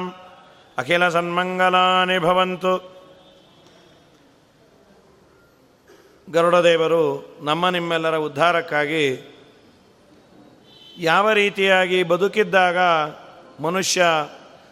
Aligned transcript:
ಅಖಿಲ 0.77 1.07
ಸನ್ಮಂಗಲಾನಿ 1.07 2.19
ಭವಂತು 2.19 2.73
ಗರುಡದೇವರು 6.27 7.03
ನಮ್ಮ 7.41 7.69
ನಿಮ್ಮೆಲ್ಲರ 7.69 8.15
ಉದ್ಧಾರಕ್ಕಾಗಿ 8.15 9.05
ಯಾವ 10.97 11.31
ರೀತಿಯಾಗಿ 11.31 12.03
ಬದುಕಿದ್ದಾಗ 12.03 12.77
ಮನುಷ್ಯ 13.61 14.03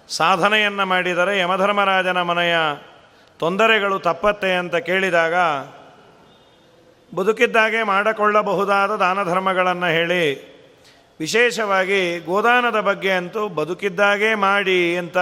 ಸಾಧನೆಯನ್ನು 0.09 0.85
ಮಾಡಿದರೆ 0.85 1.39
ಯಮಧರ್ಮರಾಜನ 1.39 2.21
ಮನೆಯ 2.21 2.55
ತೊಂದರೆಗಳು 3.39 3.99
ತಪ್ಪತ್ತೆ 3.99 4.55
ಅಂತ 4.55 4.75
ಕೇಳಿದಾಗ 4.75 5.35
ಬದುಕಿದ್ದಾಗೆ 7.15 7.83
ಮಾಡಿಕೊಳ್ಳಬಹುದಾದ 7.83 8.95
ದಾನ 8.95 9.23
ಧರ್ಮಗಳನ್ನು 9.23 9.85
ಹೇಳಿ, 9.85 10.51
ವಿಶೇಷವಾಗಿ 11.19 12.19
ಗೋದಾನದ 12.19 12.79
ಬಗ್ಗೆ 12.79 13.11
ಅಂತೂ 13.11 13.47
ಬದುಕಿದ್ದಾಗೆ 13.47 14.35
ಮಾಡಿ 14.35 14.97
ಅಂತ 14.97 15.17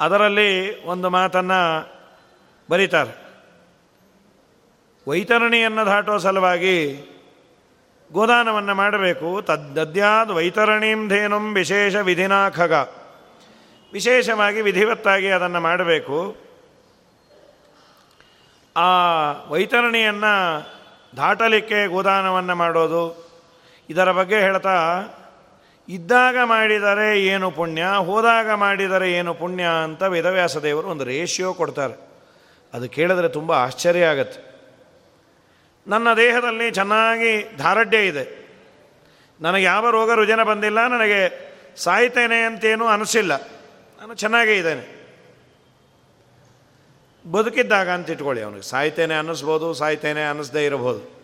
ಅದರಲ್ಲಿ 0.00 0.84
ಒಂದು 0.84 1.10
ಮಾತನ್ನು 1.10 1.60
ಬರೀತಾರೆ. 2.70 3.24
ವೈತರಣಿಯನ್ನು 5.08 5.86
ದಾಟೋ 5.86 6.18
ಸಲುವಾಗಿ 6.18 6.76
ಗೋದಾನವನ್ನು 8.12 8.74
ಮಾಡಬೇಕು. 8.74 9.42
ತದ್ದದ್ಯಾದ 9.42 10.30
ವೈತರಣೀಂ 10.30 11.08
ಧೇನುಂ 11.08 11.54
ವಿಶೇಷ 11.54 11.96
ವಿಧಿನಾ 11.96 12.48
ಖಗ 12.48 12.72
ವಿಶೇಷವಾಗಿ 13.92 14.60
ವಿಧಿವತ್ತಾಗಿ 14.60 15.28
ಅದನ್ನು 15.28 15.60
ಮಾಡಬೇಕು. 15.60 16.43
ಆ 18.76 18.88
ವೈತರಣಿಯನ್ನು 19.48 20.66
ದಾಟಲಿಕ್ಕೆ 21.16 21.86
ಗೋದಾನವನ್ನು 21.86 22.54
ಮಾಡೋದು, 22.54 23.30
ಇದರ 23.90 24.12
ಬಗ್ಗೆ 24.12 24.40
ಹೇಳ್ತಾ, 24.40 25.02
ಇದ್ದಾಗ 25.88 26.36
ಮಾಡಿದರೆ 26.44 27.22
ಏನು 27.22 27.50
ಪುಣ್ಯ, 27.50 27.84
ಹೋದಾಗ 27.98 28.52
ಮಾಡಿದರೆ 28.52 29.12
ಏನು 29.12 29.34
ಪುಣ್ಯ 29.34 29.64
ಅಂತ 29.84 30.02
ವೇದವ್ಯಾಸ 30.02 30.56
ದೇವರು 30.56 30.88
ಒಂದು 30.88 31.04
ರೇಷಿಯೋ 31.04 31.54
ಕೊಡ್ತಾರೆ. 31.54 32.10
ಅದು 32.74 32.88
ಕೇಳಿದ್ರೆ 32.88 33.28
ತುಂಬ 33.28 33.52
ಆಶ್ಚರ್ಯ 33.52 34.04
ಆಗತ್ತೆ. 34.04 34.54
ನನ್ನ 35.86 36.14
ದೇಹದಲ್ಲಿ 36.14 36.70
ಚೆನ್ನಾಗಿ 36.70 37.56
ಧಾರಡ್ಯ 37.56 38.06
ಇದೆ. 38.06 38.44
ನನಗೆ 39.40 39.62
ಯಾವ 39.62 39.90
ರೋಗ 39.90 40.12
ರುಜಿನ 40.12 40.42
ಬಂದಿಲ್ಲ, 40.42 40.86
ನನಗೆ 40.86 41.54
ಸಾಯ್ತೇನೆ 41.76 42.42
ಅಂತೇನೂ 42.42 42.86
ಅನಿಸಿಲ್ಲ. 42.86 43.36
ನಾನು 44.00 44.14
ಚೆನ್ನಾಗೇ 44.14 44.54
ಇದ್ದೇನೆ. 44.54 45.03
ಬದುಕಿದ್ದಾಗ 47.30 47.90
ಅಂತ 47.90 48.10
ಇಟ್ಕೊಳ್ಳಿ 48.10 48.42
ಅವನಿಗೆ. 48.42 48.62
ಸಾಯ್ತೇನೆ 48.62 49.14
ಅನ್ನಿಸ್ಬೋದು, 49.14 49.74
ಸಾಯ್ತೇನೆ 49.74 50.28
ಅನ್ನಿಸ್ದೇ 50.28 50.66
ಇರಬಹುದು. 50.66 51.14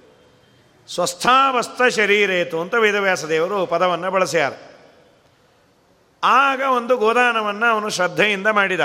ಸ್ವಸ್ಥಾವಸ್ಥ 0.89 1.83
ಶರೀರೇತು 1.83 2.61
ಅಂತ 2.61 2.75
ವೇದವ್ಯಾಸ 2.75 3.25
ದೇವರು 3.25 3.67
ಪದವನ್ನು 3.67 4.11
ಬಳಸ್ಯಾರ. 4.11 4.53
ಆಗ 6.25 6.61
ಒಂದು 6.61 6.97
ಗೋದಾನವನ್ನು 6.97 7.67
ಅವನು 7.67 7.91
ಶ್ರದ್ಧೆಯಿಂದ 7.91 8.47
ಮಾಡಿದ. 8.47 8.81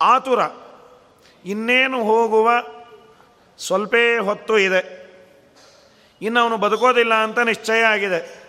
ಆತುರ, 0.00 0.38
ಇನ್ನೇನು 1.44 2.04
ಹೋಗುವ 2.04 2.50
ಸ್ವಲ್ಪ 3.58 3.94
ಹೊತ್ತು 4.20 4.58
ಇದೆ. 4.58 5.02
ಇನ್ನು 6.22 6.40
ಅವನು 6.40 6.56
ಬದುಕೋದಿಲ್ಲ 6.56 7.14
ಅಂತ 7.14 7.38
ನಿಶ್ಚಯ 7.38 7.82
ಆಗಿದೆ. 7.82 8.42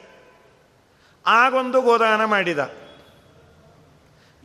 ಆಗೊಂದು 1.28 1.82
ಗೋದಾನ 1.82 2.26
ಮಾಡಿದ. 2.26 2.83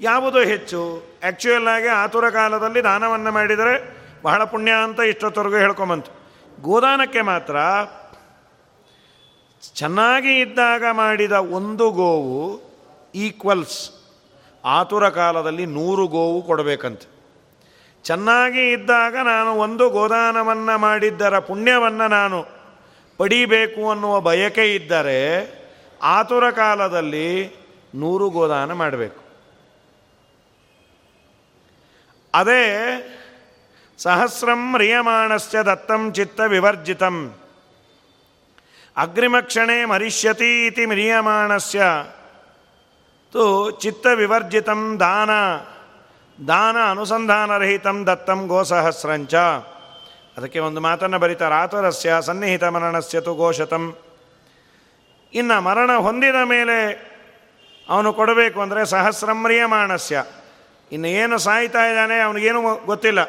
ಯಾವುದು 0.00 0.38
ಹೆಚ್ಚು. 0.38 1.02
ಆ್ಯಕ್ಚುಯಲ್ 1.22 1.66
ಆಗಿ 1.66 1.88
ಆತುರ 1.88 2.30
ಕಾಲದಲ್ಲಿ 2.30 2.84
ದಾನವನ್ನು 2.84 3.32
ಮಾಡಿದರೆ 3.32 3.98
ಬಹಳ 4.22 4.44
ಪುಣ್ಯ 4.44 4.72
ಅಂತ 4.72 5.00
ಇಷ್ಟೊತ್ತವರೆಗೂ 5.00 5.56
ಹೇಳ್ಕೊಂಬಂತು. 5.56 6.10
ಗೋದಾನಕ್ಕೆ 6.62 7.20
ಮಾತ್ರ 7.20 7.56
ಚೆನ್ನಾಗಿ 9.74 10.40
ಇದ್ದಾಗ 10.40 10.84
ಮಾಡಿದ 10.92 11.32
ಒಂದು 11.32 11.90
ಗೋವು 11.90 12.60
ಈಕ್ವಲ್ಸ್ 13.14 13.90
ಆತುರ 14.64 15.08
ಕಾಲದಲ್ಲಿ 15.08 15.66
ನೂರು 15.66 16.06
ಗೋವು 16.06 16.42
ಕೊಡಬೇಕಂತ. 16.42 17.02
ಚೆನ್ನಾಗಿ 18.04 18.72
ಇದ್ದಾಗ 18.72 19.16
ನಾನು 19.16 19.54
ಒಂದು 19.54 19.90
ಗೋದಾನವನ್ನು 19.90 20.78
ಮಾಡಿದ್ದರ 20.78 21.38
ಪುಣ್ಯವನ್ನು 21.38 22.08
ನಾನು 22.08 22.46
ಪಡೀಬೇಕು 23.16 23.90
ಅನ್ನುವ 23.90 24.20
ಬಯಕೆ 24.20 24.74
ಇದ್ದರೆ 24.74 25.18
ಆತುರ 26.02 26.50
ಕಾಲದಲ್ಲಿ 26.50 27.56
ನೂರು 27.94 28.30
ಗೋದಾನ 28.30 28.72
ಮಾಡಬೇಕು. 28.72 29.27
ಅದೇ 32.38 32.62
ಸಹಸ್ರಂ 33.98 34.60
ಮ್ರಿಯಮಾಣಸ್ಯ 34.72 35.58
ದತ್ತಂ 35.62 36.02
ಚಿತ್ತ 36.12 36.40
ವಿವರ್ಜಿತಂ. 36.40 37.16
ಅಗ್ರಿಮಕ್ಷಣೆ 38.96 39.84
ಮರಿಷ್ಯತಿ 39.84 40.50
ಇತಿ 40.66 40.84
ಮ್ರಿಯಮಾಣಸ್ಯ. 40.86 41.82
ತು 43.32 43.44
ಚಿತ್ತ 43.82 44.06
ವಿವರ್ಜಿತಂ 44.14 44.80
ದಾನ 45.00 45.30
ದಾನ 46.38 46.76
ಅನುಸಂಧಾನರಹಿತಂ 46.90 47.98
ದತ್ತಂ 48.06 48.40
ಗೋಸಹಸ್ರಂಚ. 48.46 49.34
ಅದಕ್ಕೆ 50.36 50.58
ಒಂದು 50.58 50.80
ಮಾತನ್ನು 50.80 51.18
ಬರೀತಾರೆ 51.18 51.54
ಆತುರಸ್ಯ 51.54 52.10
ಸನ್ನಿಹಿತ 52.26 52.64
ಮರಣಸ್ಯ 52.74 53.20
ತು 53.20 53.34
ಗೋಶತಂ 53.34 53.84
ಇನ್ನು 55.34 55.56
ಮರಣ 55.60 55.90
ಹೊಂದಿದ 55.96 56.38
ಮೇಲೆ 56.44 56.76
ಅವನು 57.88 58.12
ಕೊಡಬೇಕು 58.12 58.58
ಅಂದರೆ 58.60 58.82
ಸಹಸ್ರಮ್ರಿಯಮಾಣಸ್ಯ 58.86 60.16
ಇನ್ನು 60.92 61.08
ಏನು 61.08 61.38
ಸಾಯ್ತಾ 61.38 61.86
ಇದ್ದಾನೆ 61.86 62.20
ಅವನಿಗೇನು 62.20 62.86
ಗೊತ್ತಿಲ್ಲ. 62.86 63.20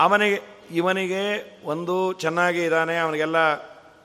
ಅವನಿಗೆ, 0.00 0.42
ಇವನಿಗೆ 0.70 1.22
ಒಂದು 1.64 2.12
ಚೆನ್ನಾಗಿ 2.12 2.64
ಇದ್ದಾನೆ, 2.64 2.98
ಅವನಿಗೆಲ್ಲ 2.98 3.36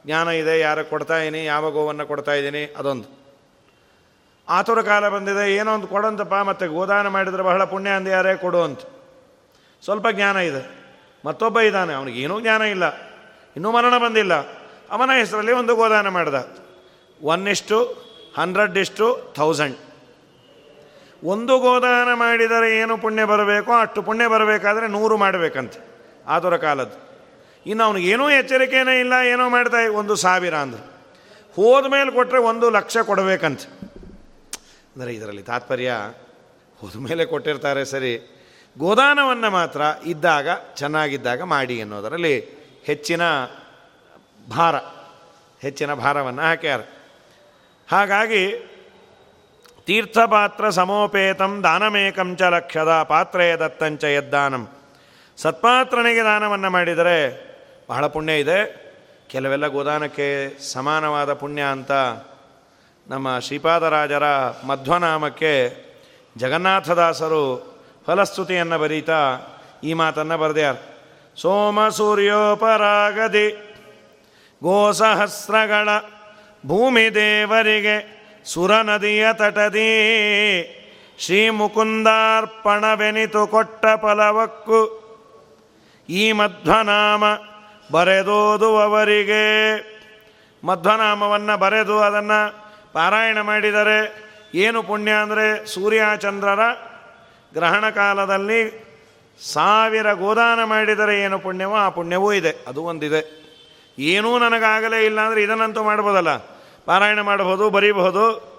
ಜ್ಞಾನ 0.05 0.27
ಇದೆ, 0.27 0.59
ಯಾರು 0.59 0.89
ಕೊಡ್ತಾ 0.89 1.17
ಇದ್ದೀನಿ 1.17 1.45
ಯಾವ 1.45 1.71
ಗೋವನ್ನು 1.71 2.07
ಕೊಡ್ತಾ 2.07 2.33
ಇದ್ದೀನಿ 2.33 2.73
ಅದೊಂದು. 2.77 3.25
ಆತುರ 4.49 4.81
ಕಾಲ 4.81 5.09
ಬಂದಿದೆ, 5.09 5.55
ಏನೋ 5.55 5.73
ಒಂದು 5.73 5.87
ಕೊಡಂತಪ್ಪ, 5.87 6.33
ಮತ್ತೆ 6.33 6.67
ಗೋದಾನ 6.67 7.07
ಮಾಡಿದರೆ 7.07 7.43
ಬಹಳ 7.43 7.63
ಪುಣ್ಯ 7.63 7.89
ಅಂದ, 7.89 8.07
ಯಾರೇ 8.07 8.35
ಕೊಡು 8.35 8.61
ಅಂತ. 8.61 8.79
ಸ್ವಲ್ಪ 9.83 10.07
ಜ್ಞಾನ 10.11 10.37
ಇದೆ. 10.37 10.85
ಮತ್ತೊಬ್ಬ 11.25 11.59
ಇದ್ದಾನೆ, 11.59 11.93
ಅವನಿಗೇನೂ 11.93 12.41
ಜ್ಞಾನ 12.41 12.61
ಇಲ್ಲ. 12.61 12.83
ಇನ್ನೂ 13.55 13.71
ಮರಣ 13.71 13.97
ಬಂದಿಲ್ಲ. 13.97 14.33
ಅವನ 14.91 15.09
ಹೆಸರಲ್ಲಿ 15.17 15.51
ಒಂದು 15.51 15.75
ಗೋದಾನ 15.75 16.07
ಮಾಡಿದ. 16.07 16.57
ಒನ್ 17.21 17.47
ಇಷ್ಟು 17.47 18.05
ಹಂಡ್ರೆಡ್ 18.37 18.77
ಇಷ್ಟು 18.77 19.33
ಥೌಸಂಡ್ 19.35 19.77
ಒಂದು 21.23 21.59
ಗೋದಾನ 21.59 22.13
ಮಾಡಿದರೆ 22.13 22.77
ಏನು 22.77 22.97
ಪುಣ್ಯ 22.97 23.25
ಬರಬೇಕೋ 23.25 23.73
ಅಷ್ಟು 23.73 24.01
ಪುಣ್ಯ 24.01 24.27
ಬರಬೇಕಾದ್ರೆ 24.27 24.87
ನೂರು 24.87 25.17
ಮಾಡಬೇಕಂತೆ. 25.17 25.79
ಆತುರ 26.27 26.57
ಕಾಲದ್ದು. 26.57 27.05
ಇನ್ನು 27.65 27.83
ಅವನಿಗೇನೂ 27.83 28.29
ಎಚ್ಚರಿಕೆನೇ 28.29 28.99
ಇಲ್ಲ, 28.99 29.13
ಏನೋ 29.13 29.49
ಮಾಡ್ತಾ 29.49 29.91
ಒಂದು 29.91 30.15
ಸಾವಿರ 30.15 30.55
ಅಂದರು. 30.55 30.95
ಹೋದ 31.55 31.85
ಮೇಲೆ 31.85 32.11
ಕೊಟ್ಟರೆ 32.11 32.39
ಒಂದು 32.39 32.69
ಲಕ್ಷ 32.69 32.97
ಕೊಡಬೇಕಂತ. 32.97 33.61
ಅಂದರೆ 34.95 35.13
ಇದರಲ್ಲಿ 35.13 35.43
ತಾತ್ಪರ್ಯ 35.43 35.93
ಹೋದ 36.77 36.99
ಮೇಲೆ 36.99 37.25
ಕೊಟ್ಟಿರ್ತಾರೆ 37.25 37.85
ಸರಿ. 37.85 38.31
ಗೋದಾನವನ್ನು 38.77 39.49
ಮಾತ್ರ 39.49 39.81
ಇದ್ದಾಗ, 40.05 40.47
ಚೆನ್ನಾಗಿದ್ದಾಗ 40.73 41.41
ಮಾಡಿ 41.41 41.81
ಅನ್ನೋದರಲ್ಲಿ 41.81 42.65
ಹೆಚ್ಚಿನ 42.83 43.21
ಭಾರ, 44.55 44.75
ಹೆಚ್ಚಿನ 45.61 45.93
ಭಾರವನ್ನು 45.93 46.41
ಹಾಕ್ಯಾರ. 46.41 46.81
ಹಾಗಾಗಿ 47.91 48.71
ತೀರ್ಥಪಾತ್ರ 49.85 50.69
ಸಮೋಪೇತಂ 50.69 51.63
ದಾನಮೇಕಂ 51.63 52.35
ಚ 52.35 52.41
ಲಕ್ಷದ 52.41 53.05
ಪಾತ್ರೆಯ 53.09 53.57
ದತ್ತಂಚ 53.57 54.03
ಯದ್ದಾನಂ. 54.03 54.69
ಸತ್ಪಾತ್ರನಿಗೆ 55.37 56.23
ದಾನವನ್ನು 56.23 56.69
ಮಾಡಿದರೆ 56.69 57.17
ಬಹಳ 57.89 58.07
ಪುಣ್ಯ 58.07 58.39
ಇದೆ. 58.39 58.85
ಕೆಲವೆಲ್ಲ 59.27 59.67
ಗೋದಾನಕ್ಕೆ 59.67 60.59
ಸಮಾನವಾದ 60.73 61.33
ಪುಣ್ಯ 61.33 61.61
ಅಂತ 61.61 61.91
ನಮ್ಮ 63.07 63.39
ಶ್ರೀಪಾದರಾಜರ 63.39 64.23
ಮಧ್ವನಾಮಕ್ಕೆ 64.67 65.53
ಜಗನ್ನಾಥದಾಸರು 66.37 67.43
ಫಲಸ್ತುತಿಯನ್ನು 68.07 68.79
ಬರೀತಾ 68.79 69.19
ಈ 69.83 69.93
ಮಾತನ್ನು 69.93 70.37
ಬರೆದ್ಯಾರ. 70.37 70.75
ಸೋಮ 71.35 71.89
ಸೂರ್ಯೋಪರಾಗದಿ, 71.89 73.47
ಗೋಸಹಸ್ರಗಳ 74.63 75.89
ಭೂಮಿ 76.65 77.15
ದೇವರಿಗೆ 77.15 78.14
ಸುರ 78.51 78.71
ನದಿಯ 78.87 79.25
ತಟದಿ 79.33 79.91
ಶ್ರೀ 81.23 81.41
ಮುಕುಂದಾರ್ಪಣವೆನಿತು 81.59 83.43
ಕೊಟ್ಟ 83.53 83.85
ಫಲವಕ್ಕು 84.01 84.79
ಈ 86.09 86.23
ಮಧ್ವನಾಮ 86.39 87.23
ಬರೆದೋದುವವರಿಗೆ. 87.91 89.45
ಮಧ್ವನಾಮವನ್ನು 90.63 91.55
ಬರೆದು 91.63 91.95
ಅದನ್ನು 92.07 92.39
ಪಾರಾಯಣ 92.93 93.37
ಮಾಡಿದರೆ 93.49 93.99
ಏನು 94.65 94.79
ಪುಣ್ಯ 94.89 95.11
ಅಂದರೆ 95.23 95.45
ಸೂರ್ಯಚಂದ್ರರ 95.73 96.63
ಗ್ರಹಣ 97.53 97.85
ಕಾಲದಲ್ಲಿ 97.99 98.61
ಸಾವಿರ 99.39 100.07
ಗೋದಾನ 100.13 100.59
ಮಾಡಿದರೆ 100.73 101.13
ಏನು 101.21 101.37
ಪುಣ್ಯವೋ 101.45 101.75
ಆ 101.85 101.87
ಪುಣ್ಯವೂ 101.97 102.29
ಇದೆ, 102.33 102.51
ಅದು 102.67 102.81
ಒಂದಿದೆ. 102.91 103.21
ಏನೂ 104.13 104.29
ನನಗಾಗಲೇ 104.39 104.99
ಇಲ್ಲ 105.05 105.19
ಅಂದರೆ 105.27 105.41
ಇದನ್ನಂತೂ 105.43 105.81
ಮಾಡ್ಬೋದಲ್ಲ. 105.83 106.31
ಪಾರಾಯಣ 106.85 107.21
ಮಾಡಬಹುದು, 107.21 107.69
ಬರೀಬಹುದು. 107.69 108.55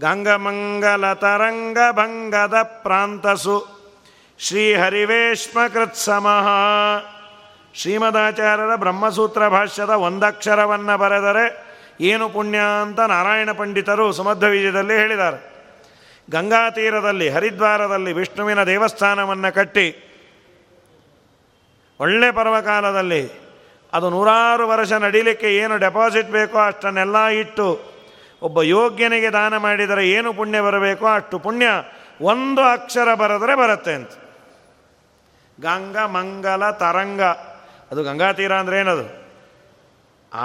ಗಂಗಮಂಗಲ 0.00 1.12
ತರಂಗ 1.12 1.78
ಭಂಗದ 1.92 2.54
ಪ್ರಾಂತಸು. 2.62 3.66
ಶ್ರೀಹರಿವೇಶ್ಮಕೃತ್ಸಮಃ. 4.38 6.48
ಶ್ರೀಮದಾಚಾರ್ಯರ 7.74 8.76
ಬ್ರಹ್ಮಸೂತ್ರ 8.76 9.48
ಭಾಷ್ಯದ 9.48 9.90
ಒಂದಕ್ಷರವನ್ನು 9.90 10.98
ಬರೆದರೆ 10.98 11.74
ಏನು 12.00 12.28
ಪುಣ್ಯ 12.28 12.58
ಅಂತ 12.82 13.00
ನಾರಾಯಣ 13.00 13.52
ಪಂಡಿತರು 13.52 14.12
ಸುಮಧ್ವ 14.12 14.46
ವಿಜಯದಲ್ಲಿ 14.46 14.94
ಹೇಳಿದ್ದಾರೆ. 14.94 15.54
ಗಂಗಾ 16.30 16.70
ತೀರದಲ್ಲಿ 16.70 17.28
ಹರಿದ್ವಾರದಲ್ಲಿ 17.28 18.12
ವಿಷ್ಣುವಿನ 18.12 18.64
ದೇವಸ್ಥಾನವನ್ನು 18.64 19.54
ಕಟ್ಟಿ, 19.54 20.14
ಒಳ್ಳೆ 22.00 22.30
ಪರ್ವಕಾಲದಲ್ಲಿ 22.30 23.43
ಅದು 23.94 24.10
ನೂರಾರು 24.10 24.68
ವರ್ಷ 24.68 24.92
ನಡೀಲಿಕ್ಕೆ 24.92 25.56
ಏನು 25.56 25.78
ಡೆಪಾಸಿಟ್ 25.78 26.28
ಬೇಕೋ 26.28 26.58
ಅಷ್ಟನ್ನೆಲ್ಲ 26.58 27.26
ಇಟ್ಟು 27.26 27.94
ಒಬ್ಬ 28.42 28.62
ಯೋಗ್ಯನಿಗೆ 28.62 29.30
ದಾನ 29.30 29.56
ಮಾಡಿದರೆ 29.56 30.10
ಏನು 30.10 30.34
ಪುಣ್ಯ 30.34 30.60
ಬರಬೇಕೋ 30.60 31.06
ಅಷ್ಟು 31.06 31.38
ಪುಣ್ಯ. 31.38 31.66
ಒಂದು 32.20 32.60
ಅಕ್ಷರ 32.62 33.14
ಬರೆದರೆ 33.14 33.54
ಬರುತ್ತೆ 33.54 33.92
ಅಂತ. 33.92 34.10
ಗಂಗ, 35.60 35.98
ಮಂಗಲ, 35.98 36.70
ತರಂಗ. 36.70 37.22
ಅದು 37.90 38.02
ಗಂಗಾ 38.02 38.32
ತೀರ 38.32 38.52
ಅಂದರೆ 38.52 38.78
ಏನದು? 38.78 39.24
ಆ, 40.32 40.44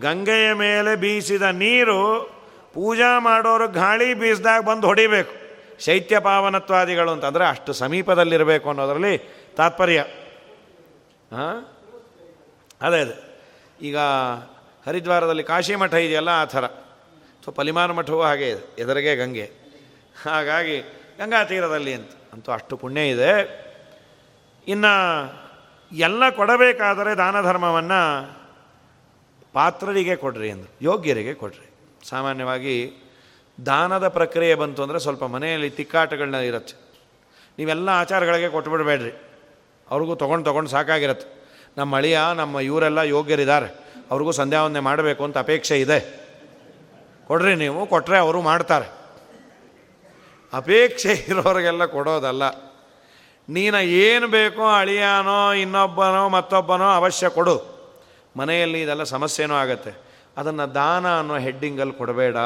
ಗಂಗೆಯ 0.00 0.52
ಮೇಲೆ 0.52 0.96
ಬೀಸಿದ 0.96 1.42
ನೀರು 1.42 2.30
ಪೂಜಾ 2.74 3.18
ಮಾಡೋರು 3.18 3.68
ಗಾಳಿ 3.68 4.14
ಬೀಸಿದಾಗ 4.14 4.62
ಬಂದು 4.62 4.86
ಹೊಡಿಬೇಕು. 4.86 5.32
ಶೈತ್ಯ 5.84 6.18
ಪಾವನತ್ವಾದಿಗಳು 6.18 7.10
ಅಂತಂದರೆ 7.10 7.46
ಅಷ್ಟು 7.46 7.72
ಸಮೀಪದಲ್ಲಿರಬೇಕು 7.72 8.68
ಅನ್ನೋದರಲ್ಲಿ 8.68 9.18
ತಾತ್ಪರ್ಯ. 9.56 9.98
ಹಾಂ 11.32 11.73
ಅದೇ 12.84 13.00
ಅದೇ. 13.00 13.16
ಈಗ 13.80 13.98
ಹರಿದ್ವಾರದಲ್ಲಿ 14.86 15.44
ಕಾಶಿ 15.44 15.74
ಮಠ 15.74 15.94
ಇದೆಯಲ್ಲ 15.94 16.30
ಆ 16.32 16.44
ಥರ. 16.44 16.66
ಸೊ 17.44 17.50
ಪಲಿಮಾನ 17.50 17.90
ಮಠವೂ 17.90 18.22
ಹಾಗೆ 18.22 18.48
ಇದೆ, 18.48 18.82
ಎದುರಿಗೆ 18.82 19.16
ಗಂಗೆ. 19.16 19.50
ಹಾಗಾಗಿ 20.22 20.80
ಗಂಗಾ 21.18 21.44
ತೀರದಲ್ಲಿ 21.44 21.92
ಅಂತ, 21.94 22.10
ಅಂತೂ 22.32 22.52
ಅಷ್ಟು 22.52 22.76
ಪುಣ್ಯ 22.76 23.08
ಇದೆ. 23.08 23.32
ಇನ್ನು 24.68 24.94
ಎಲ್ಲ 25.92 26.30
ಕೊಡಬೇಕಾದರೆ 26.30 27.14
ದಾನ 27.16 27.42
ಧರ್ಮವನ್ನು 27.42 28.00
ಪಾತ್ರರಿಗೆ 29.52 30.16
ಕೊಡ್ರಿ 30.16 30.50
ಅಂದರು, 30.50 30.72
ಯೋಗ್ಯರಿಗೆ 30.82 31.34
ಕೊಡ್ರಿ. 31.34 31.66
ಸಾಮಾನ್ಯವಾಗಿ 32.08 32.76
ದಾನದ 33.66 34.08
ಪ್ರಕ್ರಿಯೆ 34.08 34.54
ಬಂತು 34.54 34.82
ಅಂದರೆ 34.82 34.98
ಸ್ವಲ್ಪ 34.98 35.24
ಮನೆಯಲ್ಲಿ 35.24 35.70
ತಿಕ್ಕಾಟಗಳನ್ನ 35.70 36.34
ಇರುತ್ತೆ. 36.34 36.76
ನೀವೆಲ್ಲ 37.58 37.88
ಆಚಾರಗಳಿಗೆ 37.88 38.48
ಕೊಟ್ಬಿಡ್ಬೇಡ್ರಿ. 38.48 39.12
ಅವ್ರಿಗೂ 39.90 40.14
ತೊಗೊಂಡು 40.14 40.44
ತೊಗೊಂಡು 40.44 40.70
ಸಾಕಾಗಿರತ್ತೆ. 40.70 41.43
ನಮ್ಮ 41.76 41.96
ಅಳಿಯ, 41.96 42.18
ನಮ್ಮ 42.34 42.60
ಇವರೆಲ್ಲ 42.60 42.98
ಯೋಗ್ಯರಿದ್ದಾರೆ. 42.98 43.84
ಅವ್ರಿಗೂ 44.10 44.32
ಸಂಧ್ಯಾವಂದನೆ 44.32 44.80
ಮಾಡಬೇಕು 44.80 45.24
ಅಂತ 45.24 45.38
ಅಪೇಕ್ಷೆ 45.38 45.80
ಇದೆ. 45.80 46.24
ಕೊಡ್ರಿ 47.26 47.54
ನೀವು 47.54 47.86
ಕೊಟ್ಟರೆ 47.86 48.18
ಅವರು 48.18 48.42
ಮಾಡ್ತಾರೆ. 48.42 48.92
ಅಪೇಕ್ಷೆ 50.52 51.12
ಇರೋರಿಗೆಲ್ಲ 51.28 51.84
ಕೊಡೋದಲ್ಲ. 51.84 52.42
ನೀನು 53.48 53.80
ಏನು 53.80 54.28
ಬೇಕೋ 54.28 54.66
ಅಳಿಯಾನೋ, 54.66 55.52
ಇನ್ನೊಬ್ಬನೋ, 55.52 56.28
ಮತ್ತೊಬ್ಬನೋ 56.28 56.84
ಅವಶ್ಯ 56.84 57.28
ಕೊಡು. 57.28 57.74
ಮನೆಯಲ್ಲಿ 58.36 58.82
ಇದೆಲ್ಲ 58.82 59.02
ಸಮಸ್ಯೆನೂ 59.02 59.54
ಆಗುತ್ತೆ. 59.54 59.94
ಅದನ್ನು 60.36 60.74
ದಾನ 60.74 61.18
ಅನ್ನೋ 61.18 61.38
ಹೆಡ್ಡಿಂಗಲ್ಲಿ 61.38 61.92
ಕೊಡಬೇಡ. 61.92 62.36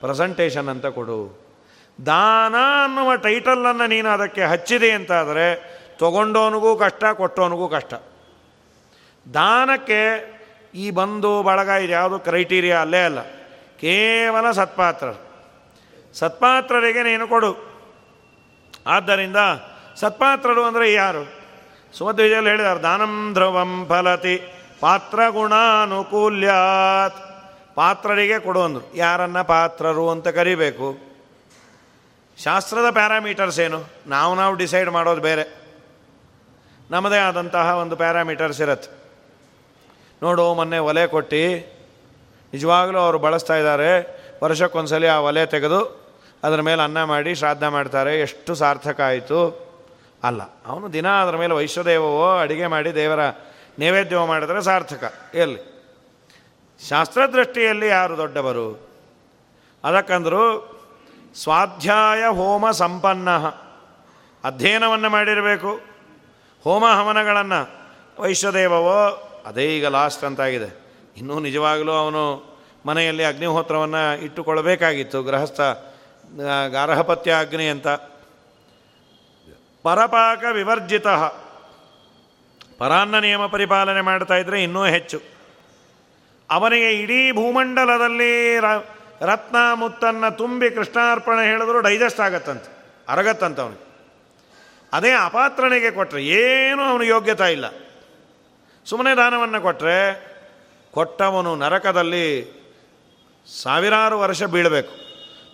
ಪ್ರೆಸೆಂಟೇಷನ್ 0.00 0.68
ಅಂತ 0.68 0.86
ಕೊಡು. 0.86 1.48
ದಾನ 2.06 2.54
ಅನ್ನುವ 2.84 3.16
ಟೈಟಲನ್ನು 3.16 3.86
ನೀನು 3.86 4.08
ಅದಕ್ಕೆ 4.08 4.42
ಹಚ್ಚಿದೆ 4.42 4.90
ಅಂತಾದರೆ, 4.90 5.78
ತೊಗೊಂಡೋನಿಗೂ 5.98 6.76
ಕಷ್ಟ, 6.76 7.04
ಕೊಟ್ಟೋನಿಗೂ 7.04 7.68
ಕಷ್ಟ. 7.68 7.94
ದಾನಕ್ಕೆ 9.34 10.00
ಈ 10.74 10.90
ಬಂಧು 10.90 11.42
ಬಳಗ 11.42 11.68
ಇದು 11.68 11.92
ಯಾವುದು 11.92 12.18
ಕ್ರೈಟೀರಿಯಾ 12.18 12.80
ಅಲ್ಲೇ 12.80 13.04
ಅಲ್ಲ. 13.04 13.22
ಕೇವಲ 13.80 14.50
ಸತ್ಪಾತ್ರರು 14.50 15.28
ಸತ್ಪಾತ್ರರಿಗೆ 16.14 17.02
ನೀನು 17.02 17.28
ಕೊಡು. 17.28 17.68
ಆದ್ದರಿಂದ 18.86 19.36
ಸತ್ಪಾತ್ರರು 19.96 20.64
ಅಂದರೆ 20.64 20.92
ಯಾರು? 20.92 21.38
ಸುಮಧ್ವಿಜಯಲ್ಲಿ 21.98 22.50
ಹೇಳಿದ್ದಾರೆ 22.50 22.80
ದಾನಂ 22.80 23.30
ಧ್ರುವಂ 23.32 23.86
ಫಲತಿ 23.88 24.42
ಪಾತ್ರ 24.80 25.28
ಗುಣಾನುಕೂಲ್ಯಾತ್ 25.28 27.16
ಪಾತ್ರರಿಗೆ 27.74 28.38
ಕೊಡು 28.38 28.62
ಅಂದರು. 28.62 28.96
ಯಾರನ್ನ 28.96 29.42
ಪಾತ್ರರು 29.42 30.10
ಅಂತ 30.10 30.28
ಕರಿಬೇಕು? 30.28 30.98
ಶಾಸ್ತ್ರದ 32.42 32.90
ಪ್ಯಾರಾಮೀಟರ್ಸ್ 32.90 33.60
ಏನು? 33.60 33.84
ನಾವು 34.06 34.34
ನಾವು 34.34 34.54
ಡಿಸೈಡ್ 34.54 34.90
ಮಾಡೋದು 34.90 35.20
ಬೇರೆ. 35.20 35.68
ನಮ್ಮದೇ 36.90 37.18
ಆದಂತಹ 37.18 37.76
ಒಂದು 37.76 37.96
ಪ್ಯಾರಾಮೀಟರ್ಸ್ 37.96 38.60
ಇರತ್ತೆ. 38.60 38.97
ನೋಡು, 40.22 40.54
ಮೊನ್ನೆ 40.54 40.78
ಒಲೆ 40.78 41.06
ಕೊಟ್ಟು. 41.06 41.56
ನಿಜವಾಗಲೂ 42.52 42.98
ಅವರು 42.98 43.18
ಬಳಸ್ತಾ 43.18 43.56
ಇದ್ದಾರೆ. 43.56 44.18
ವರ್ಷಕ್ಕೊಂದ್ಸಲಿ 44.44 45.06
ಆ 45.06 45.18
ಒಲೆ 45.18 45.46
ತೆಗೆದು 45.46 46.08
ಅದರ 46.44 46.60
ಮೇಲೆ 46.60 46.82
ಅನ್ನ 46.82 47.04
ಮಾಡಿ, 47.04 47.34
ಶ್ರಾದ್ದ 47.34 47.62
ಮಾಡ್ತಾರೆ. 47.62 48.20
ಎಷ್ಟು 48.20 48.54
ಸಾರ್ಥಕ 48.54 49.00
ಆಯಿತು. 49.00 49.68
ಅಲ್ಲ, 50.24 50.42
ಅವನು 50.42 50.92
ದಿನ 50.92 51.08
ಅದರ 51.08 51.36
ಮೇಲೆ 51.36 51.54
ವೈಶ್ವದೇವವೋ 51.54 52.38
ಅಡುಗೆ 52.38 52.66
ಮಾಡಿ 52.66 52.94
ದೇವರ 52.94 53.20
ನೈವೇದ್ಯವೋ 53.78 54.26
ಮಾಡಿದ್ರೆ 54.26 54.62
ಸಾರ್ಥಕ. 54.62 55.12
ಎಲ್ಲಿ? 55.34 55.78
ಶಾಸ್ತ್ರದೃಷ್ಟಿಯಲ್ಲಿ 56.88 57.88
ಯಾರು 57.88 58.16
ದೊಡ್ಡವರು? 58.16 58.88
ಅದಕ್ಕಂದ್ರು 59.84 60.78
ಸ್ವಾಧ್ಯಾಯ 61.42 62.26
ಹೋಮ 62.26 62.70
ಸಂಪನ್ನ. 62.70 63.30
ಅಧ್ಯಯನವನ್ನು 64.44 65.10
ಮಾಡಿರಬೇಕು. 65.10 65.80
ಹೋಮ 66.64 66.84
ಹವನಗಳನ್ನು 66.86 67.68
ವೈಶ್ವದೇವವೋ 68.22 69.27
ಅದೇ 69.48 69.64
ಈಗ 69.76 69.86
ಲಾಸ್ಟ್ 69.88 70.24
ಅಂತಾಗಿದೆ. 70.24 70.70
ಇನ್ನೂ 71.16 71.34
ನಿಜವಾಗಲೂ 71.40 71.92
ಅವನು 71.92 72.22
ಮನೆಯಲ್ಲಿ 72.86 73.24
ಅಗ್ನಿಹೋತ್ರವನ್ನು 73.24 74.02
ಇಟ್ಟುಕೊಳ್ಳಬೇಕಾಗಿತ್ತು. 74.24 75.22
ಗೃಹಸ್ಥ 75.22 75.60
ಗಾರ್ಹಪತ್ಯ 76.72 77.38
ಅಗ್ನಿ 77.40 77.68
ಅಂತ. 77.68 77.88
ಪರಪಾಕ 79.84 80.44
ವಿವರ್ಜಿತ. 80.52 81.08
ಪರಾನ್ನ 82.78 83.18
ನಿಯಮ 83.18 83.44
ಪರಿಪಾಲನೆ 83.46 84.00
ಮಾಡ್ತಾ 84.00 84.36
ಇದ್ರೆ 84.36 84.62
ಇನ್ನೂ 84.62 84.84
ಹೆಚ್ಚು. 84.86 85.18
ಅವನಿಗೆ 86.50 86.90
ಇಡೀ 86.92 87.20
ಭೂಮಂಡಲದಲ್ಲಿ 87.32 88.32
ರತ್ನ 89.20 89.56
ಮುತ್ತನ್ನು 89.74 90.36
ತುಂಬಿ 90.36 90.70
ಕೃಷ್ಣಾರ್ಪಣೆ 90.70 91.42
ಹೇಳಿದ್ರು 91.46 91.80
ಡೈಜೆಸ್ಟ್ 91.80 92.20
ಆಗತ್ತಂತೆ, 92.20 92.70
ಅರಗತ್ತಂತ 93.08 93.60
ಅವನಿಗೆ. 93.60 93.86
ಅದೇ 94.92 95.10
ಅಪಾತ್ರನಿಗೆ 95.24 95.90
ಕೊಟ್ಟರೆ 95.90 96.22
ಏನೂ 96.26 96.82
ಅವನಿಗೆ 96.82 97.10
ಯೋಗ್ಯತಾ 97.10 97.46
ಇಲ್ಲ. 97.46 97.66
ಸುಮ್ಮನೆ 98.88 99.16
ದಾನವನ್ನು 99.16 99.60
ಕೊಟ್ಟರೆ 99.60 100.28
ಕೊಟ್ಟವನು 100.90 101.56
ನರಕದಲ್ಲಿ 101.56 102.58
ಸಾವಿರಾರು 103.62 104.18
ವರ್ಷ 104.18 104.42
ಬೀಳಬೇಕು. 104.42 104.92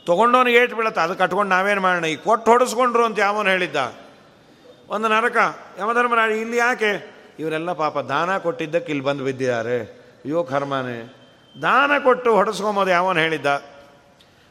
ತೊಗೊಂಡವನು 0.06 0.50
ಏಟು 0.50 0.76
ಬೀಳುತ್ತೆ, 0.76 1.00
ಅದು 1.00 1.14
ಕಟ್ಕೊಂಡು 1.14 1.50
ನಾವೇನು 1.50 1.80
ಮಾಡೋಣ? 1.80 2.04
ಈ 2.04 2.16
ಕೊಟ್ಟು 2.16 2.50
ಹೊಡೆಸ್ಕೊಂಡ್ರು 2.50 3.04
ಅಂತ 3.04 3.18
ಯಾವನು 3.18 3.50
ಹೇಳಿದ್ದ? 3.50 3.94
ಒಂದು 4.88 5.08
ನರಕ. 5.08 5.36
ಯಮಧರ್ಮರಾಜ, 5.80 6.30
ಇಲ್ಲಿ 6.30 6.56
ಯಾಕೆ? 6.56 7.14
ಇವರೆಲ್ಲ 7.38 7.72
ಪಾಪ 7.72 7.98
ದಾನ 7.98 8.38
ಕೊಟ್ಟಿದ್ದಕ್ಕೆ 8.38 8.92
ಇಲ್ಲಿ 8.92 9.04
ಬಂದು 9.04 9.24
ಬಿದ್ದಿದ್ದಾರೆ. 9.24 10.04
ಕರ್ಮನೆ. 10.48 11.14
ದಾನ 11.62 11.90
ಕೊಟ್ಟು 11.98 12.34
ಹೊಡೆಸ್ಕೊಂಬೋದು 12.34 12.90
ಯಾವನು 12.90 13.20
ಹೇಳಿದ್ದ? 13.20 13.46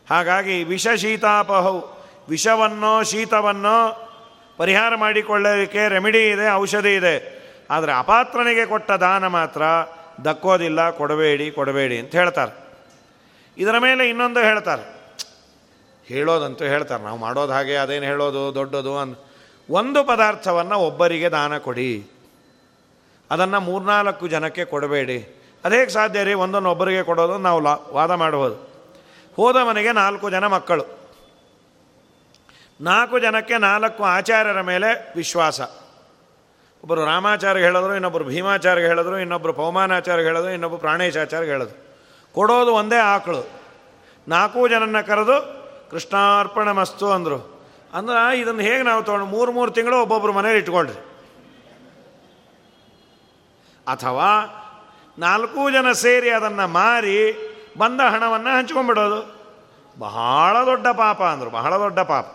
ಹಾಗಾಗಿ 0.09 0.63
ವಿಷ 0.63 0.87
ಶೀತಾಪಹವು 0.87 2.07
ವಿಷವನ್ನೋ 2.29 3.03
ಶೀತವನ್ನೋ 3.03 4.09
ಪರಿಹಾರ 4.57 4.95
ಮಾಡಿಕೊಳ್ಳೋದಕ್ಕೆ 4.95 5.87
ರೆಮಿಡಿ 5.87 6.29
ಇದೆ, 6.29 6.53
ಔಷಧಿ 6.53 6.95
ಇದೆ. 6.95 7.32
ಆದರೆ 7.73 7.91
ಅಪಾತ್ರನಿಗೆ 7.93 8.65
ಕೊಟ್ಟ 8.65 8.91
ದಾನ 8.91 9.27
ಮಾತ್ರ 9.27 9.61
ದಕ್ಕೋದಿಲ್ಲ, 10.25 10.89
ಕೊಡಬೇಡಿ 10.89 11.51
ಕೊಡಬೇಡಿ 11.51 11.97
ಅಂತ 11.99 12.15
ಹೇಳ್ತಾರೆ. 12.15 12.53
ಇದರ 13.57 13.77
ಮೇಲೆ 13.77 14.03
ಇನ್ನೊಂದು 14.09 14.39
ಹೇಳ್ತಾರೆ. 14.39 14.83
ಹೇಳೋದಂತೂ 16.07 16.63
ಹೇಳ್ತಾರೆ, 16.65 17.03
ನಾವು 17.03 17.17
ಮಾಡೋದು 17.17 17.53
ಹಾಗೆ, 17.53 17.75
ಅದೇನು 17.75 18.05
ಹೇಳೋದು, 18.05 18.41
ದೊಡ್ಡದು 18.55 18.93
ಅನ್, 18.97 19.13
ಒಂದು 19.69 20.03
ಪದಾರ್ಥವನ್ನು 20.03 20.77
ಒಬ್ಬರಿಗೆ 20.79 21.29
ದಾನ 21.29 21.57
ಕೊಡಿ. 21.57 21.91
ಅದನ್ನು 23.31 23.59
ಮೂರ್ನಾಲ್ಕು 23.59 24.27
ಜನಕ್ಕೆ 24.27 24.65
ಕೊಡಬೇಡಿ. 24.65 25.17
ಅದೇ 25.65 25.79
ಸಾಧ್ಯ 25.87 26.23
ರೀ, 26.23 26.33
ಒಂದನ್ನು 26.33 26.69
ಒಬ್ಬರಿಗೆ 26.69 27.03
ಕೊಡೋದು, 27.03 27.37
ನಾವು 27.37 27.59
ಲಾ, 27.59 27.73
ವಾದ 27.91 28.11
ಮಾಡಬಹುದು 28.11 28.57
ಹೋದ 29.35 29.55
ಮನೆಗೆ 29.55 29.91
ನಾಲ್ಕು 29.91 30.29
ಜನ 30.29 30.47
ಮಕ್ಕಳು. 30.47 30.85
ನಾಲ್ಕು 32.81 33.19
ಜನಕ್ಕೆ 33.19 33.57
ನಾಲ್ಕು 33.57 34.01
ಆಚಾರ್ಯರ 34.03 34.61
ಮೇಲೆ 34.61 34.89
ವಿಶ್ವಾಸ. 35.15 35.61
ಒಬ್ಬರು 36.83 37.05
ರಾಮಾಚಾರ್ಯ 37.05 37.61
ಹೇಳಿದ್ರು, 37.61 37.93
ಇನ್ನೊಬ್ಬರು 37.93 38.23
ಭೀಮಾಚಾರ್ಯ 38.23 38.81
ಹೇಳಿದ್ರು 38.81 39.19
ಇನ್ನೊಬ್ಬರು 39.19 39.53
ಪೌಮಾನಾಚಾರ್ಯ 39.53 40.23
ಹೇಳಿದ್ರು, 40.23 40.51
ಇನ್ನೊಬ್ಬರು 40.51 40.79
ಪ್ರಾಣೇಶಾಚಾರ್ಯ 40.79 41.47
ಹೇಳಿದ್ರು. 41.47 41.97
ಕೊಡೋದು 42.33 42.73
ಒಂದೇ 42.73 42.95
ಆಕಳು. 42.95 43.49
ನಾಲ್ಕು 44.27 44.67
ಜನನ 44.67 45.01
ಕರೆದು 45.01 45.63
ಕೃಷ್ಣಾರ್ಪಣ 45.91 46.71
ಮಸ್ತು 46.71 47.11
ಅಂದರು. 47.11 47.67
ಅಂದ್ರೆ 47.93 48.39
ಇದನ್ನು 48.39 48.61
ಹೇಗೆ 48.61 48.83
ನಾವು 48.83 49.03
ತೊಗೊಂಡು 49.03 49.25
ಮೂರು 49.25 49.51
ಮೂರು 49.51 49.71
ತಿಂಗಳು 49.71 50.01
ಒಬ್ಬೊಬ್ಬರು 50.01 50.33
ಮನೇಲಿ 50.33 50.59
ಇಟ್ಕೊಂಡ್ರಿ. 50.59 50.99
ಅಥವಾ 53.87 54.29
ನಾಲ್ಕು 55.19 55.71
ಜನ 55.71 55.91
ಸೇರಿ 55.91 56.29
ಅದನ್ನು 56.29 56.67
ಮಾರಿ 56.67 57.33
ಬಂದ 57.77 58.01
ಹಣವನ್ನು 58.01 58.57
ಹಂಚ್ಕೊಂಡ್ಬಿಡೋದು. 58.57 59.35
ಬಹಳ 59.99 60.65
ದೊಡ್ಡ 60.65 60.87
ಪಾಪ 60.87 61.23
ಅಂದರು, 61.23 61.49
ಬಹಳ 61.49 61.79
ದೊಡ್ಡ 61.79 61.99
ಪಾಪ. 61.99 62.25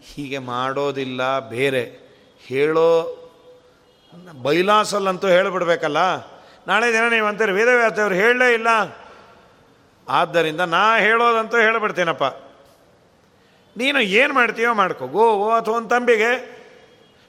ಹೀಗೆ 0.00 0.38
ಮಾಡೋದಿಲ್ಲ, 0.38 1.48
ಬೇರೆ. 1.48 2.07
ಹೇಳೋ 2.48 3.14
ಬೈಲಾಸಲ್ಲಂತೂ 4.42 5.28
ಹೇಳಿಬಿಡ್ಬೇಕಲ್ಲ? 5.28 5.98
ನಾಳೆ 6.66 6.92
ದಿನ 6.92 7.08
ನೀವು 7.08 7.26
ಅಂತೀರಿ 7.26 7.52
ವೇದವ್ಯಾಸವ್ರು 7.52 8.14
ಹೇಳಲೇ 8.14 8.54
ಇಲ್ಲ. 8.54 8.66
ಆದ್ದರಿಂದ 10.08 10.60
ನಾ 10.60 10.98
ಹೇಳೋದಂತೂ 10.98 11.58
ಹೇಳಿಬಿಡ್ತೀನಪ್ಪ. 11.58 12.24
ನೀನು 13.76 14.00
ಏನು 14.00 14.34
ಮಾಡ್ತೀಯೋ 14.34 14.74
ಮಾಡ್ಕೋ. 14.74 15.04
ಓ, 15.04 15.50
ಅಥವಾ 15.50 15.76
ಒಂದು 15.76 15.88
ತಂಬಿಗೆ. 15.88 16.58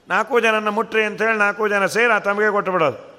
ನಾಲ್ಕು 0.09 0.39
ಜನನ 0.39 0.69
ಮುಟ್ರಿ 0.69 1.03
ಅಂತೇಳಿ 1.03 1.37
ನಾಲ್ಕು 1.37 1.67
ಜನ 1.67 1.85
ಸೇರಿ 1.85 2.13
ಆ 2.13 2.19
ತಂಬಿಗೆ 2.19 2.51
ಕೊಟ್ಟು 2.51 2.71
ಬಿಡೋದು. 2.71 3.09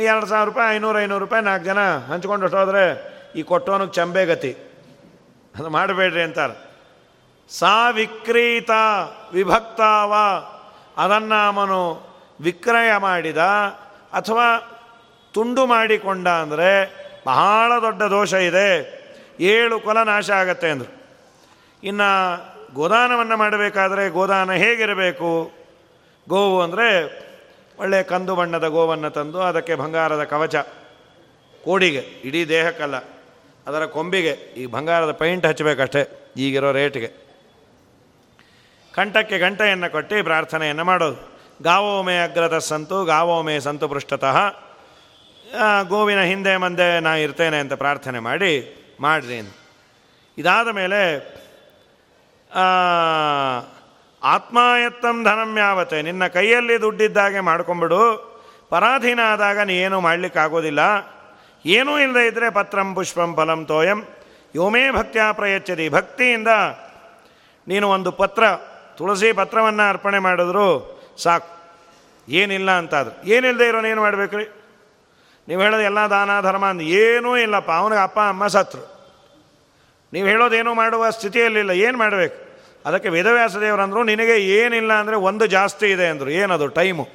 ಎರಡು 0.00 0.26
ಸಾವಿರ 0.26 0.48
ರೂಪಾಯಿ, 0.48 0.76
ಐನೂರು 0.76 1.00
ಐನೂರು 1.00 1.18
ರೂಪಾಯಿ, 1.18 1.44
ನಾಲ್ಕು 1.44 1.64
ಜನ 1.64 1.96
ಹಂಚ್ಕೊಂಡು 1.96 2.48
ಹೋದ್ರೆ 2.48 3.14
ಈ 3.36 3.42
ಕೊಟ್ಟೋನಿಗೆ 3.42 3.92
ಚಂಬೆ 3.92 4.26
ಗತಿ. 4.26 4.52
ಅದು 5.58 5.68
ಮಾಡಬೇಡ್ರಿ 5.68 6.22
ಅಂತಾರೆ. 6.22 6.70
ಸಾ 7.50 7.90
ವಿಕ್ರೀತ 7.90 8.70
ವಿಭಕ್ತಾವ 9.32 10.14
ಅದನ್ನು 11.02 11.38
ಅವನು 11.50 11.80
ವಿಕ್ರಯ 12.46 12.90
ಮಾಡಿದ 13.06 13.42
ಅಥವಾ 14.18 14.46
ತುಂಡು 15.34 15.62
ಮಾಡಿಕೊಂಡ 15.72 16.28
ಅಂದರೆ 16.44 16.70
ಬಹಳ 17.26 17.70
ದೊಡ್ಡ 17.86 18.02
ದೋಷ 18.16 18.32
ಇದೆ. 18.50 18.68
ಏಳು 19.52 19.76
ಕುಲ 19.86 19.98
ನಾಶ 20.12 20.28
ಆಗತ್ತೆ 20.40 20.68
ಅಂದರು. 20.74 20.92
ಇನ್ನು 21.82 22.08
ಗೋದಾನವನ್ನು 22.78 23.36
ಮಾಡಬೇಕಾದ್ರೆ 23.42 24.02
ಗೋದಾನ 24.16 24.52
ಹೇಗಿರಬೇಕು? 24.62 25.30
ಗೋವು 26.26 26.58
ಅಂದರೆ 26.66 26.88
ಒಳ್ಳೆಯ 27.78 28.02
ಕಂದು 28.12 28.32
ಬಣ್ಣದ 28.38 28.66
ಗೋವನ್ನು 28.74 29.10
ತಂದು 29.18 29.40
ಅದಕ್ಕೆ 29.50 29.74
ಬಂಗಾರದ 29.82 30.24
ಕವಚ, 30.32 30.56
ಕೋಡಿಗೆ, 31.64 32.02
ಇಡೀ 32.28 32.42
ದೇಹಕ್ಕಲ್ಲ, 32.54 32.96
ಅದರ 33.68 33.84
ಕೊಂಬಿಗೆ 33.96 34.34
ಈ 34.60 34.64
ಬಂಗಾರದ 34.74 35.12
ಪೈಂಟ್ 35.22 35.46
ಹಚ್ಚಬೇಕಷ್ಟೇ 35.50 36.02
ಈಗಿರೋ 36.44 36.70
ರೇಟ್ಗೆ. 36.78 37.10
ಕಂಠಕ್ಕೆ 38.94 39.36
ಗಂಟೆಯನ್ನು 39.38 39.88
ಕೊಟ್ಟು 39.92 40.16
ಪ್ರಾರ್ಥನೆಯನ್ನು 40.24 40.84
ಮಾಡೋದು. 40.84 41.18
ಗಾವೋಮೆ 41.62 42.16
ಅಗ್ರದ 42.24 42.56
ಸಂತು, 42.70 42.96
ಗಾವೋಮೆ 43.04 43.54
ಸಂತು 43.60 43.86
ಪೃಷ್ಠತಃ. 43.88 44.36
ಗೋವಿನ 45.88 46.22
ಹಿಂದೆ 46.30 46.52
ಮುಂದೆ 46.56 46.88
ನಾ 47.00 47.12
ಇರ್ತೇನೆ 47.16 47.58
ಅಂತ 47.58 47.74
ಪ್ರಾರ್ಥನೆ 47.82 48.18
ಮಾಡಿ, 48.28 48.52
ಮಾಡಿರಿ 49.00 49.38
ಇದಾದ 50.38 50.68
ಮೇಲೆ 50.78 51.00
ಆತ್ಮಾಯತ್ತಂ 54.22 55.16
ಧನಂ 55.24 55.50
ಯಾವತ್ತೆ 55.58 55.98
ನಿನ್ನ 56.02 56.24
ಕೈಯಲ್ಲಿ 56.26 56.76
ದುಡ್ಡಿದ್ದಾಗೆ 56.80 57.40
ಮಾಡ್ಕೊಂಬಿಡು. 57.40 58.02
ಪರಾಧೀನ 58.70 59.20
ಆದಾಗ 59.32 59.58
ನೀ 59.68 59.74
ಏನೂ 59.84 59.98
ಮಾಡಲಿಕ್ಕಾಗೋದಿಲ್ಲ. 60.00 60.80
ಏನೂ 61.66 61.92
ಇಲ್ಲದೆ 61.98 62.24
ಇದ್ದರೆ 62.26 62.48
ಪತ್ರಂ 62.50 62.88
ಪುಷ್ಪಂ 62.94 63.30
ಫಲಂ 63.36 63.60
ತೋಯಂ. 63.64 64.00
ಯೋಮೇ 64.54 64.84
ಭಕ್ತ್ಯಾ 64.90 65.26
ಪ್ರಯಚ್ಚದಿ 65.32 65.86
ಭಕ್ತಿಯಿಂದ 65.88 66.50
ನೀನು 67.66 67.86
ಒಂದು 67.88 68.10
ಪತ್ರ 68.20 68.44
ತುಳಸಿ 69.00 69.32
ಪತ್ರವನ್ನು 69.32 69.88
ಅರ್ಪಣೆ 69.88 70.18
ಮಾಡಿದ್ರು, 70.18 71.00
ಸಾಕು. 71.18 71.48
ಏನಿಲ್ಲ 72.28 72.70
ಅಂತಾದ್ರು. 72.70 73.28
ಏನಿಲ್ಲದೆ 73.28 73.68
ಇರೋನು 73.68 73.88
ಏನು 73.88 74.00
ಮಾಡಬೇಕು 74.00 74.36
ರೀ 74.36 74.44
ನೀವು 75.48 75.62
ಹೇಳೋದು 75.62 75.82
ಎಲ್ಲ 75.82 75.98
ದಾನ, 75.98 76.40
ಧರ್ಮ 76.40 76.66
ಅಂದ 76.66 76.80
ಏನೂ 76.80 77.36
ಇಲ್ಲಪ್ಪ. 77.36 77.70
ಅವನಿಗೆ 77.70 78.02
ಅಪ್ಪ, 78.02 78.18
ಅಮ್ಮ 78.18 78.46
ಸತ್ರು. 78.46 79.00
ನೀವು 80.12 80.28
ಹೇಳೋದೇನು 80.28 80.74
ಮಾಡುವ 80.74 81.10
ಸ್ಥಿತಿಯಲ್ಲಿಲ್ಲ. 81.10 81.70
ಏನು 81.70 81.98
ಮಾಡಬೇಕು? 81.98 82.36
ಅದಕ್ಕೆ 82.86 83.08
ವೇದವ್ಯಾಸ 83.08 83.56
ದೇವರಂದರು 83.56 84.02
ನಿನಗೆ 84.02 84.36
ಏನಿಲ್ಲ 84.36 84.92
ಅಂದರೆ 84.92 85.16
ಒಂದು 85.16 85.46
ಜಾಸ್ತಿ 85.46 85.86
ಇದೆ 85.86 86.06
ಅಂದರು. 86.06 86.30
ಏನದು? 86.30 86.68
ಟೈಮು. 86.68 87.08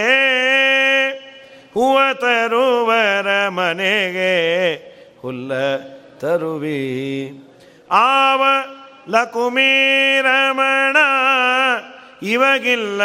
ಹೂವ 1.74 2.00
ತರುವರ 2.13 3.48
ಮನೆಗೆ 3.48 4.36
ಹುಲ್ಲ 5.22 5.51
ತರುವಿ. 6.19 7.31
ಆವ 7.91 8.43
ಲಕುಮೀರಮಣ, 9.10 10.98
ಇವಗಿಲ್ಲ 12.24 13.01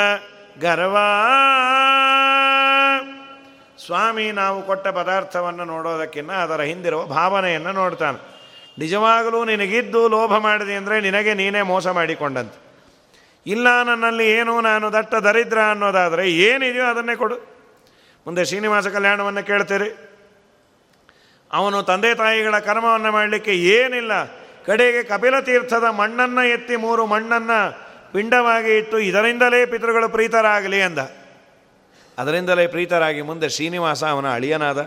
ಗರ್ವ. 0.61 0.97
ಸ್ವಾಮಿ, 3.87 4.33
ನಾವು 4.33 4.63
ಕೊಟ್ಟ 4.63 4.89
ಪದಾರ್ಥವನ್ನು 4.89 5.65
ನೋಡೋದಕ್ಕಿಂತ 5.65 6.31
ಅದರ 6.31 6.61
ಹಿಂದಿರುವ 6.61 7.07
ಭಾವನೆಯನ್ನು 7.07 7.73
ನೋಡ್ತಾನೆ. 7.73 8.39
ನಿಜವಾಗಲೂ 8.79 9.45
ನಿನಗಿದ್ದು 9.45 10.09
ಲೋಭ 10.09 10.37
ಮಾಡಿದೆ 10.37 10.75
ಅಂದರೆ 10.75 11.01
ನಿನಗೆ 11.01 11.35
ನೀನೇ 11.35 11.63
ಮೋಸ 11.63 11.87
ಮಾಡಿಕೊಂಡಂತೆ. 11.87 12.69
ಇಲ್ಲ, 13.47 13.83
ನನ್ನಲ್ಲಿ 13.83 14.31
ಏನು 14.31 14.61
ನಾನು 14.61 14.93
ದಟ್ಟ 14.93 15.15
ದರಿದ್ರ 15.15 15.61
ಅನ್ನೋದಾದರೆ 15.61 16.31
ಏನಿದೆಯೋ 16.31 16.85
ಅದನ್ನೇ 16.85 17.17
ಕೊಡು. 17.17 17.37
ಮುಂದೆ 18.27 18.45
ಶ್ರೀನಿವಾಸ 18.45 18.87
ಕಲ್ಯಾಣವನ್ನು 18.87 19.47
ಕೇಳ್ತೀರಿ. 19.47 20.09
ಅವನು 21.53 21.83
ತಂದೆ 21.83 22.15
ತಾಯಿಗಳ 22.15 22.59
ಕರ್ಮವನ್ನು 22.59 23.13
ಮಾಡಲಿಕ್ಕೆ 23.13 23.55
ಏನಿಲ್ಲ. 23.55 24.25
ಕಡೆಗೆ 24.67 25.03
ಕಪಿಲ 25.03 25.41
ತೀರ್ಥದ 25.41 25.85
ಮಣ್ಣನ್ನು 25.85 26.45
ಎತ್ತಿ 26.45 26.77
ಮೂರು 26.77 27.07
ಮಣ್ಣನ್ನು 27.07 27.88
ಪಿಂಡವಾಗಿ 28.13 28.77
ಇಟ್ಟು 28.77 28.99
ಇದರಿಂದಲೇ 28.99 29.67
ಪಿತೃಗಳು 29.67 30.09
ಪ್ರೀತರಾಗಲಿ 30.09 30.83
ಅಂದ. 30.83 30.99
ಅದರಿಂದಲೇ 32.19 32.67
ಪ್ರೀತರಾಗಿ 32.67 33.23
ಮುಂದೆ 33.23 33.49
ಶ್ರೀನಿವಾಸ 33.49 34.05
ಅವನ 34.05 34.33
ಅಳಿಯನಾದ. 34.33 34.79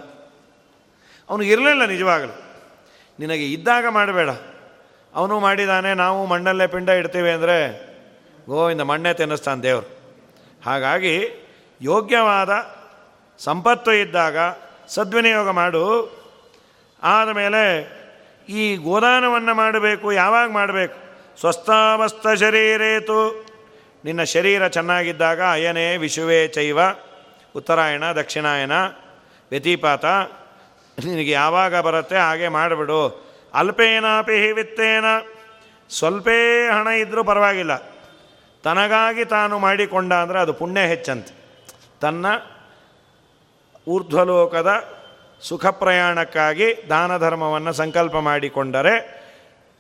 ಅವನು 1.30 1.44
ಇರಲಿಲ್ಲ 1.44 1.86
ನಿಜವಾಗಲು. 1.86 2.52
ನಿನಗೆ 3.20 3.54
ಇದ್ದಾಗ 3.54 3.88
ಮಾಡಬೇಡ. 3.88 4.30
ಅವನು 5.16 5.40
ಮಾಡಿದಾನೆ, 5.40 5.94
ನಾವು 5.94 6.26
ಮಣ್ಣಲ್ಲೇ 6.26 6.68
ಪಿಂಡ 6.68 6.90
ಇಡ್ತೀವಿ 6.90 7.32
ಅಂದರೆ, 7.32 7.92
ಗೋವಿಂದ 8.50 8.82
ಮಣ್ಣೆ 8.82 9.14
ತಿನ್ನಿಸ್ತಾನೆ 9.14 9.62
ದೇವರು. 9.62 10.18
ಹಾಗಾಗಿ 10.66 11.48
ಯೋಗ್ಯವಾದ 11.82 12.50
ಸಂಪತ್ತು 13.40 13.94
ಇದ್ದಾಗ 13.94 14.38
ಸದ್ವಿನಿಯೋಗ 14.88 15.50
ಮಾಡು. 15.50 16.18
ಆದಮೇಲೆ 17.04 18.02
ಈ 18.50 18.76
ಗೋದಾನವನ್ನು 18.76 19.54
ಮಾಡಬೇಕು, 19.54 20.14
ಯಾವಾಗ 20.14 20.52
ಮಾಡಬೇಕು? 20.52 21.11
ಸ್ವಸ್ಥಾವಸ್ಥ 21.40 22.28
ಶರೀರೇತು 22.40 23.46
ನಿನ್ನ 24.06 24.24
ಶರೀರ 24.24 24.68
ಚೆನ್ನಾಗಿದ್ದಾಗ 24.68 25.42
ಅಯನೇ 25.42 25.98
ವಿಶುವೇ 25.98 26.48
ಚೈವ. 26.48 26.80
ಉತ್ತರಾಯಣ, 27.56 28.04
ದಕ್ಷಿಣಾಯನ, 28.04 28.72
ವ್ಯತಿಪಾತ. 29.52 30.06
ನಿನಗೆ 31.06 31.32
ಯಾವಾಗ 31.32 31.76
ಬರುತ್ತೆ 31.76 32.18
ಹಾಗೆ 32.18 32.48
ಮಾಡಿಬಿಡು. 32.48 33.26
ಅಲ್ಪೇನಾಪಿ 33.54 34.52
ವಿತ್ತೇನ. 34.52 35.06
ಸ್ವಲ್ಪೇ 35.90 36.70
ಹಣ 36.70 36.88
ಇದ್ದರೂ 36.88 37.24
ಪರವಾಗಿಲ್ಲ. 37.24 37.78
ತನಗಾಗಿ 38.64 39.26
ತಾನು 39.26 39.60
ಮಾಡಿಕೊಂಡ 39.60 40.14
ಅಂದರೆ 40.14 40.40
ಅದು 40.40 40.54
ಪುಣ್ಯ 40.54 40.82
ಹೆಚ್ಚಂತೆ. 40.82 41.42
ತನ್ನ 42.02 42.26
ಊರ್ಧ್ವಲೋಕದ 43.88 44.96
ಸುಖ 45.42 45.66
ಪ್ರಯಾಣಕ್ಕಾಗಿ 45.66 46.90
ದಾನ 46.90 47.18
ಧರ್ಮವನ್ನು 47.18 47.74
ಸಂಕಲ್ಪ 47.74 48.18
ಮಾಡಿಕೊಂಡರೆ 48.18 49.21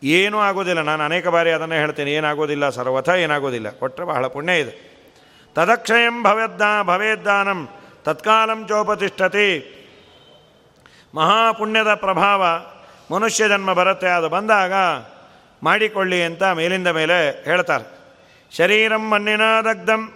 ಏನೂ 0.03 0.39
ಆಗೋದಿಲ್ಲ. 0.39 0.81
ನಾನು 0.81 1.03
ಅನೇಕ 1.03 1.27
ಬಾರಿ 1.27 1.51
ಅದನ್ನೇ 1.51 1.75
ಹೇಳ್ತೀನಿ. 1.75 2.11
ಏನಾಗೋದಿಲ್ಲ 2.11 2.69
ಸರ್ವಥ 2.69 3.09
ಏನಾಗೋದಿಲ್ಲ. 3.09 3.69
ಕೊಟ್ಟರೆ 3.69 4.05
ಬಹಳ 4.05 4.27
ಪುಣ್ಯ 4.27 4.59
ಇದೆ. 4.59 4.91
ತದಕ್ಷಯಂ 5.55 6.23
ಭವೇದ್ದಾ 6.23 6.83
ಭವೇದ್ದಾನಂ 6.83 7.69
ತತ್ಕಾಲಂ 8.03 8.67
ಚೋಪತಿಷ್ಠತಿ. 8.67 9.77
ಮಹಾಪುಣ್ಯದ 11.15 11.93
ಪ್ರಭಾವ 11.93 12.45
ಮನುಷ್ಯ 13.13 13.47
ಜನ್ಮ 13.47 13.73
ಬರುತ್ತೆ. 13.73 14.07
ಅದು 14.07 14.29
ಬಂದಾಗ 14.29 14.73
ಮಾಡಿಕೊಳ್ಳಿ 15.63 16.23
ಅಂತ 16.23 16.43
ಮೇಲಿಂದ 16.43 16.87
ಮೇಲೆ 16.87 17.43
ಹೇಳ್ತಾರೆ. 17.43 17.99
ಶರೀರಂ 18.57 19.09
ಮಣ್ಣಿನ 19.09 19.41
ದಗ್ಧಂ. 19.41 20.13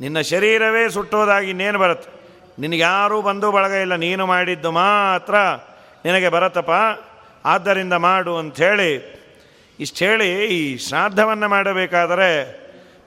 ನಿನ್ನ 0.00 0.20
ಶರೀರವೇ 0.20 0.88
ಸುಟ್ಟೋದಾಗಿ 0.88 1.50
ಇನ್ನೇನು 1.50 1.78
ಬರುತ್ತೆ? 1.78 2.10
ನಿನಗೆ 2.58 2.78
ಯಾರೂ 2.78 3.22
ಬಂದು 3.22 3.52
ಬಳಗ 3.52 3.70
ಇಲ್ಲ. 3.70 3.96
ನೀನು 3.96 4.26
ಮಾಡಿದ್ದು 4.26 4.70
ಮಾತ್ರ 4.70 5.34
ನಿನಗೆ 6.04 6.28
ಬರತ್ತಪ್ಪ. 6.28 6.70
ಆದ್ದರಿಂದ 7.52 7.94
ಮಾಡು 8.08 8.32
ಅಂಥೇಳಿ 8.40 8.90
ಇಷ್ಟು 9.78 10.00
ಹೇಳಿ 10.04 10.28
ಈ 10.56 10.60
ಶ್ರಾದ್ದವನ್ನು 10.86 11.48
ಮಾಡಬೇಕಾದರೆ 11.54 12.30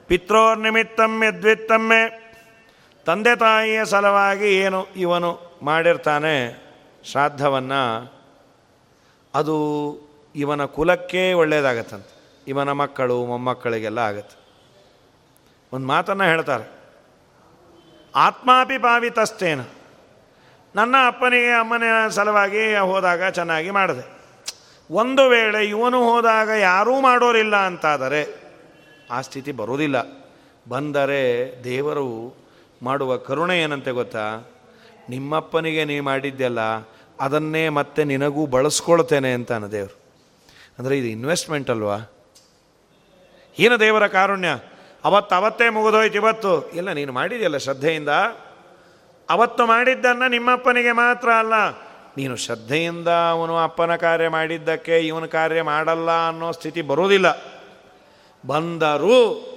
ಪಿತ್ರೋರ್ನಿಮಿತ್ತಂ 0.08 1.12
ದ್ವಿತ್ತಮ್ಮೆ, 1.42 2.02
ತಂದೆ 3.06 3.34
ತಾಯಿಯ 3.42 3.80
ಸಲುವಾಗಿ 3.92 4.50
ಏನು 4.64 4.80
ಇವನು 5.04 5.30
ಮಾಡಿರ್ತಾನೆ 5.68 6.34
ಶ್ರಾದ್ದವನ್ನು, 7.10 7.82
ಅದು 9.34 9.56
ಇವನ 10.34 10.62
ಕುಲಕ್ಕೆ 10.76 11.22
ಒಳ್ಳೆಯದಾಗತ್ತಂತೆ 11.42 12.12
ಇವನ 12.50 12.70
ಮಕ್ಕಳು, 12.82 13.16
ಮೊಮ್ಮಕ್ಕಳಿಗೆಲ್ಲ 13.30 14.00
ಆಗತ್ತೆ. 14.10 14.36
ಒಂದು 15.72 15.86
ಮಾತನ್ನು 15.92 16.24
ಹೇಳ್ತಾರೆ, 16.32 16.66
ಆತ್ಮಾಪಿ 18.14 18.78
ಪಾವಿತಸ್ತೇನ 18.88 19.60
ನನ್ನ 20.74 20.94
ಅಪ್ಪನಿಗೆ, 21.10 21.52
ಅಮ್ಮನ 21.60 21.84
ಸಲುವಾಗಿ 22.16 22.62
ಹೋದಾಗ 22.90 23.22
ಚೆನ್ನಾಗಿ 23.38 23.70
ಮಾಡಿದೆ. 23.78 24.04
ಒಂದು 24.98 25.24
ವೇಳೆ 25.32 25.60
ಇವನು 25.74 25.98
ಹೋದಾಗ 26.10 26.48
ಯಾರೂ 26.60 26.94
ಮಾಡೋರಿಲ್ಲ 27.00 27.56
ಅಂತಾದರೆ 27.68 28.22
ಆ 29.10 29.18
ಸ್ಥಿತಿ 29.26 29.52
ಬರೋದಿಲ್ಲ 29.60 29.98
ಬಂದರೆ 30.68 31.20
ದೇವರು 31.64 32.06
ಮಾಡುವ 32.82 33.16
ಕರುಣೆ 33.26 33.56
ಏನಂತೆ 33.62 33.92
ಗೊತ್ತಾ? 33.98 34.24
ನಿಮ್ಮಪ್ಪನಿಗೆ 35.10 35.82
ನೀ 35.90 35.96
ಮಾಡಿದ್ದೆಲ್ಲ, 36.00 36.60
ಅದನ್ನೇ 37.20 37.64
ಮತ್ತೆ 37.78 38.02
ನಿನಗೂ 38.12 38.42
ಬಳಸ್ಕೊಳ್ತೇನೆ 38.46 39.30
ಅಂತಾನೆ 39.32 39.68
ದೇವರು. 39.72 39.96
ಅಂದರೆ 40.78 40.94
ಇದು 40.98 41.08
ಇನ್ವೆಸ್ಟ್ಮೆಂಟ್ 41.16 41.70
ಅಲ್ವಾ? 41.74 41.98
ಏನು 43.58 43.76
ದೇವರ 43.80 44.04
ಕಾರುಣ್ಯ. 44.16 44.50
ಅವತ್ತು 45.04 45.34
ಅವತ್ತೇ 45.40 45.66
ಮುಗಿದೋಯ್ತು 45.68 46.18
ಇವತ್ತು. 46.22 46.52
ಇಲ್ಲ, 46.78 46.88
ನೀನು 46.98 47.12
ಮಾಡಿದೆಯಲ್ಲ 47.12 47.58
ಶ್ರದ್ಧೆಯಿಂದ. 47.66 48.12
ಅವತ್ತು 49.28 49.62
ಮಾಡಿದ್ದನ್ನು 49.66 50.26
ನಿಮ್ಮಪ್ಪನಿಗೆ 50.36 50.92
ಮಾತ್ರ 51.04 51.28
ಅಲ್ಲ 51.42 51.54
ನೀನು 52.16 52.36
ಶ್ರದ್ಧೆಯಿಂದ 52.36 53.08
ಅವನು 53.08 53.58
ಅಪ್ಪನ 53.58 53.96
ಕಾರ್ಯ 53.96 54.28
ಮಾಡಿದ್ದಕ್ಕೆ 54.28 54.98
ಇವನ 54.98 55.26
ಕಾರ್ಯ 55.26 55.62
ಮಾಡಲ್ಲ 55.62 56.28
ಅನ್ನೋ 56.28 56.52
ಸ್ಥಿತಿ 56.52 56.82
ಬರೋದಿಲ್ಲ 56.82 57.42
ಬಂದರೂ 58.46 59.48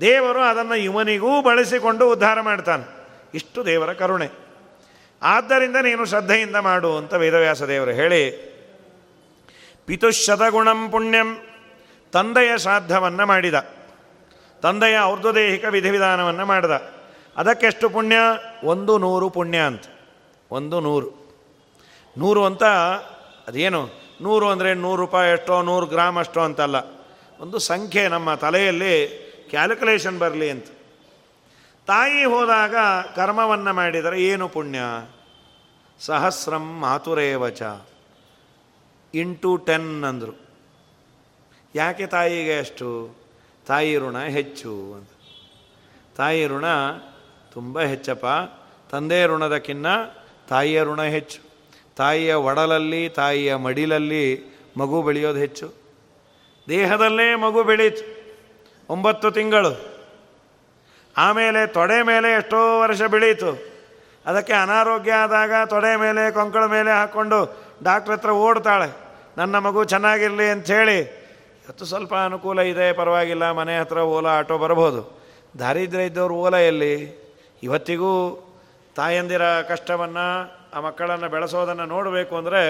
ದೇವರು 0.00 0.40
ಅದನ್ನು 0.40 0.74
ಇವನಿಗೂ 0.74 1.42
ಬಳಸಿಕೊಂಡು 1.42 2.12
ಉದ್ಧಾರ 2.12 2.40
ಮಾಡ್ತಾನೆ. 2.40 2.96
ಇಷ್ಟು 3.34 3.66
ದೇವರ 3.66 3.92
ಕರುಣೆ. 3.92 4.28
ಆದ್ದರಿಂದ 5.22 5.76
ನೀನು 5.76 6.04
ಶ್ರದ್ಧೆಯಿಂದ 6.04 6.56
ಮಾಡು 6.56 6.96
ಅಂತ 6.96 7.14
ವೇದವ್ಯಾಸ 7.14 7.62
ದೇವರು 7.62 7.90
ಹೇಳಿ 7.90 8.30
ಪಿತುಶತಗುಣಂ 9.86 10.90
ಪುಣ್ಯಂ, 10.90 11.38
ತಂದೆಯ 12.12 12.58
ಶ್ರಾದ್ದವನ್ನು 12.58 13.26
ಮಾಡಿದ. 13.26 13.54
ತಂದೆಯ 14.62 15.00
ಔರ್ಧದೇಹಿಕ 15.00 15.64
ವಿಧಿವಿಧಾನವನ್ನು 15.64 16.46
ಮಾಡಿದ. 16.46 16.70
ಅದಕ್ಕೆಷ್ಟು 17.36 17.88
ಪುಣ್ಯ? 17.88 18.16
ಒಂದು 18.64 18.98
ನೂರು 18.98 19.30
ಪುಣ್ಯ 19.30 19.58
ಅಂತ. 19.58 19.82
ಒಂದು 20.50 20.80
ನೂರು. 20.80 21.25
ನೂರು 22.18 22.44
ಅಂತ, 22.44 22.64
ಅದೇನು? 23.48 23.88
ನೂರು 24.20 24.48
ಅಂದರೆ 24.48 24.74
ನೂರು 24.74 25.00
ರೂಪಾಯಿ 25.00 25.32
ಎಷ್ಟೋ, 25.32 25.62
ನೂರು 25.62 25.86
ಗ್ರಾಮ್ 25.86 26.18
ಅಷ್ಟೋ 26.18 26.40
ಅಂತಲ್ಲ. 26.40 26.76
ಒಂದು 27.40 27.58
ಸಂಖ್ಯೆ 27.58 28.08
ನಮ್ಮ 28.08 28.34
ತಲೆಯಲ್ಲಿ 28.34 29.08
ಕ್ಯಾಲ್ಕುಲೇಷನ್ 29.50 30.18
ಬರಲಿ 30.18 30.50
ಅಂತ. 30.50 30.66
ತಾಯಿ 31.86 32.24
ಹೋದಾಗ 32.24 32.74
ಕರ್ಮವನ್ನು 33.16 33.72
ಮಾಡಿದರೆ 33.72 34.22
ಏನು 34.22 34.48
ಪುಣ್ಯ? 34.48 34.78
ಸಹಸ್ರಂ 36.00 36.80
ಮಾತುರೇವಚ. 36.80 37.62
ಇಂಟು 39.14 39.56
ಟೆನ್ 39.56 40.04
ಅಂದರು. 40.04 40.40
ಯಾಕೆ 41.74 42.06
ತಾಯಿಗೆ 42.06 42.58
ಅಷ್ಟು? 42.58 43.16
ತಾಯಿ 43.66 43.96
ಋಣ 43.96 44.18
ಹೆಚ್ಚು 44.18 44.94
ಅಂತ. 44.94 45.08
ತಾಯಿ 46.16 46.46
ಋಣ 46.46 46.64
ತುಂಬ 47.52 47.80
ಹೆಚ್ಚಪ್ಪ. 47.80 48.26
ತಂದೆ 48.90 49.26
ಋಣದಕ್ಕಿನ್ನ 49.26 49.86
ತಾಯಿಯ 50.48 50.82
ಋಣ 50.82 51.02
ಹೆಚ್ಚು. 51.02 51.45
ತಾಯಿಯ 51.96 52.34
ಒಡಲಲ್ಲಿ, 52.34 53.08
ತಾಯಿಯ 53.08 53.56
ಮಡಿಲಲ್ಲಿ 53.56 54.56
ಮಗು 54.78 55.02
ಬೆಳೆಯೋದು 55.02 55.38
ಹೆಚ್ಚು. 55.38 55.74
ದೇಹದಲ್ಲೇ 56.68 57.34
ಮಗು 57.34 57.62
ಬೆಳೀತು. 57.62 58.16
ಒಂಬತ್ತು 58.90 59.30
ತಿಂಗಳು. 59.30 59.96
ಆಮೇಲೆ 61.16 61.66
ತೊಡೆ 61.66 62.02
ಮೇಲೆ 62.02 62.32
ಎಷ್ಟೋ 62.32 62.80
ವರ್ಷ 62.80 63.02
ಬೆಳೀತು. 63.02 63.76
ಅದಕ್ಕೆ 64.26 64.52
ಅನಾರೋಗ್ಯ 64.52 65.12
ಆದಾಗ 65.12 65.66
ತೊಡೆ 65.66 65.96
ಮೇಲೆ 65.96 66.30
ಕೊಂಕಳ 66.30 66.64
ಮೇಲೆ 66.64 66.90
ಹಾಕ್ಕೊಂಡು 66.90 67.66
ಡಾಕ್ಟ್ರ್ 67.82 68.14
ಹತ್ರ 68.14 68.30
ಓಡ್ತಾಳೆ. 68.30 68.96
ನನ್ನ 69.36 69.58
ಮಗು 69.58 69.84
ಚೆನ್ನಾಗಿರಲಿ 69.84 70.50
ಅಂಥೇಳಿ. 70.50 70.98
ಇವತ್ತು 71.64 71.84
ಸ್ವಲ್ಪ 71.84 72.14
ಅನುಕೂಲ 72.14 72.60
ಇದೆ, 72.60 72.92
ಪರವಾಗಿಲ್ಲ, 72.92 73.50
ಮನೆ 73.50 73.78
ಹತ್ರ 73.78 73.98
ಓಲಾ 73.98 74.30
ಆಟೋ 74.30 74.58
ಬರ್ಬೋದು. 74.58 75.20
ದಾರಿದ್ರ್ಯ 75.58 76.04
ಇದ್ದವರು 76.04 76.34
ಓಲಾ 76.34 76.58
ಎಲ್ಲಿ? 76.58 77.26
ಇವತ್ತಿಗೂ 77.62 78.42
ತಾಯಂದಿರ 78.96 79.42
ಕಷ್ಟವನ್ನು 79.42 80.56
ಆ 80.76 80.80
ಮಕ್ಕಳನ್ನು 80.86 81.28
ಬೆಳೆಸೋದನ್ನು 81.34 81.84
ನೋಡಬೇಕು 81.92 82.34
ಅಂದರೆ 82.40 82.60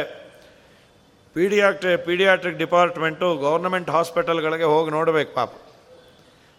ಪೀಡಿಯಾಟ್ರಿ 1.37 1.93
ಪೀಡಿಯಾಟ್ರಿಕ್ 2.05 2.59
ಡಿಪಾರ್ಟ್ಮೆಂಟು 2.65 3.29
ಗೌರ್ನಮೆಂಟ್ 3.47 3.91
ಹಾಸ್ಪಿಟಲ್ಗಳಿಗೆ 3.95 4.67
ಹೋಗಿ 4.73 4.91
ನೋಡಬೇಕು 4.97 5.33
ಪಾಪ. 5.39 5.53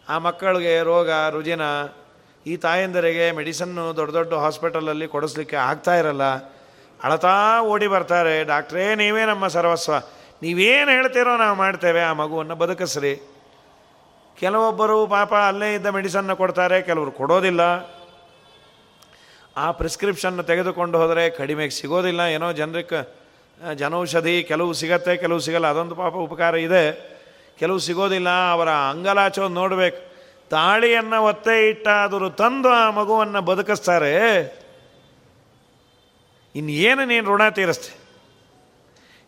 ಆ 0.07 0.17
ಮಕ್ಕಳಿಗೆ 0.25 0.73
ರೋಗ, 0.89 1.09
ರುಜಿನ, 1.35 1.63
ಈ 2.45 2.53
ತಾಯಂದರಿಗೆ 2.65 3.25
ಮೆಡಿಸನ್ನು 3.39 3.85
ದೊಡ್ಡ 3.99 4.11
ದೊಡ್ಡ 4.17 4.33
ಹಾಸ್ಪಿಟಲಲ್ಲಿ 4.43 5.07
ಕೊಡಿಸ್ಲಿಕ್ಕೆ 5.15 5.57
ಆಗ್ತಾ 5.69 5.93
ಇರಲ್ಲ. 6.01 6.27
ಅಳತಾ 6.99 7.33
ಓಡಿ 7.71 7.87
ಬರ್ತಾರೆ, 7.95 8.35
ಡಾಕ್ಟ್ರೇ 8.51 8.85
ನೀವೇ 9.01 9.23
ನಮ್ಮ 9.31 9.47
ಸರ್ವಸ್ವ. 9.57 9.95
ನೀವೇನು 10.43 10.91
ಹೇಳ್ತೀರೋ 10.97 11.33
ನಾವು 11.43 11.55
ಮಾಡ್ತೇವೆ, 11.63 12.01
ಆ 12.09 12.13
ಮಗುವನ್ನು 12.21 12.55
ಬದುಕಿಸ್ರಿ. 12.63 13.13
ಕೆಲವೊಬ್ಬರು 14.37 14.97
ಪಾಪ 15.17 15.33
ಅಲ್ಲೇ 15.49 15.69
ಇದ್ದ 15.73 15.87
ಮೆಡಿಸನ್ನ 15.97 16.33
ಕೊಡ್ತಾರೆ, 16.41 16.79
ಕೆಲವರು 16.89 17.11
ಕೊಡೋದಿಲ್ಲ. 17.11 17.61
ಆ 19.57 19.71
ಪ್ರಿಸ್ಕ್ರಿಪ್ಷನ್ 19.71 20.43
ತೆಗೆದುಕೊಂಡು 20.43 20.97
ಹೋದರೆ 20.97 21.29
ಕಡಿಮೆಗೆ 21.29 21.69
ಸಿಗೋದಿಲ್ಲ. 21.69 22.19
ಏನೋ 22.19 22.51
ಜನರಿಗೆ 22.51 23.17
ಜನೌಷಧಿ 23.75 24.43
ಕೆಲವು 24.43 24.73
ಸಿಗತ್ತೆ, 24.73 25.17
ಕೆಲವು 25.17 25.39
ಸಿಗಲ್ಲ. 25.39 25.67
ಅದೊಂದು 25.67 25.95
ಪಾಪ 25.95 26.13
ಉಪಕಾರ 26.13 26.55
ಇದೆ. 26.55 27.17
ಕೆಲವು 27.59 27.79
ಸಿಗೋದಿಲ್ಲ. 27.79 28.29
ಅವರ 28.51 28.69
ಅಂಗಲಾಚೋ 28.69 29.47
ನೋಡಬೇಕು. 29.47 30.07
ತಾಳಿಯನ್ನು 30.49 31.23
ಒತ್ತೆ 31.23 31.69
ಇಟ್ಟಾದರೂ 31.69 32.29
ತಂದು 32.29 32.69
ಆ 32.69 32.89
ಮಗುವನ್ನು 32.89 33.41
ಬದುಕಿಸ್ತಾರೆ. 33.41 34.43
ಇನ್ನೇನು 36.55 37.05
ನೀನು 37.05 37.35
ಋಣ 37.35 37.49
ತೀರಿಸ್ತೆ? 37.49 37.99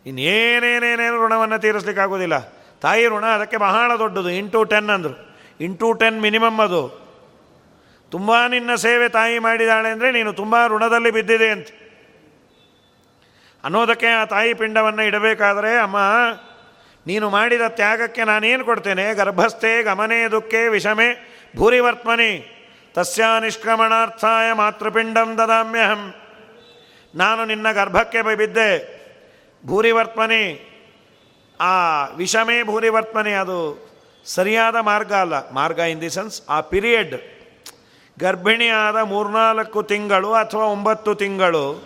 ಇನ್ನೇನೇನೇನೇನು 0.06 1.26
ಋಣವನ್ನು 1.26 1.60
ತೀರಿಸ್ಲಿಕ್ಕೆ 1.60 2.02
ಆಗೋದಿಲ್ಲ 2.02 2.40
ತಾಯಿ 2.82 3.08
ಋಣ 3.08 3.26
ಅದಕ್ಕೆ 3.26 3.58
ಬಹಳ 3.58 4.00
ದೊಡ್ಡದು. 4.00 4.30
ಇಂಟು 4.30 4.64
ಟೆನ್ 4.64 4.90
ಅಂದರು. 4.90 5.36
ಇಂಟು 5.62 5.94
ಟೆನ್ 5.94 6.22
ಮಿನಿಮಮ್ 6.22 6.60
ಅದು. 6.60 7.09
ತುಂಬ 8.12 8.48
ನಿನ್ನ 8.48 8.76
ಸೇವೆ 8.76 9.10
ತಾಯಿ 9.10 9.40
ಮಾಡಿದಾಳೆ 9.40 9.90
ಅಂದರೆ 9.90 10.12
ನೀನು 10.12 10.34
ತುಂಬ 10.34 10.68
ಋಣದಲ್ಲಿ 10.68 11.12
ಬಿದ್ದಿದೆ 11.12 11.50
ಅಂತ. 11.50 11.68
ಅನ್ನೋದಕ್ಕೆ 13.64 14.08
ಆ 14.08 14.26
ತಾಯಿ 14.26 14.54
ಪಿಂಡವನ್ನು 14.54 15.04
ಇಡಬೇಕಾದರೆ, 15.04 15.78
ಅಮ್ಮ, 15.78 15.98
ನೀನು 17.08 17.30
ಮಾಡಿದ 17.30 17.62
ತ್ಯಾಗಕ್ಕೆ 17.68 18.24
ನಾನೇನು 18.24 18.66
ಕೊಡ್ತೇನೆ? 18.66 19.14
ಗರ್ಭಸ್ಥೆ, 19.14 19.84
ಗಮನೆ, 19.84 20.32
ದುಃಖೆ, 20.32 20.68
ವಿಷಮೆ, 20.68 21.40
ಭೂರಿವರ್ತ್ಮನಿ. 21.56 22.56
ತಸ್ಯ 22.94 23.24
ನಿಷ್ಕ್ರಮಣಾರ್ಥಾಯ 23.42 24.54
ಮಾತೃಪಿಂಡಂ 24.54 25.38
ದದಾಮ್ಯಹಂ. 25.38 26.14
ನಾನು 27.16 27.46
ನಿನ್ನ 27.46 27.72
ಗರ್ಭಕ್ಕೆ 27.72 28.22
ಬಿದ್ದೆ. 28.22 29.00
ಭೂರಿವರ್ತ್ಮನಿ. 29.66 30.66
ಆ 31.60 32.06
ವಿಷಮೇ, 32.06 32.64
ಭೂರಿವರ್ತ್ಮನಿ 32.64 33.32
ಅದು 33.32 33.90
ಸರಿಯಾದ 34.26 34.76
ಮಾರ್ಗ 34.76 35.14
ಅಲ್ಲ. 35.14 35.52
ಮಾರ್ಗ 35.52 35.80
ಇನ್ 35.80 36.02
ದಿ 36.02 36.10
ಸೆನ್ಸ್ 36.10 36.42
ಆ 36.50 36.62
ಪಿರಿಯಡ್ 36.62 37.39
ಗರ್ಭಿಣಿಯಾದ 38.20 38.98
ಮೂರ್ನಾಲ್ಕು 38.98 39.84
ತಿಂಗಳು 39.84 40.34
ಅಥವಾ 40.34 40.66
ಒಂಬತ್ತು 40.66 41.16
ತಿಂಗಳು 41.16 41.84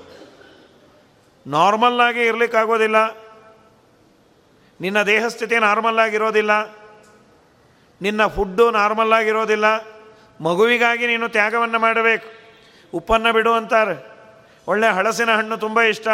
ನಾರ್ಮಲ್ಲಾಗಿ 1.47 2.21
ಇರಲಿಕ್ಕಾಗೋದಿಲ್ಲ. 2.25 3.17
ನಿನ್ನ 4.81 5.03
ದೇಹಸ್ಥಿತಿ 5.03 5.55
ನಾರ್ಮಲ್ಲಾಗಿರೋದಿಲ್ಲ 5.55 6.75
ನಿನ್ನ 8.01 8.27
ಫುಡ್ಡು 8.27 8.71
ನಾರ್ಮಲ್ಲಾಗಿರೋದಿಲ್ಲ 8.71 9.65
ಮಗುವಿಗಾಗಿ 10.41 11.07
ನೀನು 11.07 11.29
ತ್ಯಾಗವನ್ನು 11.29 11.79
ಮಾಡಬೇಕು. 11.79 12.27
ಉಪ್ಪನ್ನು 12.93 13.33
ಬಿಡು 13.33 13.53
ಅಂತಾರೆ. 13.53 14.07
ಒಳ್ಳೆ 14.67 14.87
ಹಳಸಿನ 14.87 15.35
ಹಣ್ಣು 15.35 15.57
ತುಂಬ 15.57 15.81
ಇಷ್ಟ. 15.81 16.07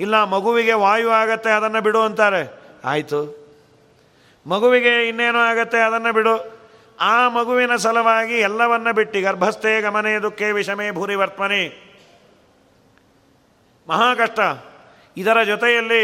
ಇಲ್ಲ, 0.00 0.24
ಮಗುವಿಗೆ 0.24 0.72
ವಾಯು 0.72 1.08
ಆಗತ್ತೆ, 1.08 1.50
ಅದನ್ನು 1.50 1.80
ಬಿಡು 1.80 2.02
ಅಂತಾರೆ. 2.02 2.60
ಆಯಿತು. 2.84 3.48
ಮಗುವಿಗೆ 4.46 5.08
ಇನ್ನೇನೋ 5.08 5.38
ಆಗತ್ತೆ, 5.38 5.78
ಅದನ್ನು 5.78 6.12
ಬಿಡು. 6.12 6.57
ಆ 7.00 7.28
ಮಗುವಿನ 7.28 7.76
ಸಲುವಾಗಿ 7.76 8.34
ಎಲ್ಲವನ್ನ 8.34 8.90
ಬಿಟ್ಟು 8.90 9.20
ಗರ್ಭಸ್ಥೆ 9.22 9.80
ಗಮನೆ, 9.80 10.18
ದುಃಖೆ, 10.18 10.52
ವಿಷಮೇ 10.52 10.90
ಭೂರಿವರ್ತ್ಮನೆ 10.90 11.62
ಮಹಾ 13.88 14.14
ಕಷ್ಟ. 14.14 14.40
ಇದರ 15.16 15.42
ಜೊತೆಯಲ್ಲಿ 15.42 16.02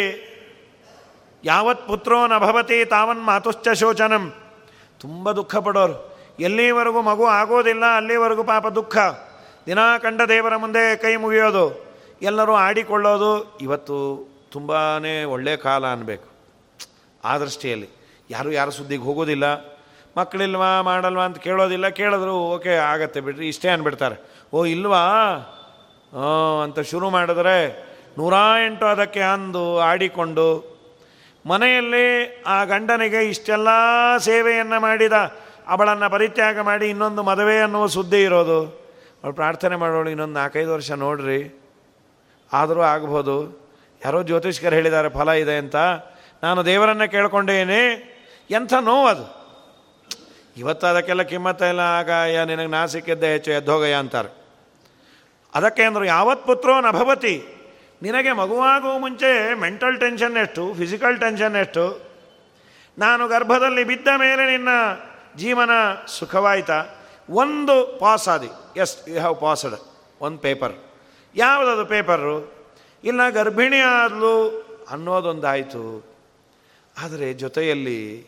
ಯಾವತ್ 1.44 1.88
ಪುತ್ರೋ 1.88 2.26
ನಭವತಿ 2.26 2.84
ತಾವನ್ 2.84 3.22
ಮಾತುಶ್ಚ 3.24 3.68
ಶೋಚನಂ. 3.68 4.34
ತುಂಬ 5.00 5.32
ದುಃಖ 5.32 5.56
ಪಡೋರು. 5.56 6.18
ಎಲ್ಲಿವರೆಗೂ 6.40 7.02
ಮಗು 7.02 7.26
ಆಗೋದಿಲ್ಲ, 7.26 7.84
ಅಲ್ಲಿವರೆಗೂ 7.96 8.44
ಪಾಪ 8.44 8.66
ದುಃಖ. 8.66 8.96
ದಿನ 9.66 9.78
ಕಂಡ 9.98 10.20
ದೇವರ 10.22 10.56
ಮುಂದೆ 10.56 10.96
ಕೈ 10.96 11.16
ಮುಗಿಯೋದು, 11.16 11.66
ಎಲ್ಲರೂ 12.22 12.54
ಆಡಿಕೊಳ್ಳೋದು 12.54 13.58
ಇವತ್ತು 13.58 13.96
ತುಂಬಾ 14.52 14.78
ಒಳ್ಳೆಯ 15.28 15.56
ಕಾಲ 15.56 15.86
ಅನ್ನಬೇಕು 15.86 16.28
ಆ 17.24 17.38
ದೃಷ್ಟಿಯಲ್ಲಿ 17.38 17.88
ಯಾರು 18.30 18.52
ಯಾರ 18.52 18.68
ಸುದ್ದಿಗೆ 18.68 19.02
ಹೋಗೋದಿಲ್ಲ. 19.02 19.73
ಮಕ್ಕಳಿಲ್ವಾ, 20.16 20.82
ಮಾಡಲ್ವಾ 20.82 21.24
ಅಂತ 21.24 21.38
ಕೇಳೋದಿಲ್ಲ, 21.38 21.88
ಕೇಳಿದ್ರು, 21.88 22.34
ಓಕೆ, 22.34 22.74
ಆಗತ್ತೆ 22.74 23.20
ಬಿಡ್ರಿ, 23.20 23.48
ಇಷ್ಟೇ 23.48 23.68
ಅಂದ್ಬಿಡ್ತಾರೆ 23.68 24.16
ಓ, 24.52 24.64
ಇಲ್ವಾ? 24.64 25.02
ಅಂತ 26.64 26.80
ಶುರು 26.80 27.10
ಮಾಡಿದ್ರೆ 27.10 27.56
ನೂರ 28.18 28.34
ಎಂಟು 28.66 28.86
ಅದಕ್ಕೆ 28.86 29.20
ಅಂದು, 29.20 29.78
ಆಡಿಕೊಂಡು, 29.80 30.48
ಮನೆಯಲ್ಲಿ 31.46 32.06
ಆ 32.46 32.64
ಗಂಡನಿಗೆ 32.64 33.20
ಇಷ್ಟೆಲ್ಲ 33.28 33.68
ಸೇವೆಯನ್ನು 34.18 34.78
ಮಾಡಿದ, 34.80 35.16
ಅವಳನ್ನು 35.68 36.08
ಪರಿತ್ಯಾಗ 36.10 36.60
ಮಾಡಿ 36.60 36.86
ಇನ್ನೊಂದು 36.88 37.22
ಮದುವೆ 37.22 37.58
ಅನ್ನುವ 37.58 37.86
ಸುದ್ದಿ 37.86 38.22
ಇರೋದು. 38.22 38.60
ಅವಳು 39.22 39.34
ಪ್ರಾರ್ಥನೆ 39.34 39.76
ಮಾಡೋಳು 39.76 40.08
ಇನ್ನೊಂದು 40.10 40.34
ನಾಲ್ಕೈದು 40.34 40.72
ವರ್ಷ 40.72 40.90
ನೋಡ್ರಿ, 41.04 41.40
ಆದರೂ 42.52 42.82
ಆಗ್ಬೋದು. 42.82 43.36
ಯಾರೋ 44.04 44.22
ಜ್ಯೋತಿಷ್ಕರು 44.22 44.74
ಹೇಳಿದ್ದಾರೆ, 44.74 45.08
ಫಲ 45.08 45.28
ಇದೆ 45.28 45.56
ಅಂತ. 45.56 45.76
ನಾನು 46.42 46.64
ದೇವರನ್ನು 46.64 47.10
ಕೇಳ್ಕೊಂಡೇನೆ. 47.10 47.82
ಎಂಥ 48.50 48.72
ನೋವು 48.80 49.06
ಇವತ್ತು 50.56 50.86
ಅದಕ್ಕೆಲ್ಲ 50.86 51.22
ಕಿಮ್ಮತ್ತ 51.22 51.62
ಇಲ್ಲ. 51.62 51.80
ಆಗ 51.80 52.08
ಯ 52.08 52.44
ನಿನಗೆ 52.44 52.66
ನಾ 52.66 52.86
ಸಿಕ್ಕಿದ್ದೆ 52.86 53.32
ಹೆಚ್ಚು 53.32 53.50
ಎದ್ದೋಗಯ್ಯ 53.50 53.94
ಅಂತಾರೆ. 53.94 54.44
ಅದಕ್ಕೆ 55.54 55.82
ಅಂದರು, 55.82 56.04
ಯಾವತ್ 56.04 56.46
ಪುತ್ರೋ 56.46 56.80
ನಭವತಿ 56.80 57.44
ನಿನಗೆ 58.02 58.32
ಮಗುವಾಗುವ 58.32 58.98
ಮುಂಚೆ 58.98 59.54
ಮೆಂಟಲ್ 59.54 60.00
ಟೆನ್ಷನ್ 60.00 60.36
ಎಷ್ಟು, 60.36 60.74
ಫಿಸಿಕಲ್ 60.74 61.20
ಟೆನ್ಷನ್ 61.20 61.56
ಎಷ್ಟು? 61.56 62.02
ನಾನು 62.98 63.28
ಗರ್ಭದಲ್ಲಿ 63.28 63.84
ಬಿದ್ದ 63.84 64.08
ಮೇಲೆ 64.16 64.50
ನಿನ್ನ 64.50 64.68
ಜೀವನ 65.36 65.70
ಸುಖವಾಯ್ತಾ? 66.06 66.84
ಒಂದು 67.30 67.98
ಪಾಸ್ 68.00 68.28
ಆದಿ 68.28 68.48
ಎಸ್, 68.80 69.08
ಯು 69.08 69.14
ಹ್ಯಾವ್ 69.14 69.40
ಪಾಸ್ಡ್. 69.40 69.80
ಒಂದು 70.20 70.38
ಪೇಪರ್. 70.38 70.72
ಯಾವುದದು 71.36 71.86
ಪೇಪರು 71.86 72.54
ಇಲ್ಲ, 73.04 73.30
ಗರ್ಭಿಣಿ 73.30 73.78
ಆದಲು 73.78 74.64
ಅನ್ನೋದೊಂದಾಯಿತು. 74.90 76.04
ಆದರೆ 77.02 77.32
ಜೊತೆಯಲ್ಲಿ 77.32 78.26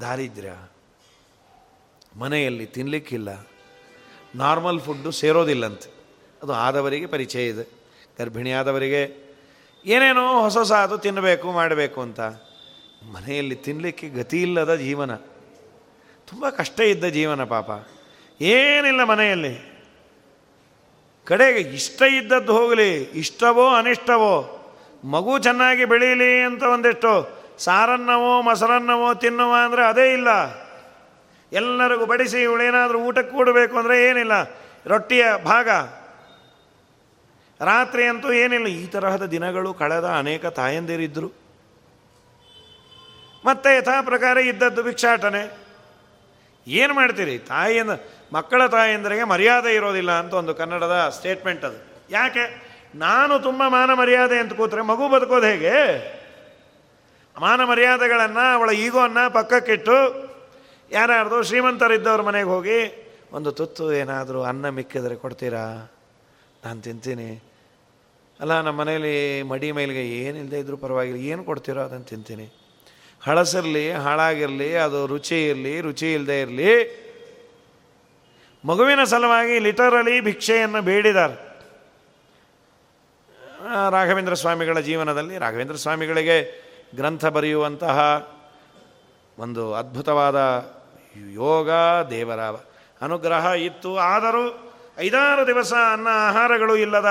ದಾರಿದ್ರ್ಯ. 0.00 0.52
ಮನೆಯಲ್ಲಿ 2.16 2.66
ತಿನ್ನಲಿಕ್ಕಿಲ್ಲ 2.66 3.46
ನಾರ್ಮಲ್ 4.34 4.80
ಫುಡ್ಡು 4.80 5.10
ಸೇರೋದಿಲ್ಲಂತೆ. 5.10 5.94
ಅದು 6.42 6.52
ಆದವರಿಗೆ 6.52 7.06
ಪರಿಚಯ 7.06 7.46
ಇದೆ. 7.46 7.72
ಗರ್ಭಿಣಿಯಾದವರಿಗೆ 8.18 9.34
ಏನೇನೋ 9.86 10.40
ಹೊಸ 10.40 10.56
ಹೊಸ 10.56 10.72
ಅದು 10.72 10.98
ತಿನ್ನಬೇಕು, 10.98 11.52
ಮಾಡಬೇಕು 11.52 12.00
ಅಂತ. 12.00 12.20
ಮನೆಯಲ್ಲಿ 13.12 13.54
ತಿನ್ನಲಿಕ್ಕೆ 13.54 14.08
ಗತಿ 14.08 14.42
ಇಲ್ಲದ 14.42 14.74
ಜೀವನ. 14.74 15.14
ತುಂಬ 16.26 16.48
ಕಷ್ಟ 16.48 16.80
ಇದ್ದ 16.80 17.04
ಜೀವನ 17.04 17.44
ಪಾಪ. 17.44 17.86
ಏನಿಲ್ಲ 18.42 19.04
ಮನೆಯಲ್ಲಿ. 19.04 19.74
ಕಡೆಗೆ 21.24 21.58
ಇಷ್ಟ 21.58 22.02
ಇದ್ದದ್ದು 22.02 22.52
ಹೋಗಲಿ, 22.52 23.02
ಇಷ್ಟವೋ 23.02 23.68
ಅನಿಷ್ಟವೋ, 23.68 24.60
ಮಗು 25.04 25.38
ಚೆನ್ನಾಗಿ 25.38 25.84
ಬೆಳೀಲಿ 25.84 26.42
ಅಂತ 26.42 26.62
ಒಂದಿಷ್ಟು 26.62 27.44
ಸಾರನ್ನವೋ, 27.58 28.42
ಮೊಸರನ್ನವೋ 28.42 29.14
ತಿನ್ನುವ 29.14 29.54
ಅಂದರೆ 29.64 29.86
ಅದೇ 29.86 30.12
ಇಲ್ಲ. 30.12 30.28
ಎಲ್ಲರಿಗೂ 31.60 32.04
ಬಡಿಸಿ 32.12 32.38
ಇವಳೇನಾದರೂ 32.48 32.98
ಊಟಕ್ಕೆ 33.08 33.32
ಕೂಡಬೇಕು 33.36 33.74
ಅಂದರೆ 33.80 33.96
ಏನಿಲ್ಲ, 34.08 34.34
ರೊಟ್ಟಿಯ 34.92 35.24
ಭಾಗ. 35.50 35.68
ರಾತ್ರಿ 37.60 38.04
ಅಂತೂ 38.12 38.28
ಏನಿಲ್ಲ, 38.42 38.68
ಈ 38.80 38.84
ತರಹದ 38.94 39.24
ದಿನಗಳು 39.34 39.70
ಕಳೆದ 39.82 40.06
ಅನೇಕ 40.22 40.44
ತಾಯಂದಿರಿದ್ದರು 40.60 41.28
ಮತ್ತೆ 43.44 43.70
ಯಥಾ 43.76 43.96
ಪ್ರಕಾರ 44.10 44.36
ಇದ್ದದ್ದು 44.50 44.82
ಭಿಕ್ಷಾಟನೆ. 44.88 45.42
ಏನು 46.66 46.92
ಮಾಡ್ತೀರಿ? 46.98 47.36
ತಾಯಿಯಿಂದ 47.52 47.94
ಮಕ್ಕಳ 48.32 48.60
ತಾಯಂದರಿಗೆ 48.74 49.24
ಮರ್ಯಾದೆ 49.32 49.70
ಇರೋದಿಲ್ಲ 49.78 50.12
ಅಂತ 50.22 50.32
ಒಂದು 50.42 50.52
ಕನ್ನಡದ 50.60 50.96
ಸ್ಟೇಟ್ಮೆಂಟ್ 51.16 51.64
ಅದು. 51.68 51.78
ಯಾಕೆ? 52.10 52.44
ನಾನು 53.02 53.34
ತುಂಬ 53.38 53.62
ಮಾನ 53.68 53.90
ಮರ್ಯಾದೆ 54.00 54.36
ಅಂತ 54.42 54.52
ಕೂತ್ರೆ 54.60 54.82
ಮಗು 54.90 55.06
ಬದುಕೋದು 55.14 55.46
ಹೇಗೆ? 55.52 55.74
ಮಾನ 57.36 57.60
ಮರ್ಯಾದೆಗಳನ್ನು, 57.70 58.44
ಅವಳ 58.56 58.70
ಈಗೋನ್ನು 58.84 59.24
ಪಕ್ಕಕ್ಕಿಟ್ಟು 59.34 59.96
ಯಾರ್ಯಾರ್ದು 60.94 61.42
ಶ್ರೀಮಂತರಿದ್ದವ್ರ 61.42 62.22
ಮನೆಗೆ 62.22 62.48
ಹೋಗಿ, 62.48 62.78
ಒಂದು 63.32 63.52
ತುತ್ತು 63.52 63.84
ಏನಾದರೂ 63.92 64.42
ಅನ್ನ 64.42 64.68
ಮಿಕ್ಕಿದ್ರೆ 64.68 65.16
ಕೊಡ್ತೀರಾ? 65.16 65.64
ನಾನು 66.64 66.82
ತಿಂತೀನಿ. 66.82 67.30
ಅಲ್ಲ, 68.40 68.60
ನಮ್ಮ 68.60 68.80
ಮನೇಲಿ 68.80 69.42
ಮಡಿ 69.42 69.72
ಮೇಲಿಗೆ 69.72 70.04
ಏನಿಲ್ಲದೆ 70.18 70.58
ಇದ್ರೂ 70.58 70.76
ಪರವಾಗಿಲ್ಲ. 70.76 71.20
ಏನು 71.32 71.42
ಕೊಡ್ತೀರೋ 71.44 71.80
ಅದನ್ನು 71.80 72.04
ತಿಂತೀನಿ. 72.04 72.46
ಹಳಸಿರಲಿ, 73.20 73.92
ಹಾಳಾಗಿರಲಿ, 73.92 74.76
ಅದು 74.76 75.06
ರುಚಿ 75.06 75.38
ಇರಲಿ, 75.48 75.80
ರುಚಿ 75.80 76.08
ಇಲ್ಲದೆ 76.12 76.40
ಇರಲಿ, 76.40 76.70
ಮಗುವಿನ 78.64 79.04
ಸಲುವಾಗಿ 79.04 79.58
ಲಿಟರಲಿ 79.58 80.20
ಭಿಕ್ಷೆಯನ್ನು 80.20 80.82
ಬೇಡಿದ್ದಾರೆ. 80.82 81.36
ರಾಘವೇಂದ್ರ 83.90 84.34
ಸ್ವಾಮಿಗಳ 84.34 84.78
ಜೀವನದಲ್ಲಿ, 84.80 85.34
ರಾಘವೇಂದ್ರ 85.38 85.76
ಸ್ವಾಮಿಗಳಿಗೆ 85.76 86.38
ಗ್ರಂಥ 86.96 87.24
ಬರೆಯುವಂತಹ 87.26 87.98
ಒಂದು 89.38 89.62
ಅದ್ಭುತವಾದ 89.74 90.38
ಯೋಗ 91.16 91.70
ದೇವರ 92.10 92.40
ಅನುಗ್ರಹ 93.02 93.46
ಇತ್ತು, 93.46 93.96
ಆದರೂ 93.96 94.72
ಐದಾರು 94.98 95.46
ದಿವಸ 95.46 95.72
ಅನ್ನ 95.92 96.08
ಆಹಾರಗಳು 96.10 96.76
ಇಲ್ಲದ 96.76 97.10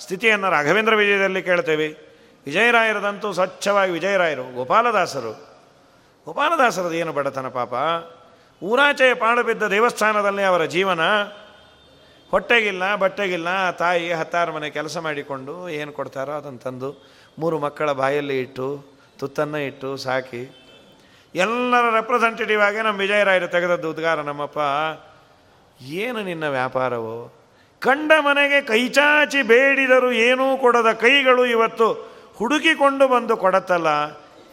ಸ್ಥಿತಿಯನ್ನು 0.00 0.50
ರಾಘವೇಂದ್ರ 0.50 0.94
ವಿಜಯದಲ್ಲಿ 0.96 1.42
ಕೇಳ್ತೇವೆ. 1.42 1.88
ವಿಜಯರಾಯರದಂತೂ 2.46 3.32
ಸ್ವಚ್ಛವಾಗಿ 3.32 3.92
ವಿಜಯರಾಯರು, 3.92 4.54
ಗೋಪಾಲದಾಸರು. 4.54 5.32
ಗೋಪಾಲದಾಸರದು 6.24 6.94
ಏನು 6.94 7.12
ಬಡತನ 7.12 7.48
ಪಾಪ? 7.48 7.74
ಊರಾಚೆಯ 8.62 9.14
ಪಾಡು 9.14 9.42
ಬಿದ್ದ 9.42 9.62
ದೇವಸ್ಥಾನದಲ್ಲಿ 9.62 10.42
ಅವರ 10.42 10.64
ಜೀವನ 10.64 11.00
ಹೊಟ್ಟೆಗಿಲ್ಲ, 12.30 12.96
ಬಟ್ಟೆಗಿಲ್ಲ 12.96 13.70
ತಾಯಿ 13.70 14.12
ಹತ್ತಾರು 14.12 14.52
ಮನೆ 14.52 14.70
ಕೆಲಸ 14.70 14.98
ಮಾಡಿಕೊಂಡು 14.98 15.68
ಏನು 15.68 15.92
ಕೊಡ್ತಾರೋ 15.92 16.32
ಅದನ್ನು 16.32 16.58
ತಂದು 16.58 16.90
ಮೂರು 17.38 17.58
ಮಕ್ಕಳ 17.58 17.92
ಬಾಯಲ್ಲಿ 17.92 18.40
ಇಟ್ಟು, 18.40 18.84
ತುತ್ತನ್ನು 19.18 19.58
ಇಟ್ಟು 19.58 19.96
ಸಾಕಿ. 19.96 20.63
ಎಲ್ಲರ 21.34 21.94
ರೆಪ್ರೆಸೆಂಟೇಟಿವ್ 21.94 22.62
ಆಗಿ 22.62 22.78
ನಮ್ಮ 22.78 22.98
ವಿಜಯರಾಯರು 22.98 23.48
ತೆಗೆದದ್ದು 23.48 23.90
ಉದ್ಗಾರ 23.90 24.20
ನಮ್ಮಪ್ಪ 24.20 24.58
ಏನು 25.82 26.22
ನಿನ್ನ 26.22 26.48
ವ್ಯಾಪಾರವು? 26.48 27.44
ಕಂಡ 27.80 28.12
ಮನೆಗೆ 28.20 28.60
ಕೈಚಾಚಿ 28.60 29.42
ಬೇಡಿದರು 29.42 30.12
ಏನೂ 30.12 30.56
ಕೊಡದ 30.56 30.92
ಕೈಗಳು 30.92 31.46
ಇವತ್ತು 31.46 32.14
ಹುಡುಕಿಕೊಂಡು 32.34 33.08
ಬಂದು 33.08 33.36
ಕೊಡತ್ತಲ್ಲ. 33.36 33.86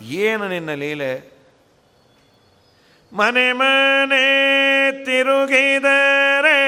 ಏನು 0.02 0.48
ನಿನ್ನ 0.48 0.74
ಲೀಲೆ? 0.74 1.41
ಮನೆ 3.13 3.52
ಮನೆ 3.52 4.26
ತಿರುಗಿದರೆ 5.06 6.60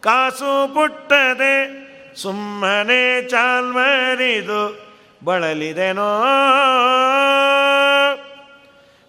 ಕಾಸು 0.00 0.74
ಪುಟ್ಟದೆ 0.74 1.80
ಸುಮ್ಮನೆ 2.16 3.28
ಚಾಲ್ಮರಿದು 3.28 4.89
ಬಳಲಿದೆನೋ? 5.24 6.20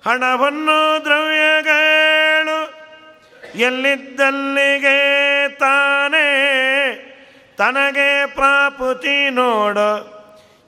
ಹಣವನ್ನು 0.06 1.06
ದ್ರವ್ಯಗಳು, 1.06 2.60
ಎಲ್ಲಿದ್ದಲ್ಲಿಗೆ 3.60 5.00
ತಾನೇ? 5.50 6.28
ತನಗೆ 7.58 8.26
ಪ್ರಾಪುತಿ 8.26 9.30
ನೋಡು, 9.30 9.92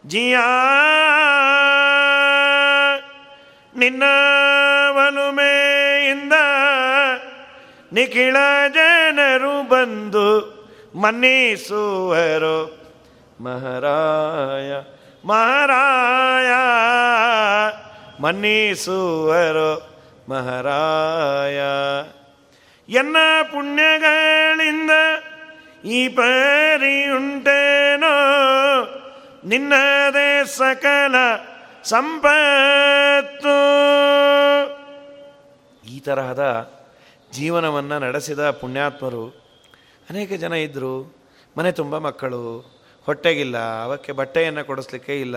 ಜಿಯಾ. 0.07 0.69
ನಿನ್ನ 3.75 4.03
ಒಲುಮೆಯಿಂದ 4.91 6.33
ನಿಖಿಳ 7.93 8.35
ಜನರು 8.73 9.67
ಬಂದು 9.67 10.27
ಮನ್ನಿಸುವರು. 10.95 12.83
ಮಹಾರಾಯ. 13.41 14.92
ಮಹಾರಾಯ 15.25 16.47
ಮನ್ನಿಸುವರು 18.21 19.95
ಮಹಾರಾಯ. 20.29 21.57
ಎನ್ನ 22.89 23.15
ಪುಣ್ಯಗಳಿಂದ 23.51 24.91
ಈ 25.85 26.07
ಪರಿಯುಂಟೇನೋ? 26.07 27.43
ನಿನ್ನದೇ 29.45 30.43
ಸಕಲ 30.45 31.15
ಸಂಪತ್ತು. 31.83 33.53
ಈ 35.87 35.99
ತರಹದ 35.99 36.71
ಜೀವನವನ್ನು 37.31 37.99
ನಡೆಸಿದ 37.99 38.49
ಪುಣ್ಯಾತ್ಮರು 38.51 39.27
ಅನೇಕ 40.09 40.33
ಜನ 40.33 40.53
ಇದ್ದರು 40.53 41.15
ಮನೆ 41.57 41.71
ತುಂಬ 41.71 41.97
ಮಕ್ಕಳು. 41.97 42.73
ಹೊಟ್ಟೆಗಿಲ್ಲ, 43.05 43.57
ಅವಕ್ಕೆ 43.83 44.11
ಬಟ್ಟೆಯನ್ನು 44.11 44.63
ಕೊಡಿಸ್ಲಿಕ್ಕೆ 44.65 45.21
ಇಲ್ಲ. 45.21 45.35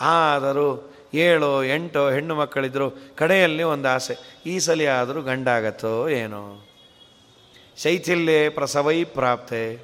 ಆದರೂ 0.00 0.94
ಏಳು, 1.14 1.64
ಎಂಟು 1.64 2.10
ಹೆಣ್ಣು 2.10 2.34
ಮಕ್ಕಳಿದ್ದರು 2.34 3.16
ಕಡೆಯಲ್ಲಿ 3.16 3.62
ಒಂದು 3.62 3.88
ಆಸೆ, 3.88 4.14
ಈ 4.46 4.58
ಸಲ 4.58 4.88
ಆದರೂ 4.88 5.22
ಗಂಡಾಗತ್ತೋ 5.22 6.08
ಏನೋ. 6.08 6.68
ಶೈಥಿಲ್ಯೆ 7.76 8.48
ಪ್ರಸವೈ 8.48 9.04
ಪ್ರಾಪ್ತೆ. 9.04 9.76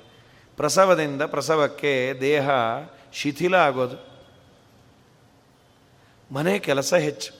ಪ್ರಸವದಿಂದ 0.57 1.23
ಪ್ರಸವಕ್ಕೆ 1.23 2.13
ದೇಹ 2.21 2.51
ಶಿಥಿಲ 3.13 3.55
ಆಗೋದು. 3.55 3.97
ಮನೆ 6.35 6.59
ಕೆಲಸ 6.59 6.95
ಹೆಚ್ಚು. 6.95 7.33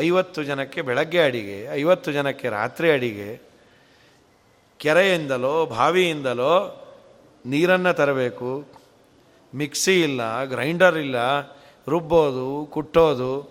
ಐವತ್ತು 0.00 0.42
ಜನಕ್ಕೆ 0.42 0.82
ಬೆಳಗ್ಗೆ 0.82 1.22
ಅಡಿಗೆ, 1.22 1.74
ಐವತ್ತು 1.74 2.12
ಜನಕ್ಕೆ 2.12 2.48
ರಾತ್ರಿ 2.48 2.92
ಅಡಿಗೆ. 2.92 3.50
ಕೆರೆಯಿಂದಲೋ, 4.78 5.66
ಬಾವಿಯಿಂದಲೋ 5.66 6.86
ನೀರನ್ನು 7.46 7.92
ತರಬೇಕು. 7.92 8.64
ಮಿಕ್ಸಿ 9.54 10.02
ಇಲ್ಲ, 10.02 10.44
ಗ್ರೈಂಡರ್ 10.44 10.98
ಇಲ್ಲ, 10.98 11.40
ರುಬ್ಬೋದು, 11.88 12.66
ಕುಟ್ಟೋದು. 12.66 13.50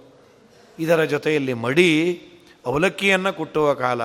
ಇದರ 0.80 1.04
ಜೊತೆಯಲ್ಲಿ 1.04 1.54
ಮಡಿ, 1.54 2.22
ಅವಲಕ್ಕಿಯನ್ನು 2.66 3.38
ಕುಟ್ಟುವ 3.38 3.74
ಕಾಲ. 3.74 4.02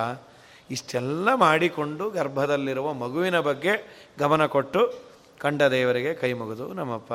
ಇಷ್ಟೆಲ್ಲ 0.70 1.34
ಮಾಡಿಕೊಂಡು 1.34 2.10
ಗರ್ಭದಲ್ಲಿರುವ 2.10 2.92
ಮಗುವಿನ 2.92 3.40
ಬಗ್ಗೆ 3.40 4.04
ಗಮನ 4.18 4.46
ಕೊಟ್ಟು 4.46 4.94
ಕಂಡ 5.38 5.62
ದೇವರಿಗೆ 5.62 6.14
ಕೈ 6.14 6.32
ಮುಗಿದು, 6.32 6.72
ನಮ್ಮಪ್ಪ, 6.72 7.12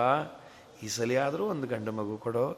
ಈ 0.83 0.87
ಸಲಿಯಾದರೂ 0.87 1.45
ಒಂದು 1.45 1.67
ಗಂಡು 1.67 1.91
ಮಗು 1.91 2.17
ಕೊಡು. 2.17 2.57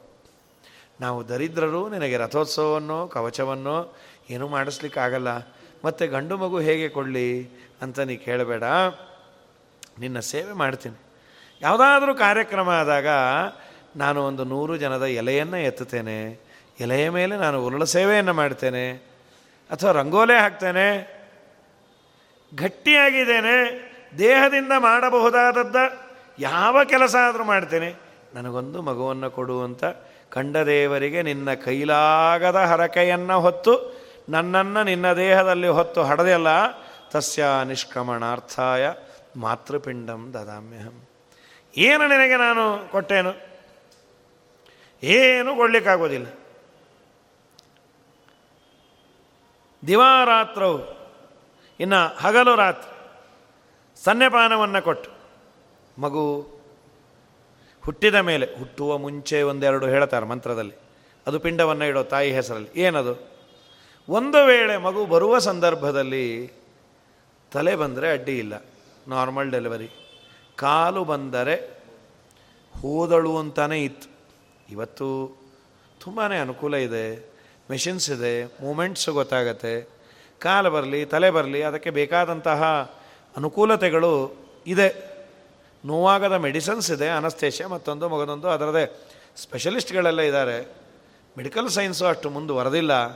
ನಾವು 1.00 1.28
ದರಿದ್ರರು, 1.28 1.88
ನಿನಗೆ 1.88 2.16
ರಥೋತ್ಸವವನ್ನು, 2.16 3.08
ಕವಚವನ್ನು 3.08 3.96
ಏನೂ 4.30 4.48
ಮಾಡಿಸ್ಲಿಕ್ಕಾಗಲ್ಲ. 4.48 5.28
ಮತ್ತು 5.84 6.10
ಗಂಡು 6.10 6.36
ಮಗು 6.36 6.58
ಹೇಗೆ 6.58 6.88
ಕೊಡಲಿ 6.88 7.48
ಅಂತ 7.82 8.00
ನೀ 8.00 8.16
ಕೇಳಬೇಡ. 8.16 8.62
ನಿನ್ನ 9.98 10.20
ಸೇವೆ 10.20 10.52
ಮಾಡ್ತೀನಿ. 10.52 10.96
ಯಾವುದಾದ್ರೂ 11.60 12.14
ಕಾರ್ಯಕ್ರಮ 12.14 12.68
ಆದಾಗ 12.68 13.06
ನಾನು 13.96 14.22
ಒಂದು 14.22 14.44
ನೂರು 14.44 14.76
ಜನದ 14.76 15.02
ಎಲೆಯನ್ನು 15.02 15.56
ಎತ್ತುತ್ತೇನೆ. 15.56 16.40
ಎಲೆಯ 16.80 17.10
ಮೇಲೆ 17.10 17.36
ನಾನು 17.36 17.66
ಉರುಳ 17.66 17.84
ಸೇವೆಯನ್ನು 17.84 18.34
ಮಾಡ್ತೇನೆ. 18.34 18.92
ಅಥವಾ 19.70 19.92
ರಂಗೋಲೆ 19.92 20.38
ಹಾಕ್ತೇನೆ. 20.38 21.22
ಗಟ್ಟಿಯಾಗಿದ್ದೇನೆ. 22.54 23.92
ದೇಹದಿಂದ 24.18 24.72
ಮಾಡಬಹುದಾದದ್ದ 24.78 25.76
ಯಾವ 26.38 26.84
ಕೆಲಸ 26.84 27.16
ಆದರೂ 27.16 27.44
ಮಾಡ್ತೇನೆ. 27.44 27.94
ನನಗೊಂದು 28.34 28.82
ಮಗುವನ್ನು 28.82 29.30
ಕೊಡುವಂಥ 29.30 29.84
ಕಂಡ 30.30 30.56
ದೇವರಿಗೆ 30.56 31.22
ನಿನ್ನ 31.22 31.54
ಕೈಲಾಗದ 31.54 32.56
ಹರಕೆಯನ್ನು 32.56 33.40
ಹೊತ್ತು 33.40 34.02
ನನ್ನನ್ನು 34.28 34.82
ನಿನ್ನ 34.82 35.12
ದೇಹದಲ್ಲಿ 35.12 35.68
ಹೊತ್ತು 35.68 36.02
ಹಡದೆಲ್ಲ 36.02 36.48
ತಸ್ಯ 37.10 37.44
ನಿಷ್ಕ್ರಮಣಾರ್ಥಾಯ 37.64 38.90
ಮಾತೃಪಿಂಡಂ 39.36 40.34
ದದಾಮ್ಯಹಂ. 40.34 41.06
ಏನು 41.76 42.08
ನಿನಗೆ 42.08 42.36
ನಾನು 42.36 42.90
ಕೊಟ್ಟೇನು? 42.90 43.52
ಏನು 45.02 45.56
ಕೊಡಲಿಕ್ಕಾಗೋದಿಲ್ಲ. 45.56 46.26
ದಿವಾರಾತ್ರವು, 49.86 51.10
ಇನ್ನು 51.80 52.16
ಹಗಲು 52.16 52.56
ರಾತ್ರಿ, 52.56 52.92
ಸನ್ನೆಪಾನವನ್ನು 54.04 54.82
ಕೊಟ್ಟು, 54.82 55.10
ಮಗು 56.00 56.40
ಹುಟ್ಟಿದ 57.84 58.14
ಮೇಲೆ, 58.14 58.58
ಹುಟ್ಟುವ 58.58 58.98
ಮುಂಚೆ 58.98 59.42
ಒಂದೆರಡು 59.42 59.86
ಹೇಳ್ತಾರೆ 59.86 60.26
ಮಂತ್ರದಲ್ಲಿ. 60.26 60.74
ಅದು 61.26 61.40
ಪಿಂಡವನ್ನು 61.40 61.84
ಇಡೋ 61.84 62.02
ತಾಯಿ 62.02 62.32
ಹೆಸರಲ್ಲಿ. 62.32 62.80
ಏನದು? 62.80 63.32
ಒಂದು 64.08 64.44
ವೇಳೆ 64.44 64.76
ಮಗು 64.76 65.06
ಬರುವ 65.06 65.38
ಸಂದರ್ಭದಲ್ಲಿ 65.38 66.52
ತಲೆ 67.52 67.76
ಬಂದರೆ 67.76 68.12
ಅಡ್ಡಿ 68.12 68.38
ಇಲ್ಲ. 68.38 68.54
Normal 69.08 69.50
delivery. 69.50 69.90
ಕಾಲು 70.56 71.04
ಬಂದರೆ 71.04 71.54
ಹೋದಳು 72.80 73.38
ಅಂತಾನೆ 73.38 73.84
ಇತ್ತು. 73.84 74.10
ಇವತ್ತು 74.72 75.36
ತುಂಬಾ 76.00 76.24
ಅನುಕೂಲ 76.24 76.74
ಇದೆ 76.74 77.32
ಮೆಷಿನ್ಸ್ 77.70 78.10
ಇದೆ 78.10 78.44
ಮೂಮೆಂಟ್ಸ್ 78.44 79.08
ಗೊತ್ತಾಗತ್ತೆ, 79.08 79.88
ಕಾಲು 80.38 80.70
ಬರಲಿ, 80.70 81.04
ತಲೆ 81.04 81.30
ಬರಲಿ, 81.30 81.62
ಅದಕ್ಕೆ 81.62 81.90
ಬೇಕಾದಂತಹ 81.90 82.62
ಅನುಕೂಲತೆಗಳು 83.36 84.36
ಇದೆ. 84.66 85.12
ನೋವಾಗದ 85.84 86.32
ಮೆಡಿಸನ್ಸ್ 86.32 86.90
ಇದೆ 86.90 87.08
ಅನಸ್ತೇಶ 87.08 87.62
ಮತ್ತೊಂದು 87.62 88.08
ಮಗದೊಂದು 88.08 88.48
ಅದರದೇ 88.48 89.00
ಸ್ಪೆಷಲಿಸ್ಟ್ಗಳೆಲ್ಲ 89.36 90.20
ಇದ್ದಾರೆ. 90.20 90.76
ಮೆಡಿಕಲ್ 91.38 91.68
ಸೈನ್ಸು 91.68 92.06
ಅಷ್ಟು 92.06 92.30
ಮುಂದುವರೆದಿಲ್ಲ 92.30 93.12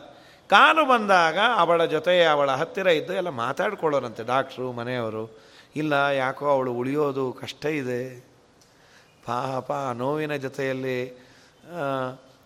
ಕಾಲು 0.49 0.89
ಬಂದಾಗ 0.89 1.39
ಅವಳ 1.57 1.85
ಜೊತೆ 1.85 2.25
ಅವಳ 2.25 2.51
ಹತ್ತಿರ 2.51 2.87
ಇದ್ದು 2.87 3.15
ಎಲ್ಲ 3.15 3.29
ಮಾತಾಡ್ಕೊಳ್ಳೋರಂತೆ 3.29 4.25
ಡಾಕ್ಟ್ರು 4.25 4.73
ಮನೆಯವರು. 4.73 5.46
ಇಲ್ಲ, 5.83 5.95
ಯಾಕೋ 6.23 6.45
ಅವಳು 6.55 6.73
ಉಳಿಯೋದು 6.81 7.25
ಕಷ್ಟ 7.41 7.65
ಇದೆ. 7.83 8.03
ಪಾಪ 9.27 9.71
ನೋವಿನ 10.03 10.35
ಜೊತೆಯಲ್ಲಿ 10.47 10.99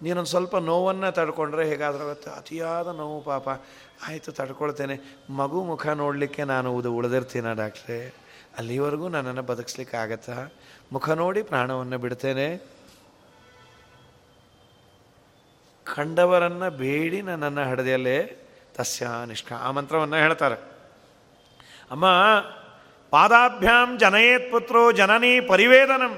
ನೀನೊಂದು 0.03 0.31
ಸ್ವಲ್ಪ 0.31 0.57
ನೋವನ್ನು 0.71 1.09
ತಡ್ಕೊಂಡ್ರೆ 1.19 1.65
ಹೇಗಾದರೂ 1.71 2.05
ಅತಿಯಾದ 2.37 2.89
ನೋವು 3.01 3.19
ಪಾಪ. 3.23 3.49
ಆಯಿತು, 4.09 4.31
ತಡ್ಕೊಳ್ತೇನೆ. 4.33 4.97
ಮಗು 5.41 5.59
ಮುಖ 5.71 5.87
ನೋಡಲಿಕ್ಕೆ 6.03 6.43
ನಾನು 6.53 6.69
ಉದು, 6.77 6.91
ಉಳಿದಿರ್ತೀನ 6.99 7.49
ಡಾಕ್ಟ್ರೆ? 7.53 7.99
ಅಲ್ಲಿವರೆಗೂ 8.59 9.07
ನನ್ನನ್ನು 9.15 9.43
ಬದುಕಿಸ್ಲಿಕ್ಕೆ 9.51 9.97
ಆಗತ್ತಾ? 9.97 10.37
ಮುಖ 10.93 11.09
ನೋಡಿ 11.23 11.43
ಪ್ರಾಣವನ್ನು 11.51 11.99
ಬಿಡ್ತೇನೆ. 12.05 12.47
ಕಂಡವರನ್ನು 15.95 16.69
ಬೇಡಿ 16.83 17.19
ನನ್ನನ್ನು 17.29 17.63
ಹಡದೆಯಲ್ಲೇ 17.71 18.19
ತಸ್ಯ 18.77 19.07
ನಿಷ್ಠ 19.27 19.49
ಆ 19.67 19.71
ಮಂತ್ರವನ್ನು 19.77 20.19
ಹೇಳ್ತಾರೆ. 20.25 20.59
ಅಮ್ಮ 21.91 22.07
ಪಾದಾಭ್ಯಾಂ 23.11 23.99
ಜನಯೇತ್ 23.99 24.53
ಪುತ್ರೋ 24.53 24.93
ಜನನೀ 24.93 25.41
ಪರಿವೇದನಂ. 25.41 26.13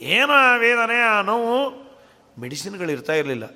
ಏನು 0.00 0.32
ಆ 0.32 0.56
ವೇದನೆ, 0.56 0.98
ಆ 1.02 1.20
ನೋವು 1.20 1.84
ಮೆಡಿಸಿನ್ಗಳು 2.40 2.90
ಇರ್ತಾ 2.90 3.12
ಇರಲಿಲ್ಲ. 3.12 3.54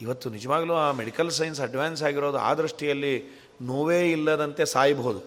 ಇವತ್ತು 0.00 0.30
ನಿಜವಾಗ್ಲೂ 0.30 0.74
ಆ 0.74 0.92
ಮೆಡಿಕಲ್ 0.92 1.30
ಸೈನ್ಸ್ 1.30 1.60
ಅಡ್ವಾನ್ಸ್ 1.60 2.02
ಆಗಿರೋದು 2.02 2.38
ಆ 2.38 2.54
ದೃಷ್ಟಿಯಲ್ಲಿ 2.54 3.40
ನೋವೇ 3.62 4.10
ಇಲ್ಲದಂತೆ 4.10 4.64
ಸಾಯಬಹುದು. 4.64 5.20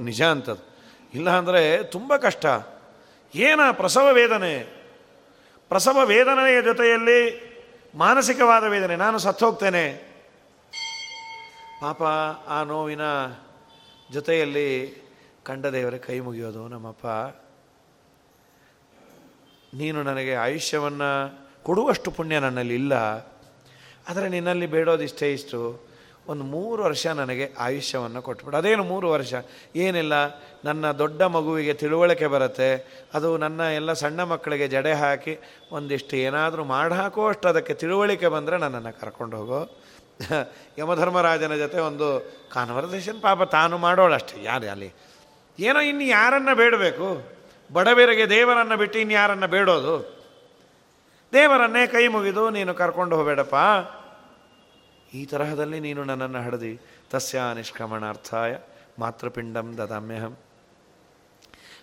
ನಿಜ 0.00 0.22
ಅಂತದ್ದು 0.22 0.64
ಇಲ್ಲ 1.14 1.30
ಅಂದರೆ 1.30 1.82
ತುಂಬ 1.82 2.16
ಕಷ್ಟ. 2.16 2.46
ಏನ 3.34 3.60
ಪ್ರಸವ 3.70 4.08
ವೇದನೆ? 4.12 4.84
ಪ್ರಸವ 5.68 6.06
ವೇದನೆಯ 6.06 6.62
ಜೊತೆಯಲ್ಲಿ 6.62 7.18
ಮಾನಸಿಕವಾದ 7.94 8.64
ವೇದನೆ. 8.64 8.96
ನಾನು 8.96 9.18
ಸತ್ತು 9.18 9.46
ಹೋಗ್ತೇನೆ. 9.46 10.13
ಪಾಪ 11.92 12.02
ಆ 12.48 12.62
ನೋವಿನ 12.62 13.00
ಜೊತೆಯಲ್ಲಿ 14.12 15.02
ಕಂಡ 15.42 15.66
ದೇವರ 15.66 15.94
ಕೈ 15.96 16.20
ಮುಗಿಯೋದು 16.20 16.68
ನಮ್ಮಪ್ಪ. 16.68 17.06
ನೀನು 19.76 20.02
ನನಗೆ 20.02 20.34
ಆಯುಷ್ಯವನ್ನು 20.34 21.40
ಕೊಡುವಷ್ಟು 21.62 22.10
ಪುಣ್ಯ 22.10 22.40
ನನ್ನಲ್ಲಿ 22.40 22.74
ಇಲ್ಲ. 22.74 22.92
ಆದರೆ 24.08 24.28
ನಿನ್ನಲ್ಲಿ 24.28 24.66
ಬೇಡೋದಿಷ್ಟೇ 24.66 25.32
ಇಷ್ಟು. 25.32 25.86
ಒಂದು 26.28 26.44
ಮೂರು 26.44 26.82
ವರ್ಷ 26.82 27.06
ನನಗೆ 27.06 27.52
ಆಯುಷ್ಯವನ್ನು 27.58 28.22
ಕೊಟ್ಬಿಡು. 28.22 28.56
ಅದೇನು 28.56 28.84
ಮೂರು 28.84 29.10
ವರ್ಷ? 29.10 29.34
ಏನಿಲ್ಲ. 29.76 30.12
ನನ್ನ 30.64 30.90
ದೊಡ್ಡ 30.90 31.22
ಮಗುವಿಗೆ 31.22 31.74
ತಿಳುವಳಿಕೆ 31.74 32.26
ಬರುತ್ತೆ. 32.26 33.04
ಅದು 33.14 33.36
ನನ್ನ 33.36 33.60
ಎಲ್ಲ 33.60 33.92
ಸಣ್ಣ 33.92 34.22
ಮಕ್ಕಳಿಗೆ 34.22 34.68
ಜಡೆ 34.68 34.92
ಹಾಕಿ 34.92 35.38
ಒಂದಿಷ್ಟು 35.72 36.16
ಏನಾದರೂ 36.16 36.64
ಮಾಡಿ 36.64 36.94
ಅಷ್ಟು 37.28 37.48
ಅದಕ್ಕೆ 37.48 37.74
ತಿಳುವಳಿಕೆ 37.74 38.28
ಬಂದರೆ 38.28 38.58
ನನ್ನನ್ನು 38.58 39.00
ಕರ್ಕೊಂಡು 39.00 39.36
ಹೋಗೋ. 39.36 39.83
ಯಮಧರ್ಮರಾಜನ 40.78 41.54
ಜೊತೆ 41.54 41.78
ಒಂದು 41.78 42.36
ಕಾನ್ವರ್ಸೇಷನ್ 42.52 43.22
ಪಾಪ 43.22 43.42
ತಾನು 43.42 43.78
ಮಾಡೋಳಷ್ಟೇ. 43.78 44.42
ಯಾರು 44.42 44.70
ಅಲ್ಲಿ? 44.70 44.92
ಏನೋ 45.58 45.80
ಇನ್ನು 45.80 46.02
ಯಾರನ್ನು 46.02 46.54
ಬೇಡಬೇಕು? 46.54 47.22
ಬಡಬೇರೆಗೆ 47.72 48.30
ದೇವರನ್ನು 48.30 48.76
ಬಿಟ್ಟು 48.76 48.98
ಇನ್ಯಾರನ್ನು 48.98 49.48
ಬೇಡೋದು? 49.48 50.24
ದೇವರನ್ನೇ 51.32 51.86
ಕೈ 51.86 52.06
ಮುಗಿದು 52.06 52.50
ನೀನು 52.50 52.74
ಕರ್ಕೊಂಡು 52.74 53.16
ಹೋಗಬೇಡಪ್ಪ. 53.16 53.54
ಈ 55.14 55.24
ತರಹದಲ್ಲಿ 55.24 55.80
ನೀನು 55.80 56.04
ನನ್ನನ್ನು 56.04 56.42
ಹಡದಿ. 56.42 56.80
ತಸ್ಯ 57.10 57.40
ನಿಷ್ಕ್ರಮಣಾರ್ಥಾಯ 57.54 58.56
ಮಾತೃಪಿಂಡಂ 58.98 59.78
ದದಾಮ್ಯಹಂ. 59.78 60.36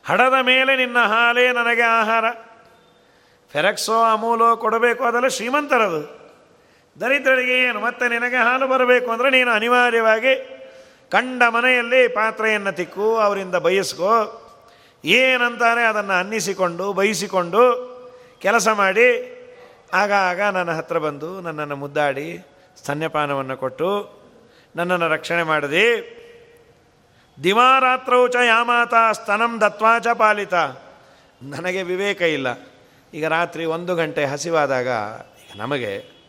ಹಡದ 0.05 0.33
ಮೇಲೆ 0.41 0.75
ನಿನ್ನ 0.75 0.97
ಹಾಲೇ 0.99 1.51
ನನಗೆ 1.51 1.81
ಆಹಾರ. 1.81 2.25
ಫೆರಕ್ಸೋ 3.51 4.03
ಅಮೂಲೋ 4.03 4.57
ಕೊಡಬೇಕು, 4.57 5.03
ಅದೆಲ್ಲ 5.03 5.27
ಶ್ರೀಮಂತರದು. 5.27 6.20
ದರಿದ್ರರಿಗೆ 7.01 7.63
ಏನು? 7.63 7.79
ಮತ್ತೆ 7.79 8.09
ನಿನಗೆ 8.09 8.35
ಹಾಲು 8.35 8.67
ಬರಬೇಕು 8.67 9.11
ಅಂದರೆ 9.11 9.29
ನೀನು 9.29 9.51
ಅನಿವಾರ್ಯವಾಗಿ 9.51 10.57
ಕಂಡ 11.11 11.43
ಮನೆಯಲ್ಲಿ 11.49 12.07
ಪಾತ್ರೆಯನ್ನು 12.07 12.71
ತಿಕ್ಕು, 12.71 13.17
ಅವರಿಂದ 13.17 13.55
ಬಯಸ್ಕೋ. 13.55 14.37
ಏನಂತಾರೆ 15.05 15.83
ಅದನ್ನು 15.83 16.13
ಅನ್ನಿಸಿಕೊಂಡು, 16.13 16.93
ಬಯಸಿಕೊಂಡು 16.93 17.63
ಕೆಲಸ 18.39 18.67
ಮಾಡಿ. 18.67 19.37
ಆಗ 19.93 20.11
ಆಗ 20.11 20.41
ನನ್ನ 20.41 20.71
ಹತ್ರ 20.71 20.97
ಬಂದು 20.97 21.41
ನನ್ನನ್ನು 21.41 21.75
ಮುದ್ದಾಡಿ, 21.75 22.39
ಸ್ತನ್ಯಪಾನವನ್ನು 22.77 23.57
ಕೊಟ್ಟು 23.57 24.21
ನನ್ನನ್ನು 24.75 25.07
ರಕ್ಷಣೆ 25.07 25.43
ಮಾಡಿದೆ. 25.43 26.21
ದಿವಾರಾತ್ರವು 27.43 28.27
ಚ 28.27 28.35
ಯಾಮಾತ 28.35 28.93
ಸ್ತನಂ 29.11 29.61
ದತ್ವಾಚ 29.61 30.07
ಪಾಲಿತ. 30.07 30.53
ನನಗೆ 31.43 31.83
ವಿವೇಕ 31.83 32.21
ಇಲ್ಲ. 32.21 32.47
ಈಗ 33.13 33.27
ರಾತ್ರಿ 33.27 33.65
ಒಂದು 33.65 33.95
ಗಂಟೆ 33.95 34.25
ಹಸಿವಾದಾಗ 34.25 34.87
ನಮಗೆ 35.55 36.20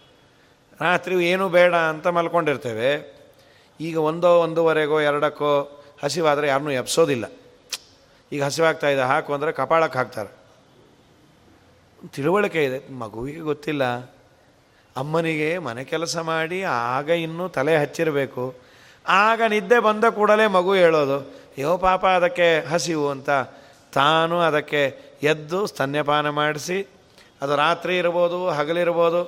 ರಾತ್ರಿ 0.85 1.15
ಏನೂ 1.33 1.45
ಬೇಡ 1.57 1.75
ಅಂತ 1.93 2.07
ಮಲ್ಕೊಂಡಿರ್ತೇವೆ. 2.17 2.91
ಈಗ 3.81 3.97
ಒಂದೋ 4.11 4.31
ಒಂದೂವರೆಗೋ 4.45 4.99
ಎರಡಕ್ಕೋ 5.11 5.53
ಹಸಿವಾದರೆ 6.03 6.47
ಯಾರನ್ನೂ 6.53 6.73
ಎಬ್ಸೋದಿಲ್ಲ. 6.83 7.27
ಈಗ 8.33 8.41
ಹಸಿವಾಗ್ತಾ 8.49 8.89
ಇದೆ, 8.95 9.05
ಹಾಕು 9.11 9.31
ಅಂದರೆ 9.37 9.53
ಕಪಾಳಕ್ಕೆ 9.61 9.99
ಹಾಕ್ತಾರೆ. 9.99 10.31
ತಿಳುವಳಿಕೆ 12.15 12.61
ಇದೆ, 12.69 12.79
ಮಗುವಿಗೆ 13.03 13.43
ಗೊತ್ತಿಲ್ಲ. 13.51 13.85
ಅಮ್ಮನಿಗೆ 14.97 15.51
ಮನೆ 15.67 15.83
ಕೆಲಸ 15.93 16.17
ಮಾಡಿ, 16.31 16.59
ಆಗ 16.95 17.09
ಇನ್ನೂ 17.27 17.45
ತಲೆ 17.57 17.75
ಹಚ್ಚಿರಬೇಕು. 17.83 18.45
ಆಗ 19.07 19.43
ನಿದ್ದೆ 19.49 19.79
ಬಂದ 19.89 20.05
ಕೂಡಲೇ 20.17 20.47
ಮಗು 20.57 20.73
ಹೇಳೋದು, 20.85 21.19
ಯೋ 21.59 21.71
ಪಾಪ, 21.85 22.03
ಅದಕ್ಕೆ 22.19 22.49
ಹಸಿವು 22.73 23.07
ಅಂತ. 23.11 23.31
ತಾನು 23.93 24.37
ಅದಕ್ಕೆ 24.41 24.83
ಎದ್ದು 25.33 25.61
ಸ್ತನ್ಯಪಾನ 25.67 26.27
ಮಾಡಿಸಿ, 26.41 26.79
ಅದು 27.43 27.53
ರಾತ್ರಿ 27.57 27.95
ಇರ್ಬೋದು, 27.99 28.41
ಹಗಲಿರ್ಬೋದು 28.59 29.23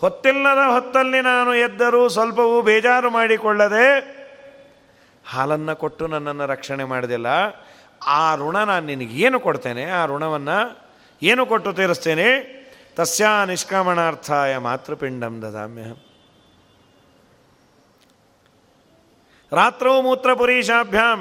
ಹೊತ್ತಿಲ್ಲದ 0.00 0.62
ಹೊತ್ತಲ್ಲಿ 0.74 1.20
ನಾನು 1.30 1.52
ಎದ್ದರೂ 1.66 2.02
ಸ್ವಲ್ಪವೂ 2.08 2.56
ಬೇಜಾರು 2.68 3.08
ಮಾಡಿಕೊಳ್ಳದೆ 3.10 3.86
ಹಾಲನ್ನು 5.24 5.74
ಕೊಟ್ಟು 5.82 6.04
ನನ್ನನ್ನು 6.06 6.44
ರಕ್ಷಣೆ 6.46 6.84
ಮಾಡಿದೆಲ್ಲ, 6.84 7.28
ಆ 8.18 8.22
ಋಣ 8.42 8.56
ನಾನು 8.70 8.84
ನಿನಗೇನು 8.86 9.38
ಕೊಡ್ತೇನೆ? 9.40 9.84
ಆ 9.98 10.00
ಋಣವನ್ನು 10.06 10.58
ಏನು 11.22 11.42
ಕೊಟ್ಟು 11.46 11.70
ತೀರಿಸ್ತೇನೆ? 11.78 12.28
ತಸ್ಯ 12.96 13.26
ನಿಷ್ಕ್ರಮಣಾರ್ಥಾಯ 13.46 14.52
ಮಾತೃಪಿಂಡಂ 14.66 15.34
ದದಾಮ್ಯ 15.42 15.86
ರಾತ್ರವು 19.52 19.98
ಮೂತ್ರ 20.02 20.30
ಪುರೀಶಾಭ್ಯಾಂ 20.34 21.20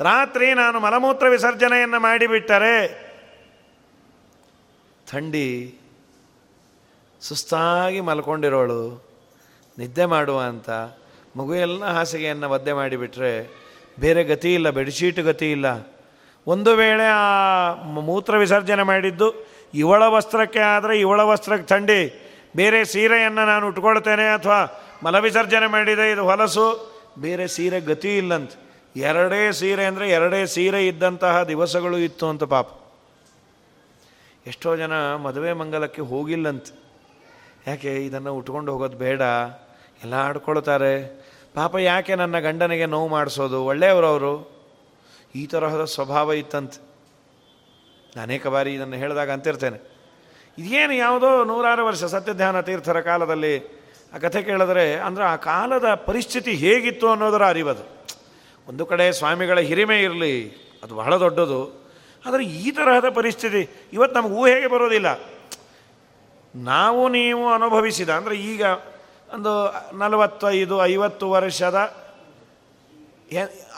ರಾತ್ರಿ 0.00 0.48
ನಾನು 0.54 0.76
ಮಲಮೂತ್ರ 0.80 1.26
ವಿಸರ್ಜನೆಯನ್ನು 1.28 1.98
ಮಾಡಿಬಿಟ್ಟರೆ, 2.00 2.76
ಥಂಡಿ 5.10 5.48
ಸುಸ್ತಾಗಿ 7.26 8.00
ಮಲ್ಕೊಂಡಿರೋಳು. 8.08 8.80
ನಿದ್ದೆ 9.78 10.06
ಮಾಡುವ 10.14 10.38
ಅಂತ 10.52 10.70
ಮಗು 11.38 11.54
ಎಲ್ಲ 11.66 11.84
ಹಾಸಿಗೆಯನ್ನು 11.96 12.48
ಒದ್ದೆ 12.56 12.72
ಮಾಡಿಬಿಟ್ರೆ 12.80 13.32
ಬೇರೆ 14.02 14.22
ಗತಿ 14.24 14.50
ಇಲ್ಲ, 14.54 14.68
ಬೆಡ್ಶೀಟ್ 14.78 15.20
ಗತಿ 15.28 15.48
ಇಲ್ಲ. 15.56 15.66
ಒಂದು 16.46 16.70
ವೇಳೆ 16.80 17.06
ಆ 17.20 17.26
ಮೂತ್ರ 18.08 18.34
ವಿಸರ್ಜನೆ 18.44 18.84
ಮಾಡಿದ್ದು, 18.90 19.28
ಇವಳ 19.82 20.02
ವಸ್ತ್ರಕ್ಕೆ 20.16 20.62
ಆದರೆ 20.74 20.94
ಇವಳ 21.04 21.20
ವಸ್ತ್ರಕ್ಕೆ 21.30 21.68
ಥಂಡಿ. 21.72 22.00
ಬೇರೆ 22.56 22.80
ಸೀರೆಯನ್ನು 22.92 23.44
ನಾನು 23.52 23.64
ಉಟ್ಕೊಳ್ತೇನೆ 23.70 24.26
ಅಥವಾ 24.36 24.60
ಮಲ 25.04 25.16
ವಿಸರ್ಜನೆ 25.28 25.68
ಮಾಡಿದೆ, 25.76 26.06
ಇದು 26.12 26.22
ಹೊಲಸು. 26.30 26.66
ಬೇರೆ 27.24 27.46
ಸೀರೆ 27.56 27.80
ಗತಿ 27.90 28.12
ಇಲ್ಲಂತ. 28.20 28.52
ಎರಡೇ 29.10 29.42
ಸೀರೆ 29.60 29.84
ಅಂದರೆ 29.90 30.06
ಎರಡೇ 30.18 30.40
ಸೀರೆ 30.54 30.80
ಇದ್ದಂತಹ 30.86 31.42
ದಿವಸಗಳು 31.52 31.98
ಇತ್ತು 32.08 32.26
ಅಂತ 32.32 32.44
ಪಾಪ. 32.54 32.68
ಎಷ್ಟೋ 34.46 34.70
ಜನ 34.76 34.94
ಮದುವೆ 35.26 35.52
ಮಂಗಲಕ್ಕೆ 35.60 36.02
ಹೋಗಿಲ್ಲಂತ. 36.12 36.66
ಯಾಕೆ 37.66 38.06
ಇದನ್ನು 38.06 38.34
ಉಟ್ಕೊಂಡು 38.34 38.72
ಹೋಗೋದು 38.72 38.96
ಬೇಡ? 38.96 39.22
ಎಲ್ಲ 40.02 40.14
ಆಡ್ಕೊಳ್ತಾರೆ. 40.14 41.24
ಪಾಪ 41.54 41.76
ಯಾಕೆ 41.76 42.14
ನನ್ನ 42.14 42.38
ಗಂಡನಿಗೆ 42.38 42.86
ನೋವು 42.86 43.08
ಮಾಡಿಸೋದು? 43.08 43.64
ಒಳ್ಳೆಯವರವರು 43.64 44.54
ಈ 45.34 45.46
ತರಹದ 45.46 45.84
ಸ್ವಭಾವ 45.84 46.32
ಇತ್ತಂತೆ. 46.32 46.94
ಅನೇಕ 48.22 48.46
ಬಾರಿ 48.46 48.74
ಇದನ್ನು 48.74 48.96
ಹೇಳಿದಾಗ 48.96 49.30
ಅಂತಿರ್ತೇನೆ. 49.30 49.94
ಇದೇನು 50.58 50.94
ಯಾವುದೋ 50.94 51.44
ನೂರಾರು 51.44 51.86
ವರ್ಷ 51.86 52.04
ಸತ್ಯಧ್ಯಾನ 52.04 52.60
ತೀರ್ಥರ 52.60 53.00
ಕಾಲದಲ್ಲಿ 53.00 53.84
ಆ 54.14 54.18
ಕಥೆ 54.18 54.42
ಕೇಳಿದ್ರೆ, 54.42 54.96
ಅಂದರೆ 54.96 55.24
ಆ 55.24 55.36
ಕಾಲದ 55.36 55.94
ಪರಿಸ್ಥಿತಿ 55.94 56.52
ಹೇಗಿತ್ತು 56.52 57.10
ಅನ್ನೋದರ 57.10 57.44
ಅರಿವದು. 57.44 58.06
ಒಂದು 58.68 58.86
ಕಡೆ 58.86 59.12
ಸ್ವಾಮಿಗಳ 59.12 59.58
ಹಿರಿಮೆ 59.60 60.02
ಇರಲಿ, 60.02 60.50
ಅದು 60.82 60.94
ಬಹಳ 60.94 61.16
ದೊಡ್ಡದು. 61.16 61.90
ಆದರೆ 62.26 62.44
ಈ 62.44 62.70
ತರಹದ 62.70 63.08
ಪರಿಸ್ಥಿತಿ, 63.08 63.88
ಇವತ್ತು 63.92 64.20
ನಮಗೆ 64.20 64.34
ಊಹೆಗೆ 64.34 64.66
ಬರೋದಿಲ್ಲ. 64.66 65.33
ನಾವು 66.54 67.02
ನೀವು 67.08 67.44
ಅನುಭವಿಸಿದ, 67.52 68.10
ಅಂದರೆ 68.10 68.36
ಈಗ 68.52 68.62
ಒಂದು 69.34 69.52
ನಲವತ್ತೈದು, 69.98 70.76
ಐವತ್ತು 70.86 71.26
ವರ್ಷದ 71.30 71.78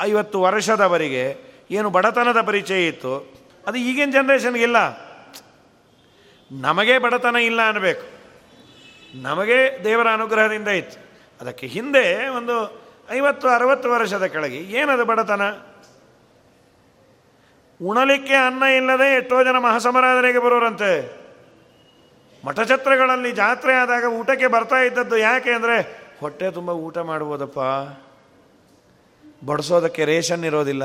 ಐವತ್ತು 0.01 0.39
ವರ್ಷದವರಿಗೆ 0.43 1.25
ಏನು 1.71 1.89
ಬಡತನದ 1.91 2.41
ಪರಿಚಯ 2.41 2.89
ಇತ್ತು, 2.89 3.13
ಅದು 3.67 3.77
ಈಗಿನ 3.89 4.11
ಜನ್ರೇಷನ್ಗಿಲ್ಲ 4.11 4.79
ನಮಗೆ 6.51 6.97
ಬಡತನ 7.05 7.37
ಇಲ್ಲ 7.51 7.61
ಅನ್ನಬೇಕು 7.69 8.05
ನಮಗೆ 9.23 9.59
ದೇವರ 9.85 10.09
ಅನುಗ್ರಹದಿಂದ 10.13 10.71
ಇತ್ತು. 10.81 10.99
ಅದಕ್ಕೆ 11.41 11.67
ಹಿಂದೆ 11.67 12.05
ಒಂದು 12.39 12.55
ಐವತ್ತು, 13.11 13.47
ಅರವತ್ತು 13.49 13.89
ವರ್ಷದ 13.91 14.25
ಕೆಳಗೆ 14.25 14.59
ಏನದು 14.79 15.05
ಬಡತನ? 15.05 15.43
ಉಣಲಿಕ್ಕೆ 17.81 18.37
ಅನ್ನ 18.49 18.63
ಇಲ್ಲದೆ 18.63 19.09
ಎಷ್ಟೋ 19.17 19.39
ಜನ 19.45 19.59
ಮಹಾಸಮರಾಧನೆಗೆ 19.59 20.39
ಬರೋರಂತೆ. 20.39 20.93
ಮಠಛತ್ರಗಳಲ್ಲಿ 22.47 23.33
ಜಾತ್ರೆ 23.33 23.73
ಆದಾಗ 23.75 24.05
ಊಟಕ್ಕೆ 24.05 24.47
ಬರ್ತಾ 24.47 24.77
ಇದ್ದದ್ದು 24.77 25.17
ಯಾಕೆ 25.17 25.51
ಅಂದರೆ, 25.51 25.77
ಹೊಟ್ಟೆ 26.21 26.51
ತುಂಬ 26.51 26.71
ಊಟ 26.71 26.99
ಮಾಡ್ಬೋದಪ್ಪ 26.99 27.59
ಬಡಿಸೋದಕ್ಕೆ 29.47 30.05
ರೇಷನ್ 30.05 30.45
ಇರೋದಿಲ್ಲ. 30.45 30.83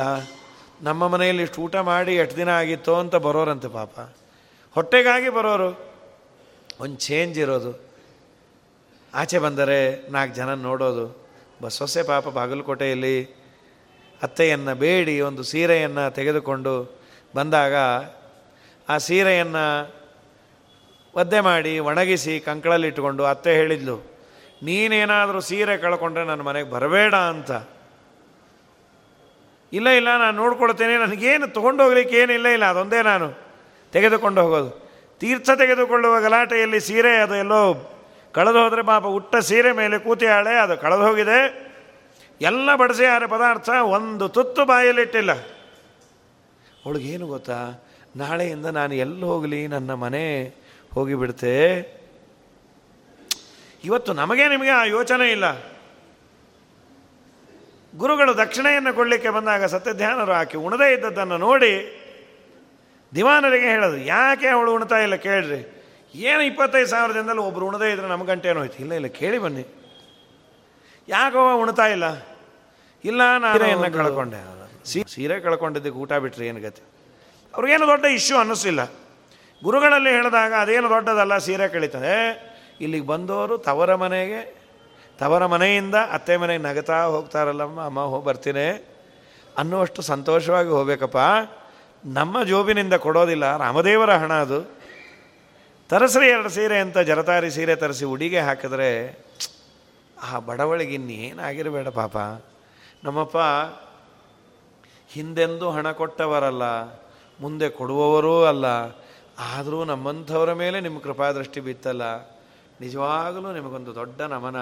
ನಮ್ಮ 0.81 1.07
ಮನೆಯಲ್ಲಿ 1.07 1.43
ಇಷ್ಟು 1.43 1.61
ಊಟ 1.61 1.75
ಮಾಡಿ 1.75 2.15
ಎಷ್ಟು 2.15 2.37
ದಿನ 2.37 2.49
ಆಗಿತ್ತು 2.49 2.95
ಅಂತ 2.95 3.15
ಬರೋರಂತೆ 3.15 3.67
ಪಾಪ. 3.67 3.99
ಹೊಟ್ಟೆಗಾಗಿ 4.73 5.29
ಬರೋರು. 5.29 5.69
ಒಂದು 6.79 6.97
ಚೇಂಜ್ 6.97 7.39
ಇರೋದು. 7.39 7.91
ಆಚೆ 9.13 9.39
ಬಂದರೆ 9.39 10.09
ನಾಲ್ಕು 10.11 10.35
ಜನ 10.35 10.53
ನೋಡೋದು. 10.53 11.05
ಬಸವಸೆ 11.61 12.03
ಪಾಪ 12.03 12.27
ಬಾಗಲಕೋಟೆಯಲ್ಲಿ 12.27 13.15
ಅತ್ತೆಯನ್ನು 14.23 14.75
ಬೇಡಿ 14.75 15.21
ಒಂದು 15.21 15.43
ಸೀರೆಯನ್ನು 15.43 16.11
ತೆಗೆದುಕೊಂಡು 16.11 17.01
ಬಂದಾಗ 17.35 17.75
ಆ 18.89 18.97
ಸೀರೆಯನ್ನು 18.97 19.65
ಒದ್ದೆ 21.13 21.39
ಮಾಡಿ 21.49 21.73
ಒಣಗಿಸಿ 21.89 22.33
ಕಂಕಳಲ್ಲಿಟ್ಟುಕೊಂಡು 22.47 23.23
ಅತ್ತೆ 23.31 23.51
ಹೇಳಿದ್ಲು, 23.59 23.95
ನೀನೇನಾದರೂ 24.67 25.39
ಸೀರೆ 25.47 25.75
ಕಳ್ಕೊಂಡ್ರೆ 25.83 26.23
ನನ್ನ 26.29 26.41
ಮನೆಗೆ 26.49 26.69
ಬರಬೇಡ 26.75 27.13
ಅಂತ. 27.33 27.51
ಇಲ್ಲ 29.73 29.87
ಇಲ್ಲ, 29.99 30.09
ನಾನು 30.23 30.35
ನೋಡ್ಕೊಳ್ತೇನೆ. 30.41 30.95
ನನಗೇನು 31.03 31.47
ತೊಗೊಂಡು 31.57 31.81
ಹೋಗ್ಲಿಕ್ಕೆ 31.83 32.15
ಏನಿಲ್ಲ 32.21 32.47
ಇಲ್ಲ, 32.55 32.65
ಅದೊಂದೇ 32.73 32.99
ನಾನು. 33.11 33.27
ತೆಗೆದುಕೊಂಡು 33.93 34.39
ಹೋಗೋದು. 34.43 34.71
ತೀರ್ಥ 35.21 35.49
ತೆಗೆದುಕೊಳ್ಳುವ 35.61 36.15
ಗಲಾಟೆಯಲ್ಲಿ 36.19 36.79
ಸೀರೆ 36.87 37.13
ಅದು 37.23 37.35
ಎಲ್ಲೋ 37.35 37.61
ಕಳೆದು 38.35 38.59
ಹೋದರೆ 38.63 38.83
ಪಾಪ 38.89 39.05
ಉಟ್ಟ 39.17 39.33
ಸೀರೆ 39.49 39.71
ಮೇಲೆ 39.79 39.97
ಕೂತಿಯಾಳೆ 40.05 40.53
ಅದು 40.63 40.75
ಕಳೆದು 40.83 41.03
ಹೋಗಿದೆ. 41.07 41.39
ಎಲ್ಲ 42.41 42.69
ಬಡಿಸಿ 42.81 43.05
ಆರೆ 43.13 43.27
ಪದಾರ್ಥ, 43.33 43.69
ಒಂದು 43.97 44.25
ತುತ್ತು 44.35 44.61
ಬಾಯಲ್ಲಿಟ್ಟಿಲ್ಲ 44.65 45.31
ಅವಳಿಗೇನು 46.85 47.25
ಗೊತ್ತಾ? 47.27 47.59
ನಾಳೆಯಿಂದ 48.15 48.67
ನಾನು 48.79 48.93
ಎಲ್ಲಿ 49.03 49.25
ಹೋಗಲಿ? 49.31 49.59
ನನ್ನ 49.73 49.91
ಮನೆ 50.03 50.25
ಹೋಗಿಬಿಡ್ತೆ 50.93 51.53
ಇವತ್ತು 53.83 54.13
ನಮಗೆ 54.13 54.47
ನಿಮಗೆ 54.47 54.69
ಆ 54.69 54.83
ಯೋಚನೆ 54.83 55.31
ಇಲ್ಲ. 55.31 55.45
ಗುರುಗಳು 57.97 58.37
ದಕ್ಷಿಣೆಯನ್ನು 58.37 58.95
ಕೊಡಲಿಕ್ಕೆ 58.95 59.29
ಬಂದಾಗ 59.29 59.65
ಸತ್ಯಧ್ಯಾನರು 59.65 60.31
ಆಕೆ 60.31 60.57
ಉಣದೇ 60.57 60.93
ಇದ್ದದ್ದನ್ನು 60.93 61.37
ನೋಡಿ 61.37 61.71
ದಿವಾನರಿಗೆ 63.15 63.65
ಹೇಳೋದು 63.65 63.97
ಯಾಕೆ 63.97 64.47
ಅವಳು 64.47 64.75
ಉಣ್ತಾ 64.75 64.97
ಇಲ್ಲ 64.97 65.15
ಕೇಳ್ರಿ. 65.15 65.61
ಏನು 66.15 66.41
ಇಪ್ಪತ್ತೈದು 66.43 66.87
ಸಾವಿರದಿಂದಲೂ 66.87 67.43
ಒಬ್ಬರು 67.43 67.67
ಉಣದೇ 67.67 67.91
ಇದ್ರೆ 67.91 68.07
ನಮ್ಮ 68.07 68.23
ಗಂಟೆ 68.23 68.51
ಹೋಯ್ತು. 68.51 68.77
ಇಲ್ಲ 68.77 68.93
ಇಲ್ಲ 68.93 69.07
ಕೇಳಿ 69.07 69.37
ಬನ್ನಿ. 69.37 69.63
ಯಾಕೋ 71.07 71.57
ಉಣ್ತಾ 71.57 71.87
ಇಲ್ಲ? 71.87 72.03
ಇಲ್ಲ 73.05 73.37
ನಾನು 73.37 73.93
ಕಳ್ಕೊಂಡೆ. 73.93 74.37
ಸೀರೆ 75.07 75.39
ಕಳ್ಕೊಂಡಿದ್ದಕ್ಕೆ 75.39 75.99
ಊಟ 75.99 76.13
ಬಿಟ್ರೆ 76.13 76.47
ಏನು 76.47 76.59
ಗತಿ? 76.61 76.81
ಅವ್ರಿಗೇನು 77.55 77.87
ದೊಡ್ಡ 77.87 78.05
ಇಶ್ಯೂ 78.05 78.37
ಅನ್ನಿಸಿಲ್ಲ 78.37 78.81
ಗುರುಗಳಲ್ಲಿ 79.63 80.09
ಹೇಳಿದಾಗ 80.09 80.53
ಅದೇನು 80.59 80.89
ದೊಡ್ಡದಲ್ಲ, 80.89 81.37
ಸೀರೆ 81.37 81.67
ಕಳೀತದೆ. 81.67 82.15
ಇಲ್ಲಿಗೆ 82.81 83.07
ಬಂದವರು 83.07 83.57
ತವರ 83.57 83.95
ಮನೆಗೆ, 83.95 84.57
ತವರ 85.19 85.45
ಮನೆಯಿಂದ 85.45 85.95
ಅತ್ತೆ 86.11 86.37
ಮನೆಗೆ 86.37 86.63
ನಗತಾ 86.63 87.03
ಹೋಗ್ತಾರಲ್ಲಮ್ಮ, 87.03 87.85
ಅಮ್ಮ 87.85 87.99
ಹೋಗಿ 87.99 88.25
ಬರ್ತೀನಿ. 88.25 88.85
ಅನ್ನುವಷ್ಟು 89.57 90.01
ಸಂತೋಷವಾಗಿ 90.01 90.69
ಹೋಗ್ಬೇಕಪ್ಪ. 90.69 91.17
ನಮ್ಮ 92.05 92.43
ಜೋಬಿನಿಂದ 92.43 92.93
ಕೊಡೋದಿಲ್ಲ, 92.93 93.57
ರಾಮದೇವರ 93.57 94.11
ಹಣ 94.11 94.33
ಅದು. 94.33 94.61
ತರಸ್ರಿ 95.89 96.27
ಎರಡು 96.27 96.49
ಸೀರೆ 96.49 96.79
ಅಂತ 96.79 96.97
ಜರತಾರಿ 96.97 97.51
ಸೀರೆ 97.51 97.75
ತರಿಸಿ 97.75 98.05
ಉಡಿಗೆ 98.05 98.39
ಹಾಕಿದ್ರೆ, 98.39 98.89
ಆ 100.23 100.39
ಬಡವಳಿಗೆ 100.39 100.93
ಇನ್ನೇನಾಗಿರಬೇಡ 100.93 101.87
ಪಾಪ. 101.87 102.17
ನಮ್ಮಪ್ಪ, 103.03 103.37
ಹಿಂದೆಂದು 105.09 105.71
ಹಣ 105.71 105.91
ಕೊಟ್ಟವರಲ್ಲ, 105.91 106.63
ಮುಂದೆ 107.39 107.69
ಕೊಡುವವರೂ 107.69 108.43
ಅಲ್ಲ. 108.43 108.65
ಆದರೂ 109.37 109.83
ನಮ್ಮಂಥವರ 109.83 110.53
ಮೇಲೆ 110.53 110.81
ನಿಮ್ಮ 110.81 110.99
ಕೃಪಾದೃಷ್ಟಿ 110.99 111.59
ಬಿತ್ತಲ್ಲ. 111.59 112.03
ನಿಜವಾಗಲೂ 112.81 113.53
ನಿಮಗೊಂದು 113.53 113.95
ದೊಡ್ಡ 113.95 114.21
ನಮನ. 114.21 114.55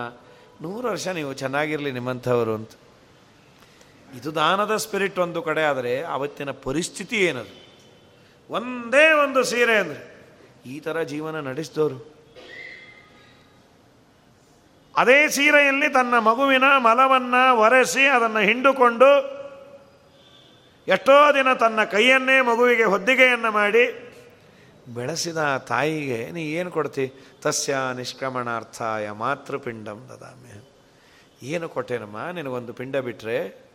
ನೂರು 0.61 0.89
ವರ್ಷ 0.89 1.07
ನೀವು 1.07 1.33
ಚೆನ್ನಾಗಿರಲಿ 1.33 1.91
ನಿಮ್ಮಂಥವರು 1.91 2.53
ಅಂತ. 2.53 2.71
ಇದು 4.15 4.35
ದಾನದ 4.35 4.75
ಸ್ಪಿರಿಟ್ 4.75 5.19
ಒಂದು 5.19 5.41
ಕಡೆ, 5.41 5.63
ಆದರೆ 5.63 6.03
ಅವತ್ತಿನ 6.03 6.51
ಪರಿಸ್ಥಿತಿ 6.51 7.17
ಏನದು? 7.17 7.69
ಒಂದೇ 8.49 9.11
ಒಂದು 9.11 9.43
ಸೀರೆ 9.43 9.77
ಅಂದರೆ 9.77 10.01
ಈ 10.65 10.79
ಥರ 10.79 11.01
ಜೀವನ 11.01 11.39
ನಡೆಸಿದವರು. 11.39 12.19
ಅದೇ 14.97 15.27
ಸೀರೆಯಲ್ಲಿ 15.27 15.93
ತನ್ನ 15.93 16.19
ಮಗುವಿನ 16.19 16.63
ಮಲವನ್ನು 16.77 17.57
ಒರೆಸಿ 17.57 18.05
ಅದನ್ನು 18.05 18.39
ಹಿಂಡುಕೊಂಡು 18.39 19.39
ಎಷ್ಟೋ 20.87 21.33
ದಿನ 21.33 21.53
ತನ್ನ 21.53 21.83
ಕೈಯನ್ನೇ 21.83 22.41
ಮಗುವಿಗೆ 22.41 22.83
ಹೊದ್ದಿಗೆಯನ್ನು 22.83 23.51
ಮಾಡಿ 23.51 24.08
ಬೆಳೆಸಿದ 24.93 25.57
ತಾಯಿಗೆ, 25.57 26.31
ನೀ 26.31 26.43
ಏನು 26.43 26.71
ಕೊಡ್ತಿ? 26.71 27.13
ತಸ್ಯ 27.41 27.77
ನಿಷ್ಕ್ರಮಣಾರ್ಥಾಯ 27.95 29.11
ಮಾತೃಪಿಂಡಂ 29.11 30.09
ದದಾಮ್ಯ 30.09 30.69
ಏನು 31.43 31.69
ಕೊಟ್ಟೇನಮ್ಮ? 31.69 32.29
ನಿನಗೊಂದು 32.29 32.73
ಪಿಂಡ 32.73 32.95
ಬಿಟ್ಟರೆ 32.95 33.69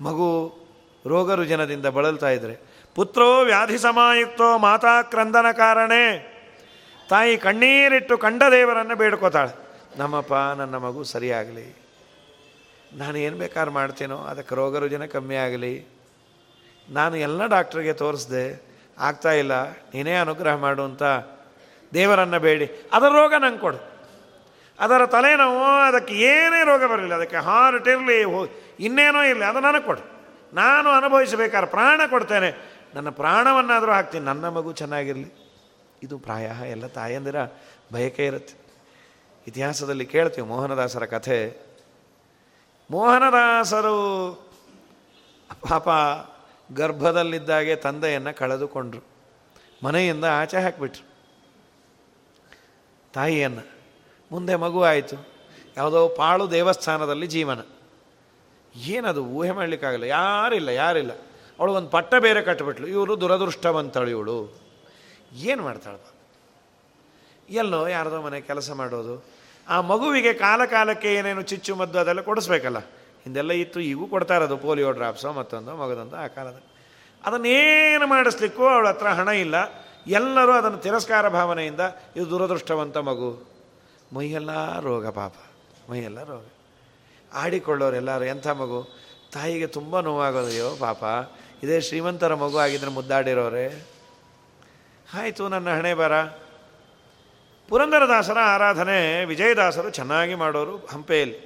ಮಗು 0.00 0.54
ರೋಗ 1.06 1.32
ರುಜನದಿಂದ 1.32 1.86
ಬಳಲ್ತಾ 1.86 2.28
ಇದ್ರೆ, 2.28 2.60
ಪುತ್ರೋ 2.94 3.44
ವ್ಯಾಧಿ 3.44 3.78
ಸಮಾಯುಕ್ತೋ 3.78 4.58
ಮಾತಾ 4.58 5.02
ಕ್ರಂದನ 5.02 5.46
ಕಾರಣೇ. 5.52 6.32
ತಾಯಿ 7.08 7.36
ಕಣ್ಣೀರಿಟ್ಟು 7.36 8.18
ಕಂಡ 8.18 8.42
ದೇವರನ್ನು 8.50 8.96
ಬೇಡ್ಕೋತಾಳೆ. 8.96 9.56
ನಮ್ಮಪ್ಪ, 9.98 10.34
ನನ್ನ 10.34 10.76
ಮಗು 10.76 11.04
ಸರಿಯಾಗಲಿ. 11.04 11.76
ನಾನು 12.92 13.18
ಏನು 13.18 13.36
ಬೇಕಾದ್ರೂ 13.36 13.70
ಮಾಡ್ತೀನೋ, 13.70 14.16
ಅದಕ್ಕೆ 14.16 14.54
ರೋಗ 14.54 14.76
ರುಜಿನ 14.76 15.04
ಕಮ್ಮಿ 15.04 15.34
ಆಗಲಿ. 15.34 15.95
ನಾನು 16.88 17.16
ಎಲ್ಲ 17.16 17.46
ಡಾಕ್ಟ್ರಿಗೆ 17.46 17.92
ತೋರಿಸ್ದೆ, 17.92 18.44
ಆಗ್ತಾ 18.98 19.32
ಇಲ್ಲ, 19.32 19.54
ನೀನೇ 19.94 20.14
ಅನುಗ್ರಹ 20.14 20.54
ಮಾಡು 20.56 20.82
ಅಂತ 20.82 21.02
ದೇವರನ್ನು 21.94 22.38
ಬೇಡಿ. 22.40 22.66
ಅದರ 22.92 23.10
ರೋಗ 23.12 23.34
ನಂಗೆ 23.38 23.60
ಕೊಡು. 23.60 23.80
ಅದರ 24.78 25.06
ತಲೆನೋವು 25.06 25.64
ಅದಕ್ಕೆ 25.86 26.14
ಏನೇ 26.14 26.60
ರೋಗ 26.64 26.82
ಬರಲಿಲ್ಲ 26.92 27.14
ಅದಕ್ಕೆ 27.14 27.36
ಹಾರ್ಟ್ 27.36 27.88
ಇರಲಿ 27.88 28.18
ಇನ್ನೇನೋ 28.80 29.22
ಇರಲಿ, 29.22 29.44
ಅದು 29.44 29.60
ನನಗೆ 29.60 29.84
ಕೊಡು. 29.86 30.02
ನಾನು 30.54 30.88
ಅನುಭವಿಸಬೇಕಾದ್ರೆ 30.90 31.70
ಪ್ರಾಣ 31.70 32.00
ಕೊಡ್ತೇನೆ. 32.10 32.50
ನನ್ನ 32.94 33.08
ಪ್ರಾಣವನ್ನಾದರೂ 33.08 33.92
ಹಾಕ್ತೀನಿ, 33.92 34.24
ನನ್ನ 34.24 34.48
ಮಗು 34.48 34.72
ಚೆನ್ನಾಗಿರಲಿ. 34.72 35.30
ಇದು 36.02 36.18
ಪ್ರಾಯ, 36.18 36.46
ಎಲ್ಲ 36.70 36.86
ತಾಯಂದಿರ 36.86 37.38
ಬಯಕೆ 37.92 38.26
ಇರುತ್ತೆ. 38.26 38.54
ಇತಿಹಾಸದಲ್ಲಿ 39.46 40.06
ಕೇಳ್ತೀವಿ 40.06 40.46
ಮೋಹನದಾಸರ 40.46 41.04
ಕಥೆ. 41.04 41.38
ಮೋಹನದಾಸರು 42.90 43.96
ಪಾಪ 45.68 45.88
ಗರ್ಭದಲ್ಲಿದ್ದಾಗೆ 46.74 47.76
ತಂದೆಯನ್ನು 47.76 48.36
ಕಳೆದುಕೊಂಡ್ರು. 48.36 49.02
ಮನೆಯಿಂದ 49.84 50.24
ಆಚೆ 50.24 50.56
ಹಾಕಿಬಿಟ್ರು. 50.56 51.16
ತಾಯಿಯನ್ನು. 53.14 53.76
ಮುಂದೆ 54.32 54.56
ಮಗು 54.56 54.82
ಆಯಿತು. 54.82 55.28
ಯಾವುದೋ 55.76 56.08
ಪಾಳು 56.08 56.50
ದೇವಸ್ಥಾನದಲ್ಲಿ 56.50 57.26
ಜೀವನ. 57.26 57.58
ಏನದು 58.76 59.24
ಊಹೆ 59.24 59.50
ಮಾಡಲಿಕ್ಕಾಗಲ್ಲ. 59.50 60.04
ಯಾರಿಲ್ಲ 60.04 60.68
ಯಾರಿಲ್ಲ. 60.68 61.10
ಅವಳು 61.58 61.72
ಒಂದು 61.72 61.88
ಪಟ್ಟ 61.88 62.14
ಬೇರೆ 62.14 62.42
ಕಟ್ಟಿಬಿಟ್ಲು 62.42 62.86
ಇವರು 62.86 63.20
ದುರದೃಷ್ಟವಂತಳು 63.20 64.10
ಇವಳು. 64.10 64.58
ಏನು 65.32 65.62
ಮಾಡ್ತಾಳಪ್ಪ? 65.62 66.14
ಎಲ್ಲೋ 67.50 67.86
ಯಾರದೋ 67.86 68.22
ಮನೆ 68.22 68.40
ಕೆಲಸ 68.40 68.70
ಮಾಡೋದು. 68.70 69.24
ಆ 69.68 69.80
ಮಗುವಿಗೆ 69.80 70.32
ಕಾಲ 70.32 70.64
ಕಾಲಕ್ಕೆ 70.64 71.14
ಏನೇನು 71.14 71.42
ಚಿಚ್ಚು 71.42 71.76
ಮದ್ದು 71.76 71.98
ಅದೆಲ್ಲ 71.98 72.20
ಕೊಡಿಸ್ಬೇಕಲ್ಲ. 72.20 72.76
ಹಿಂದೆಲ್ಲ 73.26 73.52
ಇತ್ತು, 73.52 73.80
ಈಗೂ 73.80 74.06
ಕೊಡ್ತಾ 74.06 74.36
ಇರೋದು, 74.36 74.56
ಪೋಲಿಯೋ 74.56 74.92
ಡ್ರಾಪ್ಸೋ 74.92 75.32
ಮತ್ತೊಂದು, 75.32 75.76
ಮಗದೊಂದು, 75.76 76.16
ಆ 76.16 76.26
ಕಾಲದಲ್ಲಿ 76.26 76.76
ಅದನ್ನೇನು 77.24 78.06
ಮಾಡಿಸ್ಲಿಕ್ಕೂ 78.06 78.66
ಅವಳ 78.66 78.88
ಹತ್ರ 78.88 79.06
ಹಣ 79.06 79.28
ಇಲ್ಲ. 79.28 79.54
ಎಲ್ಲರೂ 80.06 80.52
ಅದನ್ನು 80.52 80.78
ತಿರಸ್ಕಾರ 80.78 81.28
ಭಾವನೆಯಿಂದ, 81.28 81.80
ಇದು 82.16 82.30
ದುರದೃಷ್ಟವಂತ 82.30 82.96
ಮಗು. 82.96 83.44
ಮೈಯೆಲ್ಲ 84.12 84.80
ರೋಗ 84.80 85.08
ಪಾಪ. 85.08 85.34
ಮೈಯೆಲ್ಲ 85.90 86.24
ರೋಗ. 86.24 86.44
ಆಡಿಕೊಳ್ಳೋರು 87.34 87.96
ಎಲ್ಲರೂ, 87.96 88.24
ಎಂಥ 88.24 88.46
ಮಗು? 88.46 88.88
ತಾಯಿಗೆ 89.32 89.66
ತುಂಬ 89.66 90.00
ನೋವಾಗೋದಯ್ಯೋ 90.00 90.76
ಪಾಪ. 90.76 91.04
ಇದೇ 91.62 91.80
ಶ್ರೀಮಂತರ 91.80 92.34
ಮಗು 92.34 92.58
ಆಗಿದ್ರೆ 92.58 92.90
ಮುದ್ದಾಡಿರೋರೆ. 92.90 93.86
ಆಯಿತು, 95.14 95.48
ನನ್ನ 95.48 95.76
ಹಣೆ 95.76 95.94
ಬರ. 95.94 96.22
ಪುರಂದರದಾಸರ 97.68 98.38
ಆರಾಧನೆ 98.38 99.24
ವಿಜಯದಾಸರು 99.24 99.90
ಚೆನ್ನಾಗಿ 99.90 100.34
ಮಾಡೋರು 100.34 100.76
ಹಂಪೆಯಲ್ಲಿ. 100.76 101.45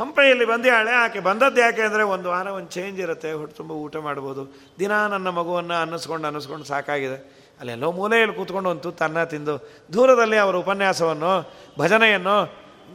ಹಂಪೆಯಲ್ಲಿ 0.00 0.46
ಬಂದ್ಯಾಳೆ 0.52 0.92
ಆಕೆ 1.02 1.20
ಬಂದದ್ದು 1.26 1.60
ಯಾಕೆ 1.60 1.82
ಅಂದರೆ 1.88 2.02
ಒಂದು 2.14 2.28
ವಾರ 2.32 2.46
ಒಂದು 2.58 2.70
ಚೇಂಜ್ 2.76 2.98
ಇರುತ್ತೆ, 3.04 3.30
ಹೊಟ್ಟು 3.40 3.54
ತುಂಬ 3.60 3.72
ಊಟ 3.84 3.96
ಮಾಡ್ಬೋದು. 4.06 4.42
ದಿನ 4.80 4.92
ನನ್ನ 5.12 5.28
ಮಗುವನ್ನು 5.38 5.76
ಅನ್ನಿಸ್ಕೊಂಡು 5.84 6.26
ಅನ್ನಿಸ್ಕೊಂಡು 6.30 6.66
ಸಾಕಾಗಿದೆ. 6.72 7.18
ಅಲ್ಲೆಲ್ಲೋ 7.60 7.88
ಮೂಲೆಯಲ್ಲಿ 7.98 8.34
ಕೂತ್ಕೊಂಡು 8.36 8.68
ಒಂದು 8.72 8.82
ತುತ್ತು 8.86 9.02
ಅನ್ನ 9.04 9.20
ತಿಂದು, 9.32 9.54
ದೂರದಲ್ಲಿ 9.94 10.38
ಅವರ 10.44 10.56
ಉಪನ್ಯಾಸವನ್ನು, 10.64 11.32
ಭಜನೆಯನ್ನು 11.78 12.36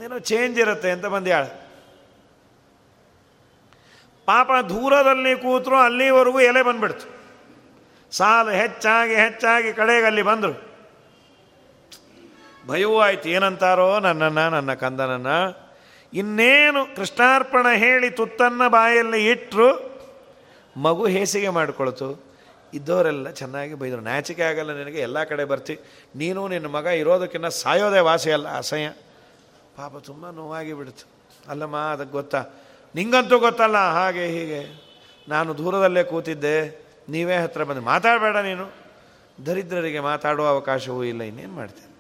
ಏನೋ 0.05 0.19
ಚೇಂಜ್ 0.31 0.57
ಇರುತ್ತೆ 0.63 0.91
ಅಂತ 0.95 1.07
ಬಂದ್ಯಾಳೆ 1.15 1.49
ಪಾಪ 4.27 4.51
ದೂರದಲ್ಲಿ 4.69 5.33
ಕೂತರು 5.45 5.77
ಅಲ್ಲಿವರೆಗೂ 5.87 6.39
ಎಲೆ 6.49 6.61
ಬಂದ್ಬಿಡ್ತು. 6.67 7.07
ಸಾಲು 8.11 8.51
ಹೆಚ್ಚಾಗಿ 8.61 9.15
ಹೆಚ್ಚಾಗಿ 9.15 9.69
ಕಡೆಗೆ 9.73 10.05
ಅಲ್ಲಿ 10.11 10.23
ಬಂದರು. 10.29 10.55
ಭಯವೂ 12.69 12.95
ಆಯ್ತು 12.99 13.27
ಏನಂತಾರೋ 13.35 13.89
ನನ್ನನ್ನು, 13.99 14.45
ನನ್ನ 14.55 14.71
ಕಂದನನ್ನು. 14.85 15.37
ಇನ್ನೇನು 16.13 16.95
ಕೃಷ್ಣಾರ್ಪಣ 16.95 17.67
ಹೇಳಿ 17.75 18.09
ತುತ್ತನ್ನ 18.09 18.67
ಬಾಯಲ್ಲಿ 18.67 19.29
ಇಟ್ಟರು 19.29 19.91
ಮಗು 20.77 21.05
ಹೇಸಿಗೆ 21.05 21.49
ಮಾಡಿಕೊಳ್ತು. 21.49 22.31
ಇದ್ದವರೆಲ್ಲ 22.73 23.29
ಚೆನ್ನಾಗಿ 23.29 23.73
ಬೈದರು. 23.73 24.01
ನಾಚಿಕೆ 24.01 24.41
ಆಗಲ್ಲ 24.41 24.71
ನಿನಗೆ, 24.77 24.99
ಎಲ್ಲ 24.99 25.23
ಕಡೆ 25.23 25.45
ಬರ್ತಿ. 25.45 25.79
ನೀನು 26.15 26.47
ನಿನ್ನ 26.47 26.67
ಮಗ 26.67 26.85
ಇರೋದಕ್ಕಿಂತ 26.85 27.45
ಸಾಯೋದೇ 27.45 27.99
ವಾಸಿ 27.99 28.31
ಅಲ್ಲ, 28.31 28.57
ಅಸಹ್ಯ. 28.57 28.89
ಪಾಪ 29.77 29.97
ತುಂಬ 29.97 30.29
ನೋವಾಗಿ 30.29 30.73
ಬಿಡ್ತು. 30.73 31.05
ಅಲ್ಲಮ್ಮ, 31.47 31.77
ಅದಕ್ಕೆ 31.77 32.11
ಗೊತ್ತಾ? 32.11 32.43
ನಿಂಗಂತೂ 32.95 33.39
ಗೊತ್ತಲ್ಲ, 33.39 33.77
ಹಾಗೆ 33.77 34.27
ಹೀಗೆ. 34.27 34.81
ನಾನು 35.29 35.57
ದೂರದಲ್ಲೇ 35.57 36.03
ಕೂತಿದ್ದೆ. 36.03 36.87
ನೀವೇ 37.09 37.35
ಹತ್ರ 37.35 37.63
ಬಂದು 37.63 37.81
ಮಾತಾಡಬೇಡ 37.81 38.35
ನೀನು. 38.35 38.73
ದರಿದ್ರರಿಗೆ 39.45 39.99
ಮಾತಾಡುವ 39.99 40.47
ಅವಕಾಶವೂ 40.47 41.03
ಇಲ್ಲ, 41.03 41.21
ಇನ್ನೇನು 41.21 41.53
ಮಾಡ್ತೀನಿ 41.53 41.90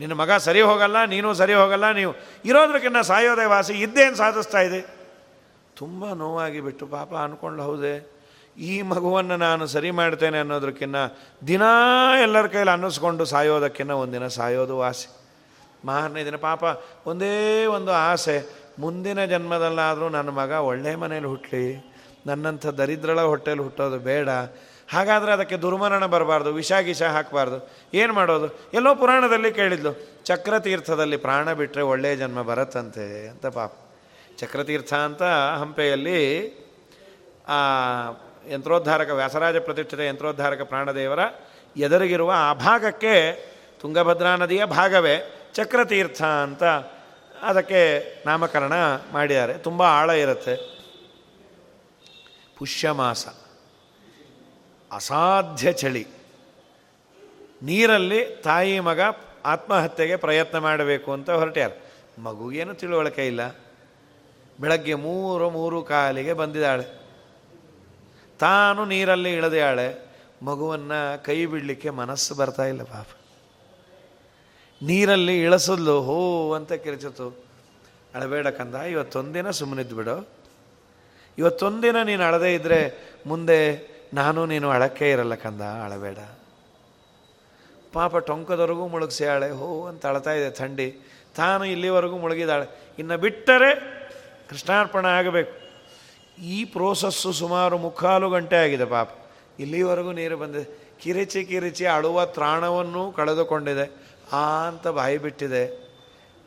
ನಿನ್ನ 0.00 0.14
ಮಗ 0.14 0.36
ಸರಿ 0.36 0.60
ಹೋಗಲ್ಲ, 0.60 1.04
ನೀನು 1.04 1.34
ಸರಿ 1.34 1.54
ಹೋಗಲ್ಲ, 1.54 1.92
ನೀವು 1.92 2.12
ಇರೋದ್ರಕ್ಕಿನ್ನ 2.44 3.00
ಸಾಯೋದೇ 3.00 3.44
ವಾಸಿ, 3.44 3.74
ಇದ್ದೇನು 3.74 4.16
ಸಾಧಿಸ್ತಾ 4.16 4.60
ಇದೆ? 4.60 4.80
ತುಂಬ 5.76 6.12
ನೋವಾಗಿ 6.14 6.60
ಬಿಟ್ಟು, 6.60 6.86
ಪಾಪ 6.86 7.14
ಅಂದ್ಕೊಂಡು 7.14 7.62
ಹೌದೆ? 7.62 7.94
ಈ 8.58 8.82
ಮಗುವನ್ನು 8.82 9.36
ನಾನು 9.36 9.66
ಸರಿ 9.66 9.90
ಮಾಡ್ತೇನೆ 9.90 10.38
ಅನ್ನೋದಕ್ಕಿನ್ನ 10.38 10.96
ದಿನ 11.46 11.62
ಎಲ್ಲರ 12.22 12.46
ಕೈಲಿ 12.46 12.70
ಅನ್ನಿಸ್ಕೊಂಡು 12.70 13.24
ಸಾಯೋದಕ್ಕಿನ್ನ 13.24 13.92
ಒಂದಿನ 13.92 14.26
ಸಾಯೋದು 14.26 14.76
ವಾಸಿ. 14.78 15.08
ಮಾರನೇ 15.84 16.24
ದಿನ 16.24 16.36
ಪಾಪ 16.36 16.64
ಒಂದೇ 17.06 17.32
ಒಂದು 17.66 17.92
ಆಸೆ, 17.92 18.36
ಮುಂದಿನ 18.78 19.24
ಜನ್ಮದಲ್ಲಾದರೂ 19.24 20.08
ನನ್ನ 20.08 20.30
ಮಗ 20.30 20.50
ಒಳ್ಳೆ 20.50 20.92
ಮನೇಲಿ 20.94 21.26
ಹುಟ್ಟಲಿ 21.26 21.64
ನನ್ನಂಥ 22.26 22.66
ದರಿದ್ರಳ 22.66 23.20
ಹೊಟ್ಟೆಲಿ 23.20 23.62
ಹುಟ್ಟೋದು 23.62 23.98
ಬೇಡ 23.98 24.28
ಹಾಗಾದರೆ 24.92 25.32
ಅದಕ್ಕೆ 25.32 25.56
ದುರ್ಮರಣ 25.56 26.06
ಬರಬಾರ್ದು 26.06 26.54
ವಿಷ 26.54 26.72
ಗಿಷ 26.72 27.02
ಹಾಕಬಾರ್ದು. 27.02 27.70
ಏನು 27.94 28.12
ಮಾಡೋದು? 28.12 28.48
ಎಲ್ಲೋ 28.74 28.94
ಪುರಾಣದಲ್ಲಿ 28.94 29.52
ಕೇಳಿದ್ಲು, 29.52 29.92
ಚಕ್ರತೀರ್ಥದಲ್ಲಿ 30.24 31.16
ಪ್ರಾಣ 31.16 31.52
ಬಿಟ್ಟರೆ 31.52 31.82
ಒಳ್ಳೆಯ 31.82 32.16
ಜನ್ಮ 32.16 32.42
ಬರತ್ತಂತೆ 32.42 33.28
ಅಂತ 33.28 33.46
ಪಾಪ. 33.46 33.72
ಚಕ್ರತೀರ್ಥ 34.38 34.94
ಅಂತ 34.94 35.22
ಹಂಪೆಯಲ್ಲಿ 35.58 36.20
ಆ 37.48 37.58
ಯಂತ್ರೋದ್ಧಾರಕ, 38.50 39.10
ವ್ಯಾಸರಾಜ 39.10 39.56
ಪ್ರತಿಷ್ಠಿತ 39.56 40.00
ಯಂತ್ರೋದ್ಧಾರಕ 40.00 40.62
ಪ್ರಾಣದೇವರ 40.62 41.18
ಎದುರಿಗಿರುವ 41.76 42.32
ಆ 42.36 42.52
ಭಾಗಕ್ಕೆ 42.52 43.14
ತುಂಗಭದ್ರಾ 43.80 44.36
ನದಿಯ 44.36 44.64
ಭಾಗವೇ 44.64 45.16
ಚಕ್ರತೀರ್ಥ 45.54 46.22
ಅಂತ 46.22 46.64
ಅದಕ್ಕೆ 47.42 47.80
ನಾಮಕರಣ 48.26 48.72
ಮಾಡಿದ್ದಾರೆ. 49.12 49.54
ತುಂಬ 49.54 49.82
ಆಳ 49.82 50.10
ಇರುತ್ತೆ. 50.10 50.56
ಪುಷ್ಯಮಾಸ. 52.58 53.26
ಅಸಾಧ್ಯ 54.92 55.72
ಚಳಿ. 55.72 56.06
ನೀರಲ್ಲಿ 57.62 58.24
ತಾಯಿ 58.24 58.80
ಮಗ 58.80 59.00
ಆತ್ಮಹತ್ಯೆಗೆ 59.44 60.16
ಪ್ರಯತ್ನ 60.16 60.58
ಮಾಡಬೇಕು 60.58 61.12
ಅಂತ 61.12 61.30
ಹೊರಟ್ಯಾರ. 61.30 61.70
ಮಗುಗೇನು 62.18 62.74
ತಿಳುವಳಿಕೆ 62.74 63.26
ಇಲ್ಲ. 63.26 63.48
ಬೆಳಗ್ಗೆ 64.60 64.94
ಮೂರು 64.94 65.50
ಮೂರು 65.50 65.82
ಕಾಲಿಗೆ 65.82 66.32
ಬಂದಿದ್ದಾಳೆ. 66.32 66.84
ತಾನು 68.38 68.84
ನೀರಲ್ಲಿ 68.84 69.32
ಇಳಿದಾಳೆ 69.32 70.12
ಮಗುವನ್ನು 70.42 71.24
ಕೈ 71.24 71.46
ಬಿಡಲಿಕ್ಕೆ 71.46 71.90
ಮನಸ್ಸು 71.90 72.34
ಬರ್ತಾ 72.34 72.64
ಇಲ್ಲ 72.64 72.82
ಪಾಪ. 72.82 73.06
ನೀರಲ್ಲಿ 74.82 75.42
ಇಳಿಸಲು 75.42 76.02
ಹೋ 76.02 76.52
ಅಂತ 76.52 76.72
ಕಿರಿಚಿತು 76.72 77.44
ಅಳಬೇಡ 78.14 78.46
ಕಂದ, 78.46 78.74
ಇವತ್ತೊಂದಿನ 78.74 79.50
ಸುಮ್ಮನಿದ್ದು 79.50 79.96
ಬಿಡು 79.96 80.28
ಇವತ್ತೊಂದಿನ 81.38 82.02
ನೀನು 82.02 82.24
ಅಳದೇ 82.24 82.54
ಇದ್ದರೆ 82.54 82.80
ಮುಂದೆ 83.26 83.91
ನಾನು 84.14 84.46
ನೀನು 84.46 84.70
ಅಳಕ್ಕೆ 84.70 85.10
ಇರಲ್ಲ 85.10 85.34
ಕಂದ, 85.34 85.60
ಅಳಬೇಡ. 85.60 86.18
ಪಾಪ 87.92 88.16
ಟೊಂಕದವರೆಗೂ 88.16 88.88
ಮುಳುಗಿಸ್ಯಾಳೆ 88.88 89.50
ಹೋ 89.50 89.86
ಅಂತ 89.86 90.06
ಅಳ್ತಾ 90.06 90.32
ಇದೆ 90.32 90.50
ಥಂಡಿ. 90.50 91.00
ತಾನು 91.36 91.64
ಇಲ್ಲಿವರೆಗೂ 91.64 92.18
ಮುಳುಗಿದಾಳೆ. 92.18 92.94
ಇನ್ನು 92.98 93.18
ಬಿಟ್ಟರೆ 93.18 93.74
ಕೃಷ್ಣಾರ್ಪಣೆ 94.48 95.08
ಆಗಬೇಕು. 95.08 95.62
ಈ 96.42 96.64
ಪ್ರೋಸಸ್ಸು 96.64 97.32
ಸುಮಾರು 97.32 97.78
ಮುಕ್ಕಾಲು 97.78 98.30
ಗಂಟೆ 98.30 98.56
ಆಗಿದೆ 98.56 98.84
ಪಾಪ. 98.84 99.10
ಇಲ್ಲಿವರೆಗೂ 99.58 100.12
ನೀರು 100.12 100.36
ಬಂದಿದೆ 100.36 100.98
ಕಿರಿಚಿ 101.02 101.44
ಕಿರಿಚಿ 101.44 101.86
ಅಳುವ 101.86 102.24
ತ್ರಾಣವನ್ನೂ 102.24 103.12
ಕಳೆದುಕೊಂಡಿದೆ. 103.12 104.02
ಆ 104.32 104.64
ಅಂತ 104.68 104.88
ಬಾಯಿ 104.88 105.18
ಬಿಟ್ಟಿದೆ. 105.18 105.92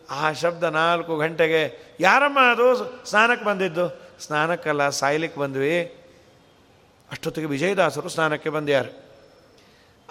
ಆ 0.09 0.31
ಶಬ್ದ 0.31 0.63
ನಾಲ್ಕು 0.63 1.17
ಗಂಟೆಗೆ, 1.17 1.95
ಯಾರಮ್ಮ 1.99 2.39
ಅದು 2.51 2.67
ಸ್ನಾನಕ್ಕೆ 3.05 3.45
ಬಂದಿದ್ದು? 3.45 4.01
ಸ್ನಾನಕ್ಕಲ್ಲ, 4.19 4.89
ಸಾಯ್ಲಿಕ್ಕೆ 4.89 5.39
ಬಂದ್ವಿ. 5.39 6.04
ಅಷ್ಟೊತ್ತಿಗೆ 7.11 7.47
ವಿಜಯದಾಸರು 7.47 8.09
ಸ್ನಾನಕ್ಕೆ 8.09 8.49
ಬಂದ್ಯಾರು 8.49 9.05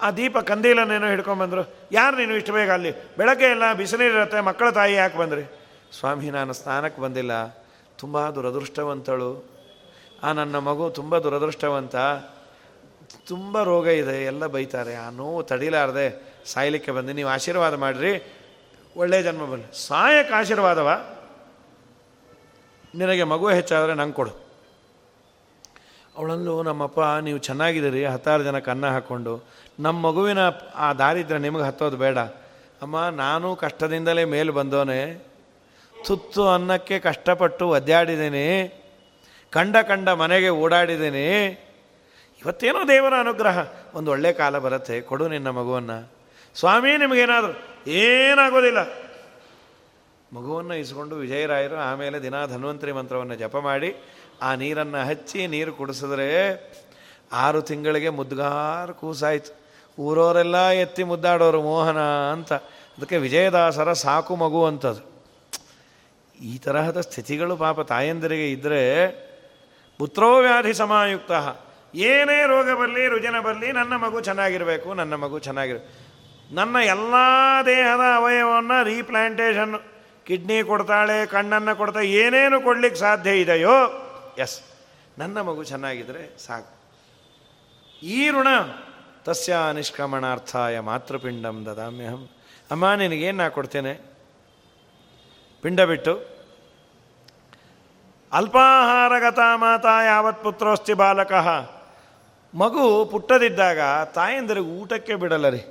ಆ 0.01 0.11
ದೀಪ 0.11 0.37
ಕಂದೀಲನ್ನೇನೋ 0.37 1.07
ಹಿಡ್ಕೊಂಡ್ಬಂದರು 1.07 1.73
ಯಾರು 1.91 2.17
ನೀನು 2.17 2.35
ಇಷ್ಟು 2.35 2.53
ಬೇಗ 2.53 2.71
ಅಲ್ಲಿ? 2.71 2.91
ಬೆಳಗ್ಗೆ 2.91 3.45
ಎಲ್ಲ 3.45 3.73
ಬಿಸಿನೀರಿರುತ್ತೆ, 3.73 4.41
ಮಕ್ಕಳ 4.41 4.69
ತಾಯಿ 4.69 4.93
ಯಾಕೆ 4.93 5.17
ಬಂದ್ರಿ? 5.17 5.41
ಸ್ವಾಮಿ, 5.99 6.29
ನಾನು 6.29 6.53
ಸ್ನಾನಕ್ಕೆ 6.53 7.01
ಬಂದಿಲ್ಲ. 7.01 7.47
ತುಂಬ 7.97 8.29
ದುರದೃಷ್ಟವಂತಳು. 8.29 9.49
ಆ 10.23 10.31
ನನ್ನ 10.31 10.57
ಮಗು 10.57 10.89
ತುಂಬ 10.89 11.17
ದುರದೃಷ್ಟವಂತ. 11.17 11.95
ತುಂಬ 13.27 13.63
ರೋಗ 13.63 13.87
ಇದೆ, 13.87 14.25
ಎಲ್ಲ 14.25 14.45
ಬೈತಾರೆ. 14.45 14.95
ಆ 14.95 15.09
ನೋವು 15.09 15.43
ತಡಿಲಾರದೆ 15.43 16.35
ಸಾಯಲಿಕ್ಕೆ 16.45 16.91
ಬಂದು. 16.91 17.13
ನೀವು 17.13 17.29
ಆಶೀರ್ವಾದ 17.29 17.73
ಮಾಡಿರಿ. 17.73 18.33
ಒಳ್ಳೆಯ 18.97 19.23
ಜನ್ಮ 19.23 19.45
ಬನ್ನಿ. 19.45 19.87
ಸಾಯಕ್ಕೆ 19.87 20.33
ಆಶೀರ್ವಾದವ? 20.33 21.05
ನಿನಗೆ 22.95 23.23
ಮಗು 23.23 23.49
ಹೆಚ್ಚಾದರೆ 23.49 23.93
ನಂಗೆ 23.93 24.13
ಕೊಡು. 24.13 24.44
ಅವಳಲ್ಲೂ, 26.17 26.63
ನಮ್ಮಪ್ಪ, 26.63 26.99
ನೀವು 27.21 27.37
ಚೆನ್ನಾಗಿದ್ದೀರಿ, 27.37 28.05
ಹತ್ತಾರು 28.05 28.43
ಜನ 28.43 28.59
ಕನ್ನ 28.59 28.87
ಹಾಕ್ಕೊಂಡು 28.87 29.43
ನಮ್ಮ 29.79 30.07
ಮಗುವಿನ 30.07 30.37
ಆ 30.75 30.93
ದಾರಿದ್ರೆ 30.93 31.39
ನಿಮಗೆ 31.39 31.63
ಹತ್ತೋದು 31.63 31.97
ಬೇಡ. 31.97 32.17
ಅಮ್ಮ, 32.81 33.09
ನಾನು 33.09 33.55
ಕಷ್ಟದಿಂದಲೇ 33.55 34.23
ಮೇಲೆ 34.23 34.51
ಬಂದೋನೆ 34.51 35.25
ತುತ್ತು 36.05 36.49
ಅನ್ನಕ್ಕೆ 36.49 36.99
ಕಷ್ಟಪಟ್ಟು 36.99 37.69
ಒದ್ದಾಡಿದ್ದೀನಿ. 37.69 38.81
ಕಂಡ 39.49 39.77
ಕಂಡ 39.77 40.09
ಮನೆಗೆ 40.09 40.49
ಓಡಾಡಿದ್ದೀನಿ. 40.49 41.45
ಇವತ್ತೇನೋ 42.41 42.87
ದೇವರ 42.87 43.13
ಅನುಗ್ರಹ. 43.19 43.67
ಒಂದು 43.93 44.11
ಒಳ್ಳೆ 44.11 44.33
ಕಾಲ 44.33 44.57
ಬರುತ್ತೆ. 44.57 45.01
ಕೊಡು 45.01 45.27
ನಿನ್ನ 45.27 45.49
ಮಗುವನ್ನು. 45.49 46.11
ಸ್ವಾಮಿ, 46.55 46.97
ನಿಮಗೇನಾದರೂ? 46.97 47.91
ಏನಾಗೋದಿಲ್ಲ. 47.91 48.77
ಮಗುವನ್ನು 50.33 50.73
ಇಸ್ಕೊಂಡು 50.73 51.15
ವಿಜಯರಾಯರು 51.15 51.75
ಆಮೇಲೆ 51.75 52.21
ದಿನ 52.21 52.45
ಧನ್ವಂತರಿ 52.45 52.91
ಮಂತ್ರವನ್ನು 52.91 53.35
ಜಪ 53.35 53.57
ಮಾಡಿ 53.57 53.95
ಆ 54.41 54.55
ನೀರನ್ನು 54.55 55.07
ಹಚ್ಚಿ 55.07 55.47
ನೀರು 55.47 55.73
ಕುಡಿಸಿದ್ರೆ 55.73 56.29
ಆರು 57.33 57.61
ತಿಂಗಳಿಗೆ 57.61 58.09
ಮುದ್ಗಾರು 58.09 58.93
ಕೂಸಾಯ್ತು. 58.93 59.65
ಊರವರೆಲ್ಲ 60.01 60.69
ಎತ್ತಿ 60.69 61.03
ಮುದ್ದಾಡೋರು 61.03 61.61
ಮೋಹನ 61.61 61.99
ಅಂತ. 62.31 62.53
ಅದಕ್ಕೆ 62.53 63.17
ವಿಜಯದಾಸರ 63.17 63.93
ಸಾಕು 63.93 64.35
ಮಗು 64.35 64.65
ಅಂತದು. 64.65 65.15
ಈ 66.41 66.57
ತರಹದ 66.57 67.01
ಸ್ಥಿತಿಗಳು 67.01 67.57
ಪಾಪ 67.57 67.81
ತಾಯಂದಿರಿಗೆ 67.81 68.51
ಇದ್ದರೆ 68.51 69.09
ಪುತ್ರೋ 69.97 70.41
ವ್ಯಾಧಿ 70.41 70.73
ಸಮಾಯುಕ್ತ. 70.73 71.31
ಏನೇ 71.95 72.43
ರೋಗ 72.47 72.79
ಬರಲಿ, 72.79 73.07
ರುಜನ 73.07 73.39
ಬರಲಿ, 73.39 73.71
ನನ್ನ 73.71 73.95
ಮಗು 73.95 74.21
ಚೆನ್ನಾಗಿರಬೇಕು, 74.21 74.93
ನನ್ನ 74.93 75.15
ಮಗು 75.15 75.39
ಚೆನ್ನಾಗಿರಬೇಕು 75.39 76.05
ನನ್ನ 76.55 76.75
ಎಲ್ಲ 76.85 77.13
ದೇಹದ 77.65 78.15
ಅವಯವವನ್ನು 78.15 78.83
ರೀಪ್ಲಾಂಟೇಷನ್ 78.83 79.75
ಕಿಡ್ನಿ 80.25 80.63
ಕೊಡ್ತಾಳೆ, 80.63 81.25
ಕಣ್ಣನ್ನು 81.25 81.75
ಕೊಡ್ತಾಳೆ 81.75 82.11
ಏನೇನು 82.11 82.61
ಕೊಡ್ಲಿಕ್ಕೆ 82.61 82.99
ಸಾಧ್ಯ 82.99 83.31
ಇದೆಯೋ 83.31 84.04
ಎಸ್ 84.37 84.61
ನನ್ನ 85.17 85.41
ಮಗು 85.41 85.63
ಚೆನ್ನಾಗಿದ್ದರೆ 85.63 86.37
ಸಾಕು. 86.37 86.73
ಈ 88.03 88.29
ಋಣ 88.29 88.47
ತಸ್ಯ 89.23 89.57
ನಿಷ್ಕ್ರಮಣಾರ್ಥಾಯ 89.73 90.79
ಮಾತೃಪಿಂಡಂ 90.79 91.65
ದದಾಮ್ಯಹಂ. 91.65 92.29
ಅಮ್ಮ 92.71 92.93
ನಿನಗೇನು 92.93 93.37
ನಾ 93.37 93.49
ಕೊಡ್ತೇನೆ? 93.49 93.93
ಪಿಂಡ 95.61 95.81
ಬಿಟ್ಟು. 95.81 96.13
ಅಲ್ಪಾಹಾರಗತ 98.33 99.39
ಮಾತಾ 99.55 100.03
ಯಾವತ್ 100.03 100.43
ಪುತ್ರೋಸ್ತಿ 100.43 100.93
ಬಾಲಕಃ. 100.93 101.47
ಮಗು 102.53 103.05
ಪುಟ್ಟದಿದ್ದಾಗ 103.05 103.79
ತಾಯಂದಿರಿಗೆ 104.03 104.67
ಊಟಕ್ಕೆ 104.67 105.15
ಬಿಡಲ್ಲ 105.15 105.49
ರೀ. 105.49 105.61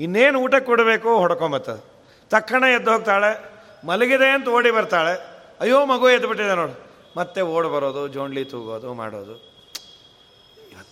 ಇನ್ನೇನು 0.00 0.40
ಊಟಕ್ಕೆ 0.40 0.66
ಕೊಡಬೇಕು 0.66 1.18
ಹೊಡ್ಕೊಂಬತ್ತದ 1.18 1.82
ತಕ್ಷಣ 2.30 2.64
ಎದ್ದು 2.64 2.92
ಹೋಗ್ತಾಳೆ, 2.92 3.30
ಮಲಗಿದೆ 3.86 4.28
ಅಂತ 4.30 4.48
ಓಡಿ 4.48 4.70
ಬರ್ತಾಳೆ. 4.70 5.14
ಅಯ್ಯೋ, 5.60 5.86
ಮಗು 5.86 6.10
ಎದ್ದು 6.10 6.28
ಬಿಟ್ಟಿದೆ 6.28 6.54
ನೋಡು. 6.54 6.89
ಮತ್ತೆ 7.20 7.40
ಓಡಿ 7.40 7.68
ಬರೋದು, 7.68 8.08
ಜೋಂಡ್ಲಿ 8.08 8.44
ತೂಗೋದು, 8.44 8.94
ಮಾಡೋದು. 8.94 9.50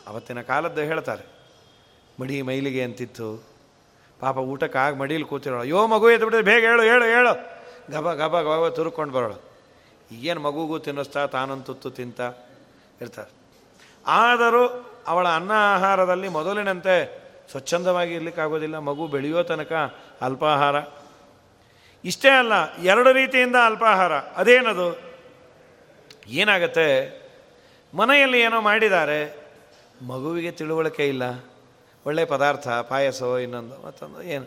ಅವತ್ತಿನ 0.06 0.40
ಕಾಲದ್ದು 0.40 0.80
ಹೇಳ್ತಾರೆ. 0.80 1.24
ಮಡಿ 2.20 2.42
ಮೈಲಿಗೆ 2.42 2.82
ಅಂತಿತ್ತು. 2.82 3.44
ಪಾಪ 4.20 4.36
ಊಟಕ್ಕೆ 4.36 4.78
ಆಗ 4.78 4.96
ಮಡೀಲಿ 4.96 5.24
ಕೂತಿರೋಳು. 5.24 5.60
ಅಯ್ಯೋ, 5.60 5.86
ಮಗು 5.86 6.10
ಎದ್ದು 6.10 6.24
ಬಿಟ್ಟರೆ 6.24 6.42
ಬೇಗ 6.42 6.64
ಹೇಳು 6.64 6.82
ಹೇಳು 6.82 7.04
ಹೇಳು. 7.04 7.34
ಗಬ 7.92 8.12
ಗಬ 8.12 8.40
ಗಬ 8.40 8.68
ತುರ್ಕೊಂಡು 8.68 9.14
ಬರೋಳು. 9.14 9.42
ಏನು 10.12 10.40
ಮಗುಗೂ 10.40 10.78
ತಿನ್ನಿಸ್ತಾ, 10.78 11.26
ತಾನಂತುತ್ತು 11.26 11.90
ತಿಂತ 11.90 12.20
ಇರ್ತಾರೆ. 13.00 13.30
ಆದರೂ 14.06 14.94
ಅವಳ 15.06 15.28
ಅನ್ನ 15.28 15.52
ಆಹಾರದಲ್ಲಿ 15.52 16.28
ಮೊದಲಿನಂತೆ 16.28 17.22
ಸ್ವಚ್ಛಂದವಾಗಿ 17.50 18.14
ಇರಲಿಕ್ಕಾಗೋದಿಲ್ಲ. 18.14 18.78
ಮಗು 18.78 19.06
ಬೆಳೆಯೋ 19.06 19.42
ತನಕ 19.42 19.72
ಅಲ್ಪಾಹಾರ. 20.20 20.74
ಇಷ್ಟೇ 22.04 22.28
ಅಲ್ಲ, 22.28 22.76
ಎರಡು 22.76 23.12
ರೀತಿಯಿಂದ 23.12 23.56
ಅಲ್ಪಾಹಾರ. 23.66 24.12
ಅದೇನದು? 24.12 25.07
ಏನಾಗತ್ತೆ? 26.28 27.18
ಮನೆಯಲ್ಲಿ 27.94 28.40
ಏನೋ 28.40 28.60
ಮಾಡಿದ್ದಾರೆ. 28.60 29.48
ಮಗುವಿಗೆ 30.06 30.50
ತಿಳುವಳಿಕೆ 30.50 31.08
ಇಲ್ಲ. 31.08 31.22
ಒಳ್ಳೆ 32.06 32.24
ಪದಾರ್ಥ, 32.24 32.68
ಪಾಯಸೋ, 32.68 33.38
ಇನ್ನೊಂದು, 33.38 33.86
ಮತ್ತೊಂದು, 33.86 34.22
ಏನು? 34.22 34.46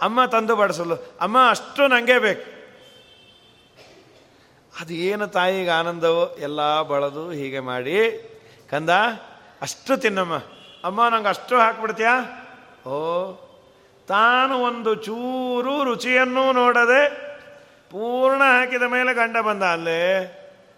ಅಮ್ಮ 0.00 0.24
ತಂದು 0.24 0.56
ಬಡಿಸಲು, 0.56 0.94
ಅಮ್ಮ 1.20 1.36
ಅಷ್ಟು 1.50 1.86
ನನಗೆ 1.86 2.18
ಬೇಕು. 2.18 2.60
ಅದು 4.80 4.94
ಏನು 4.94 5.26
ತಾಯಿಗೆ 5.26 5.70
ಆನಂದವೋ, 5.70 6.36
ಎಲ್ಲ 6.40 6.82
ಬಳದು 6.82 7.30
ಹೀಗೆ 7.30 7.60
ಮಾಡಿ, 7.60 7.98
ಕಂದ, 8.70 8.90
ಅಷ್ಟು 9.62 9.96
ತಿನ್ನಮ್ಮ. 9.96 10.34
ಅಮ್ಮ, 10.84 11.08
ನಂಗೆ 11.08 11.28
ಅಷ್ಟು 11.28 11.56
ಹಾಕ್ಬಿಡ್ತೀಯಾ? 11.56 12.20
ಓ, 12.90 13.32
ತಾನು 14.08 14.58
ಒಂದು 14.58 14.94
ಚೂರು 14.94 15.84
ರುಚಿಯನ್ನೂ 15.84 16.52
ನೋಡದೆ 16.52 17.30
ಪೂರ್ಣ 17.90 18.38
ಹಾಕಿದ 18.38 18.82
ಮೇಲೆ 18.82 19.14
ಗಂಡ 19.14 19.36
ಬಂದ 19.36 19.62
ಅಲ್ಲೇ 19.62 20.36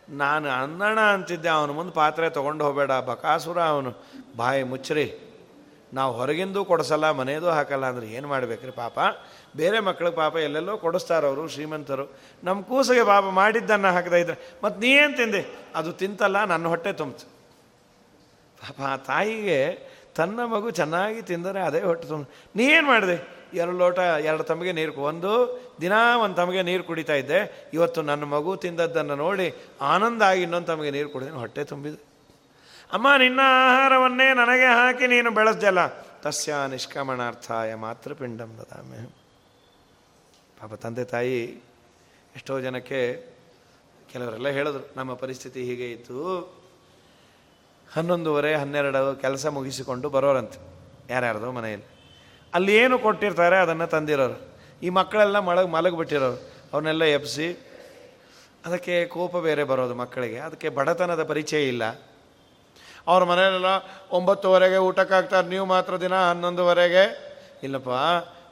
ನಾನು 0.08 0.48
ಅನ್ನಣ 0.48 1.00
ಅಂತಿದ್ದೆ, 1.00 1.48
ಅವನ 1.48 1.70
ಮುಂದೆ 1.70 1.92
ಪಾತ್ರೆ 1.92 2.30
ತೊಗೊಂಡು 2.30 2.64
ಹೋಗಬೇಡ. 2.64 2.92
ಬಕಾಸುರ 2.92 3.62
ಅವನು, 3.62 3.92
ಬಾಯಿ 4.36 4.62
ಮುಚ್ಚ್ರಿ. 4.62 5.12
ನಾವು 5.94 6.12
ಹೊರಗಿಂದು 6.12 6.64
ಕೊಡಿಸಲ್ಲ, 6.64 7.10
ಮನೆಯದು 7.10 7.50
ಹಾಕಲ್ಲ. 7.50 7.86
ಅಂದ್ರೆ 7.86 8.06
ಏನು 8.06 8.28
ಮಾಡಬೇಕ್ರಿ 8.28 8.70
ಪಾಪ? 8.70 8.98
ಬೇರೆ 9.56 9.80
ಮಕ್ಕಳಿಗೆ 9.80 10.16
ಪಾಪ 10.16 10.36
ಎಲ್ಲೆಲ್ಲೋ 10.36 10.76
ಕೊಡಿಸ್ತಾರವರು 10.76 11.48
ಶ್ರೀಮಂತರು. 11.48 12.12
ನಮ್ಮ 12.44 12.62
ಕೂಸಿಗೆ 12.62 13.04
ಪಾಪ 13.04 13.24
ಮಾಡಿದ್ದನ್ನು 13.24 13.88
ಹಾಕದ 13.88 14.12
ಇದ್ರೆ, 14.12 14.56
ಮತ್ತು 14.64 14.80
ನೀ 14.80 14.88
ಏನು 14.88 15.16
ತಿಂದೆ? 15.16 15.68
ಅದು 15.74 15.92
ತಿಂತಲ್ಲ, 15.92 16.44
ನನ್ನ 16.44 16.68
ಹೊಟ್ಟೆ 16.68 16.92
ತುಂಬಿತು. 16.92 17.26
ಪಾಪ 18.58 18.80
ಆ 18.80 18.96
ತಾಯಿಗೆ 18.96 19.92
ತನ್ನ 20.16 20.44
ಮಗು 20.44 20.70
ಚೆನ್ನಾಗಿ 20.70 21.22
ತಿಂದರೆ 21.22 21.60
ಅದೇ 21.60 21.80
ಹೊಟ್ಟೆ 21.80 22.08
ತುಂಬ 22.08 22.26
ನೀ 22.56 22.64
ಏನು 22.64 22.86
ಮಾಡಿದೆ? 22.86 23.41
ಎರಡು 23.54 23.78
ಲೋಟ, 23.78 23.98
ಎರಡು 23.98 24.44
ತಮಗೆ 24.44 24.72
ನೀರು 24.72 24.92
ಒಂದು 24.92 25.30
ದಿನ 25.80 25.92
ಒಂದು 26.22 26.36
ತಮಗೆ 26.36 26.62
ನೀರು 26.62 26.84
ಕುಡಿತಾ 26.84 27.14
ಇದ್ದೆ. 27.14 27.70
ಇವತ್ತು 27.72 28.02
ನನ್ನ 28.02 28.24
ಮಗು 28.24 28.56
ತಿಂದದ್ದನ್ನು 28.56 29.14
ನೋಡಿ 29.14 29.54
ಆನಂದ 29.80 30.22
ಆಗಿ 30.22 30.42
ಇನ್ನೊಂದು 30.42 30.66
ತಮಗೆ 30.66 30.90
ನೀರು 30.90 31.08
ಕುಡಿದೇನು 31.08 31.38
ಹೊಟ್ಟೆ 31.38 31.64
ತುಂಬಿದೆ. 31.64 32.12
ಅಮ್ಮ, 32.92 33.06
ನಿನ್ನ 33.18 33.40
ಆಹಾರವನ್ನೇ 33.44 34.34
ನನಗೆ 34.34 34.64
ಹಾಕಿ 34.64 35.06
ನೀನು 35.06 35.30
ಬೆಳೆಸ್ದಲ್ಲ. 35.30 35.86
ತಸ್ಯ 36.20 36.54
ನಿಷ್ಕಮಣಾರ್ಥಾಯ 36.70 37.74
ಮಾತ್ರ 37.74 38.12
ಪಿಂಡಂ 38.12 38.50
ದದಾಮೆ. 38.58 39.06
ಪಾಪ 40.60 40.74
ತಂದೆ 40.74 41.04
ತಾಯಿ 41.04 41.40
ಎಷ್ಟೋ 42.36 42.60
ಜನಕ್ಕೆ 42.60 43.32
ಕೆಲವರೆಲ್ಲ 44.12 44.48
ಹೇಳಿದ್ರು, 44.48 44.92
ನಮ್ಮ 44.96 45.14
ಪರಿಸ್ಥಿತಿ 45.14 45.62
ಹೀಗೆ 45.62 45.92
ಇತ್ತು. 45.92 46.18
ಹನ್ನೊಂದುವರೆ, 47.92 48.54
ಹನ್ನೆರಡು 48.54 49.20
ಕೆಲಸ 49.20 49.46
ಮುಗಿಸಿಕೊಂಡು 49.46 50.08
ಬರೋರಂತೆ. 50.08 50.58
ಯಾರ್ಯಾರ್ದೋ 51.12 51.52
ಮನೆಯಲ್ಲಿ. 51.52 51.91
ಅಲ್ಲಿ 52.56 52.72
ಏನು 52.82 52.96
ಕೊಟ್ಟಿರ್ತಾರೆ 53.04 53.56
ಅದನ್ನು 53.64 53.86
ತಂದಿರೋರು. 53.94 54.38
ಈ 54.86 54.88
ಮಕ್ಕಳೆಲ್ಲ 54.98 55.38
ಮಳಗ್ 55.48 55.70
ಮಲಗಿಬಿಟ್ಟಿರೋರು. 55.74 56.38
ಅವನ್ನೆಲ್ಲ 56.72 57.04
ಎಬ್ಸಿ, 57.18 57.48
ಅದಕ್ಕೆ 58.66 58.94
ಕೋಪ 59.14 59.36
ಬೇರೆ 59.46 59.62
ಬರೋದು 59.70 59.94
ಮಕ್ಕಳಿಗೆ. 60.00 60.38
ಅದಕ್ಕೆ 60.46 60.68
ಬಡತನದ 60.78 61.22
ಪರಿಚಯ 61.30 61.62
ಇಲ್ಲ. 61.72 61.84
ಅವ್ರ 63.10 63.22
ಮನೆಯಲ್ಲೆಲ್ಲ 63.30 63.70
ಒಂಬತ್ತುವರೆಗೆ 64.16 64.78
ಊಟಕ್ಕಾಗ್ತಾರೆ, 64.88 65.46
ನೀವು 65.54 65.64
ಮಾತ್ರ 65.74 65.92
ದಿನ 66.04 66.14
ಹನ್ನೊಂದುವರೆಗೆ. 66.30 67.04
ಇಲ್ಲಪ್ಪ, 67.66 67.94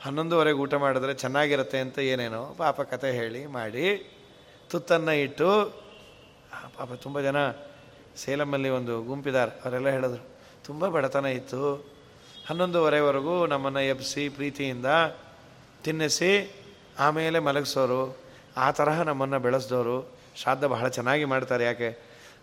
ಹನ್ನೊಂದುವರೆಗೆ 0.04 0.58
ಊಟ 0.64 0.74
ಮಾಡಿದ್ರೆ 0.84 1.12
ಚೆನ್ನಾಗಿರುತ್ತೆ 1.22 1.78
ಅಂತ 1.84 1.98
ಏನೇನೋ 2.12 2.42
ಪಾಪ 2.62 2.80
ಕತೆ 2.92 3.08
ಹೇಳಿ 3.20 3.42
ಮಾಡಿ 3.58 3.86
ತುತ್ತನ್ನು 4.70 5.14
ಇಟ್ಟು 5.24 5.48
ಪಾಪ 6.76 6.90
ತುಂಬ 7.04 7.16
ಜನ 7.28 7.38
ಸೇಲಮ್ಮಲ್ಲಿ 8.22 8.70
ಒಂದು 8.78 8.94
ಗುಂಪಿದ್ದಾರೆ 9.08 9.52
ಅವರೆಲ್ಲ 9.62 9.88
ಹೇಳಿದ್ರು, 9.96 10.22
ತುಂಬ 10.66 10.88
ಬಡತನ 10.96 11.26
ಇತ್ತು. 11.40 11.62
ಹನ್ನೊಂದುವರೆವರೆಗೂ 12.50 13.46
ನಮ್ಮನ್ನು 13.46 13.80
ಎಬ್ಸಿ 13.80 14.28
ಪ್ರೀತಿಯಿಂದ 14.28 14.86
ತಿನ್ನಿಸಿ 15.84 16.62
ಆಮೇಲೆ 16.98 17.38
ಮಲಗಿಸೋರು, 17.38 18.18
ಆ 18.56 18.70
ತರಹ 18.70 19.02
ನಮ್ಮನ್ನು 19.02 19.38
ಬೆಳೆಸಿದವರು 19.38 20.18
ಶ್ರಾದ್ದ 20.36 20.64
ಬಹಳ 20.64 20.88
ಚೆನ್ನಾಗಿ 20.88 21.24
ಮಾಡ್ತಾರೆ. 21.24 21.64
ಯಾಕೆ? 21.64 21.98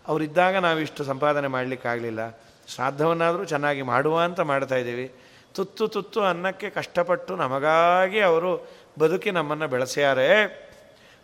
ಅವರಿದ್ದಾಗ 0.06 0.56
ನಾವಿಷ್ಟು 0.56 1.04
ಸಂಪಾದನೆ 1.04 1.46
ಮಾಡಲಿಕ್ಕಾಗಲಿಲ್ಲ. 1.46 2.40
ಶ್ರಾದ್ದವನ್ನಾದರೂ 2.68 3.44
ಚೆನ್ನಾಗಿ 3.44 3.82
ಮಾಡುವ 3.82 4.20
ಅಂತ 4.20 4.40
ಮಾಡ್ತಾಯಿದ್ದೀವಿ 4.40 5.12
ತುತ್ತು 5.54 5.88
ತುತ್ತು 5.88 6.20
ಅನ್ನಕ್ಕೆ 6.20 6.70
ಕಷ್ಟಪಟ್ಟು 6.70 7.36
ನಮಗಾಗಿ 7.36 8.20
ಅವರು 8.20 8.68
ಬದುಕಿ 8.98 9.30
ನಮ್ಮನ್ನು 9.30 9.68
ಬೆಳೆಸ್ಯಾರೆ. 9.68 10.44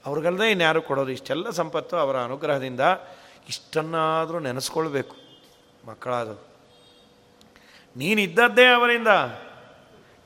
ಅವ್ರಿಗಲ್ಲದೆ 0.07 0.51
ಇನ್ಯಾರು 0.51 0.83
ಕೊಡೋದು 0.83 1.11
ಇಷ್ಟೆಲ್ಲ 1.11 1.51
ಸಂಪತ್ತು 1.51 1.97
ಅವರ 1.97 2.17
ಅನುಗ್ರಹದಿಂದ 2.17 2.81
ಇಷ್ಟನ್ನಾದರೂ 3.49 4.39
ನೆನೆಸ್ಕೊಳ್ಬೇಕು 4.39 5.17
ಮಕ್ಕಳಾದವು 5.87 6.54
ನೀನಿದ್ದದ್ದೇ 7.97 8.67
ಅವರಿಂದ. 8.67 9.09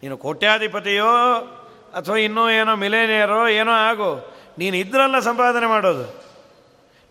ನೀನು 0.03 0.16
ಕೋಟ್ಯಾಧಿಪತಿಯೋ 0.16 1.12
ಅಥವಾ 1.95 2.16
ಇನ್ನೂ 2.16 2.51
ಏನೋ 2.51 2.77
ಮಿಲೇನಿಯರೋ 2.77 3.49
ಏನೋ 3.49 3.73
ಆಗೋ 3.73 4.35
ನೀನು 4.59 4.77
ಇದ್ರಲ್ಲ 4.77 5.19
ಸಂಪಾದನೆ 5.19 5.66
ಮಾಡೋದು. 5.66 6.29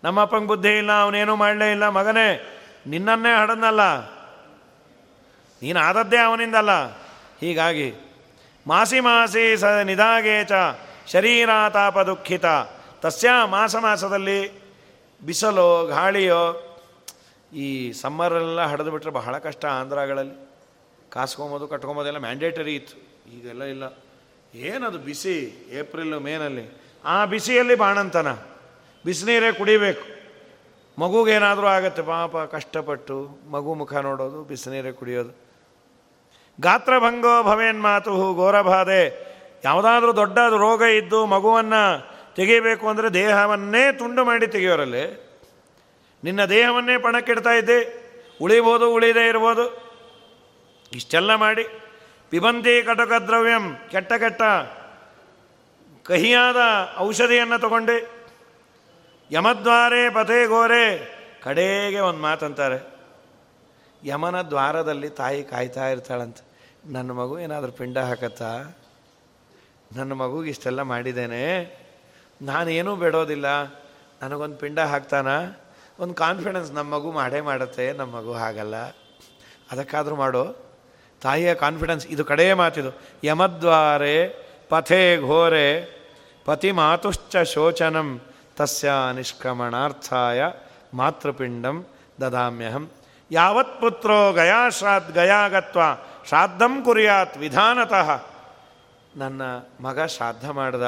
ನಮ್ಮಪ್ಪಂಗೆ 0.03 0.47
ಬುದ್ಧಿ 0.47 0.77
ಇಲ್ಲ, 0.77 0.91
ಅವನೇನೂ 0.91 1.35
ಮಾಡಲೇ 1.35 1.71
ಇಲ್ಲ, 1.71 1.87
ಮಗನೇ, 1.87 2.53
ನಿನ್ನನ್ನೇ 2.87 3.41
ಹಡನಲ್ಲ 3.41 3.99
ನೀನು 5.61 5.79
ಆದದ್ದೇ 5.79 6.17
ಅವನಿಂದಲ್ಲ. 6.17 6.69
ಹೀಗಾಗಿ, 7.39 7.93
ಮಾಸಿ 8.67 8.99
ಮಾಸಿ 8.99 9.57
ಸ 9.57 9.63
ನಿಧಾಗೇಚ 9.63 10.51
ಶರೀರ 11.11 11.49
ತಾಪ 11.73 11.99
ದುಃಖಿತ. 11.99 12.45
ತಸ್ಯ 13.01 13.29
ಮಾಸ 13.45 13.75
ಮಾಸದಲ್ಲಿ 13.75 14.67
ಬಿಸಲೋ 15.25 15.85
ಗಾಳಿಯೋ 15.85 16.63
ಈ 17.53 17.91
ಸಮ್ಮರೆಲ್ಲ 17.91 18.65
ಹಡಿದು 18.65 18.91
ಬಿಟ್ಟರೆ 18.91 19.11
ಬಹಳ 19.11 19.37
ಕಷ್ಟ 19.37 19.65
ಆಂಧ್ರಗಳಲ್ಲಿ. 19.65 20.46
ಕಾಸ್ಕೊಂಬೋದು 21.11 21.67
ಕಟ್ಕೊಂಬೋದೆಲ್ಲ 21.67 22.17
ಮ್ಯಾಂಡೇಟರಿ 22.17 22.75
ಇತ್ತು. 22.75 22.95
ಈಗೆಲ್ಲ 23.31 23.63
ಇಲ್ಲ. 23.63 23.83
ಏನದು 24.53 24.97
ಬಿಸಿ, 24.97 25.67
ಏಪ್ರಿಲ್, 25.71 26.19
ಮೇನಲ್ಲಿ? 26.19 26.81
ಆ 27.05 27.25
ಬಿಸಿಯಲ್ಲಿ 27.25 27.75
ಬಾಣಂತನ. 27.75 28.27
ಬಿಸಿನೀರೇ 29.05 29.51
ಕುಡಿಬೇಕು. 29.51 30.05
ಮಗುಗೇನಾದರೂ 31.01 31.67
ಆಗುತ್ತೆ, 31.67 32.01
ಪಾಪ 32.01 32.37
ಕಷ್ಟಪಟ್ಟು 32.37 33.29
ಮಗು 33.51 33.73
ಮುಖ 33.73 33.93
ನೋಡೋದು, 33.93 34.43
ಬಿಸಿನೀರೇ 34.43 34.91
ಕುಡಿಯೋದು. 34.91 35.29
ಗಾತ್ರಭಂಗೋ 36.61 37.43
ಭವೇನ್ 37.43 37.81
ಮಾತು 37.81 38.35
ಘೋರಬಾಧೆ 38.35 39.27
ಯಾವುದಾದ್ರೂ 39.63 40.15
ದೊಡ್ಡ 40.15 40.37
ರೋಗ 40.37 40.81
ಇದ್ದು 40.81 41.25
ಮಗುವನ್ನು 41.25 41.83
ತೆಗಿಬೇಕು 42.35 42.87
ಅಂದರೆ 42.87 43.13
ದೇಹವನ್ನೇ 43.13 43.91
ತುಂಡು 43.91 44.25
ಮಾಡಿ 44.25 44.47
ತೆಗೆಯೋರಲ್ಲಿ 44.47 45.27
ನಿನ್ನ 46.23 46.45
ದೇಹವನ್ನೇ 46.45 46.97
ಪಣಕ್ಕಿಡ್ತಾ 46.97 47.53
ಇದ್ದೆ. 47.53 47.79
ಉಳಿಬೋದು, 48.41 48.93
ಉಳಿದೇ 48.93 49.27
ಇರ್ಬೋದು. 49.27 49.86
ಇಷ್ಟೆಲ್ಲ 50.93 51.35
ಮಾಡಿ 51.35 51.63
ಪಿಬಂತಿ 52.29 52.83
ಕಟಕ 52.83 53.11
ದ್ರವ್ಯಂ 53.27 53.75
ಕೆಟ್ಟ 53.89 54.13
ಕೆಟ್ಟ 54.13 54.41
ಕಹಿಯಾದ 56.03 56.57
ಔಷಧಿಯನ್ನು 56.97 57.59
ತಗೊಂಡೆ, 57.59 58.27
ಯಮದ್ವಾರೆ 59.31 60.09
ಪಥೇ 60.09 60.45
ಗೋರೆ 60.45 61.17
ಕಡೆಗೆ 61.43 61.99
ಒಂದು 61.99 62.19
ಮಾತಂತಾರೆ. 62.19 62.97
ಯಮನ 64.03 64.41
ದ್ವಾರದಲ್ಲಿ 64.41 65.09
ತಾಯಿ 65.09 65.43
ಕಾಯ್ತಾ 65.43 65.89
ಇರ್ತಾಳಂತ, 65.89 66.37
ನನ್ನ 66.85 67.11
ಮಗು 67.11 67.39
ಏನಾದರೂ 67.39 67.71
ಪಿಂಡ 67.71 67.97
ಹಾಕತ್ತಾ? 67.97 68.77
ನನ್ನ 69.95 70.13
ಮಗುಗೆ 70.13 70.49
ಇಷ್ಟೆಲ್ಲ 70.49 70.81
ಮಾಡಿದ್ದೇನೆ. 70.81 71.43
ನಾನೇನೂ 72.41 72.95
ಬಿಡೋದಿಲ್ಲ. 72.95 73.45
ನನಗೊಂದು 74.21 74.55
ಪಿಂಡ 74.55 74.79
ಹಾಕ್ತಾನ? 74.79 75.27
ಒಂದು 75.99 76.13
ಕಾನ್ಫಿಡೆನ್ಸ್ 76.13 76.71
ನಮ್ಮ 76.71 76.95
ಮಗು 76.95 77.11
ಮಾಡೇ 77.11 77.41
ಮಾಡುತ್ತೆ 77.41 77.93
ನಮ್ಮ 77.93 78.15
ಮಗು 78.15 78.33
ಹಾಗಲ್ಲ. 78.33 78.75
ಅದಕ್ಕಾದರೂ 79.71 80.15
ಮಾಡು. 80.15 80.66
ತಾಯಿಯ 81.21 81.53
ಕಾನ್ಫಿಡೆನ್ಸ್ 81.53 82.07
ಇದು 82.07 82.25
ಕಡೆಯ 82.25 82.53
ಮಾತಿದು 82.53 82.91
ಯಮದ್ವಾರೆ 83.23 84.17
ಪಥೇ 84.69 85.17
ಘೋರೆ 85.17 85.67
ಪತಿ 86.45 86.71
ಮಾತುಶ್ಚ 86.71 87.37
ಶೋಚನಂ 87.37 88.21
ತಸ್ಯ 88.57 88.89
ನಿಷ್ಕ್ರಮಣಾರ್ಥಾಯ 89.15 90.41
ಮಾತೃಪಿಂಡಂ 90.93 91.85
ದದಾಮ್ಯಹಂ. 92.21 92.91
ಯಾವತ್ 93.31 93.81
ಪುತ್ರೋ 93.81 94.31
ಗಯಾ 94.33 94.69
ಶ್ರಾದ್ 94.69 95.11
ಗಯಾಗತ್ವ 95.13 95.79
ಶ್ರಾದ್ದಂ 96.27 96.83
ಕುರಿಯಾತ್ 96.83 97.37
ವಿಧಾನತಃ. 97.37 98.09
ನನ್ನ 99.15 99.41
ಮಗ 99.81 100.05
ಶ್ರಾದ್ದ 100.05 100.45
ಮಾಡ್ದ, 100.49 100.83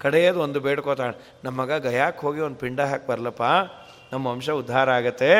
ಕಡೆಯದು 0.00 0.40
ಒಂದು 0.40 0.60
ಬೇಡ್ಕೋತಾಳೆ 0.60 1.16
ನಮ್ಮ 1.44 1.62
ಮಗ 1.62 1.72
ಗಯಾಕ್ಕೆ 1.72 2.20
ಹೋಗಿ 2.26 2.40
ಒಂದು 2.40 2.56
ಪಿಂಡ 2.56 2.80
ಹಾಕಿ 2.80 3.06
ಬರಲಪ್ಪ, 3.06 3.42
ನಮ್ಮ 4.12 4.26
ವಂಶ 4.26 4.50
ಉದ್ಧಾರ 4.50 4.90
ಆಗತ್ತೆ. 4.90 5.32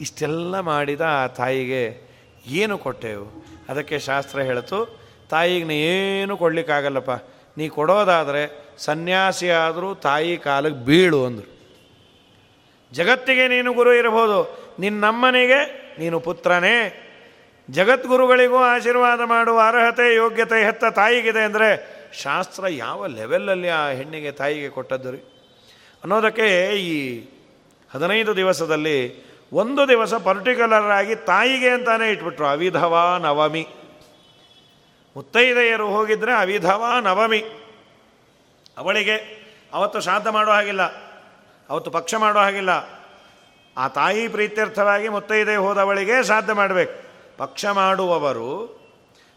ಇಷ್ಟೆಲ್ಲ 0.00 0.60
ಮಾಡಿದ 0.60 1.00
ಆ 1.00 1.26
ತಾಯಿಗೆ 1.26 2.03
ಏನು 2.46 2.78
ಕೊಟ್ಟೆವು? 2.78 3.44
ಅದಕ್ಕೆ 3.68 3.98
ಶಾಸ್ತ್ರ 3.98 4.40
ಹೇಳ್ತು, 4.40 4.78
ತಾಯಿಗೆ 5.30 5.64
ನೀ 5.64 5.74
ಏನು 5.74 6.36
ಕೊಡಲಿಕ್ಕಾಗಲ್ಲಪ್ಪ. 6.36 7.10
ನೀ 7.58 7.68
ಕೊಡೋದಾದರೆ 7.68 8.74
ಸನ್ಯಾಸಿ 8.78 9.48
ಆದರೂ 9.48 9.94
ತಾಯಿ 9.94 10.36
ಕಾಲಿಗೆ 10.36 10.84
ಬೀಳು 10.84 11.24
ಅಂದರು. 11.24 11.50
ಜಗತ್ತಿಗೆ 12.92 13.48
ನೀನು 13.48 13.72
ಗುರು 13.72 13.92
ಇರಬಹುದು 13.92 14.38
ನಿನ್ನಮ್ಮನಿಗೆ 14.80 15.60
ನೀನು 15.98 16.20
ಪುತ್ರನೇ. 16.20 16.76
ಜಗದ್ಗುರುಗಳಿಗೂ 17.70 18.56
ಆಶೀರ್ವಾದ 18.56 19.20
ಮಾಡುವ 19.20 19.60
ಅರ್ಹತೆ, 19.66 20.14
ಯೋಗ್ಯತೆ 20.14 20.64
ಹೆತ್ತ 20.64 20.84
ತಾಯಿಗಿದೆ 20.84 21.42
ಅಂದರೆ 21.44 21.68
ಶಾಸ್ತ್ರ 22.12 22.64
ಯಾವ 22.68 23.06
ಲೆವೆಲಲ್ಲಿ 23.06 23.68
ಆ 23.68 23.88
ಹೆಣ್ಣಿಗೆ 23.88 24.32
ತಾಯಿಗೆ 24.32 24.68
ಕೊಟ್ಟದ್ದು 24.68 25.10
ರೀ? 25.10 25.18
ಅನ್ನೋದಕ್ಕೆ 26.02 26.72
ಈ 26.76 27.28
ಹದಿನೈದು 27.94 28.36
ದಿವಸದಲ್ಲಿ 28.36 28.98
ಒಂದು 29.54 29.82
ದಿವಸ 29.88 30.14
ಪರ್ಟಿಕ್ಯುಲರ್ 30.28 30.90
ಆಗಿ 30.98 31.14
ತಾಯಿಗೆ 31.14 31.68
ಅಂತಾನೆ 31.68 32.06
ಇಟ್ಬಿಟ್ರು, 32.10 32.46
ಅವಿಧವಾ 32.46 33.04
ನವಮಿ. 33.18 33.64
ಮುತ್ತೈದೆಯರು 35.16 35.86
ಹೋಗಿದ್ರೆ 35.96 36.32
ಅವಿಧವಾ 36.34 36.92
ನವಮಿ. 37.00 37.40
ಅವಳಿಗೆ 38.78 39.16
ಅವತ್ತು 39.72 39.98
ಶ್ರಾದ್ದ 40.00 40.26
ಮಾಡೋ 40.26 40.50
ಹಾಗಿಲ್ಲ, 40.50 40.82
ಅವತ್ತು 41.68 41.90
ಪಕ್ಷ 41.90 42.14
ಮಾಡೋ 42.14 42.38
ಹಾಗಿಲ್ಲ. 42.38 42.72
ಆ 43.76 43.84
ತಾಯಿ 43.88 44.24
ಪ್ರೀತ್ಯರ್ಥವಾಗಿ 44.28 45.08
ಮುತ್ತೈದೆ 45.08 45.56
ಹೋದವಳಿಗೆ 45.56 46.16
ಶ್ರಾದ್ದ 46.24 46.50
ಮಾಡಬೇಕು. 46.50 46.96
ಪಕ್ಷ 47.38 47.64
ಮಾಡುವವರು, 47.66 48.50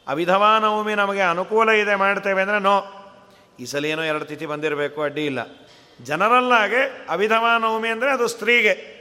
ಅವಿಧವಾ 0.07 0.51
ನವಮಿ 0.59 0.93
ನಮಗೆ 0.95 1.21
ಅನುಕೂಲ 1.21 1.69
ಇದೆ 1.69 1.95
ಮಾಡ್ತೇವೆ 1.95 2.41
ಅಂದರೆ 2.41 2.59
ನೋ. 2.59 2.77
ಈ 3.59 3.65
ಸಲ 3.65 3.85
ಏನೋ 3.85 4.03
ಎರಡು 4.03 4.25
ತಿಥಿ 4.25 4.45
ಬಂದಿರಬೇಕು, 4.45 4.99
ಅಡ್ಡಿ 5.01 5.25
ಇಲ್ಲ. 5.25 5.39
ಜನರಲ್ಲಾಗೆ 6.03 6.81
ಅವಿಧವಾ 7.09 7.51
ನವಮಿ 7.57 7.89
ಅಂದರೆ 7.89 8.09
ಅದು 8.11 8.27
ಸ್ತ್ರೀಗೆ. 8.27 8.96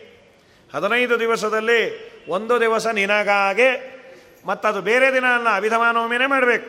ಹದಿನೈದು 0.74 1.14
ದಿವಸದಲ್ಲಿ 1.20 1.80
ಒಂದು 2.28 2.54
ದಿವಸ 2.60 2.86
ನಿನಗಾಗೆ 2.86 3.68
ಅದು 4.64 4.80
ಬೇರೆ 4.80 5.08
ದಿನ 5.12 5.26
ಅಲ್ಲ 5.34 5.48
ಅವಿಧವಾ 5.56 5.88
ನವಮಿನೇ 5.92 6.26
ಮಾಡಬೇಕು. 6.26 6.68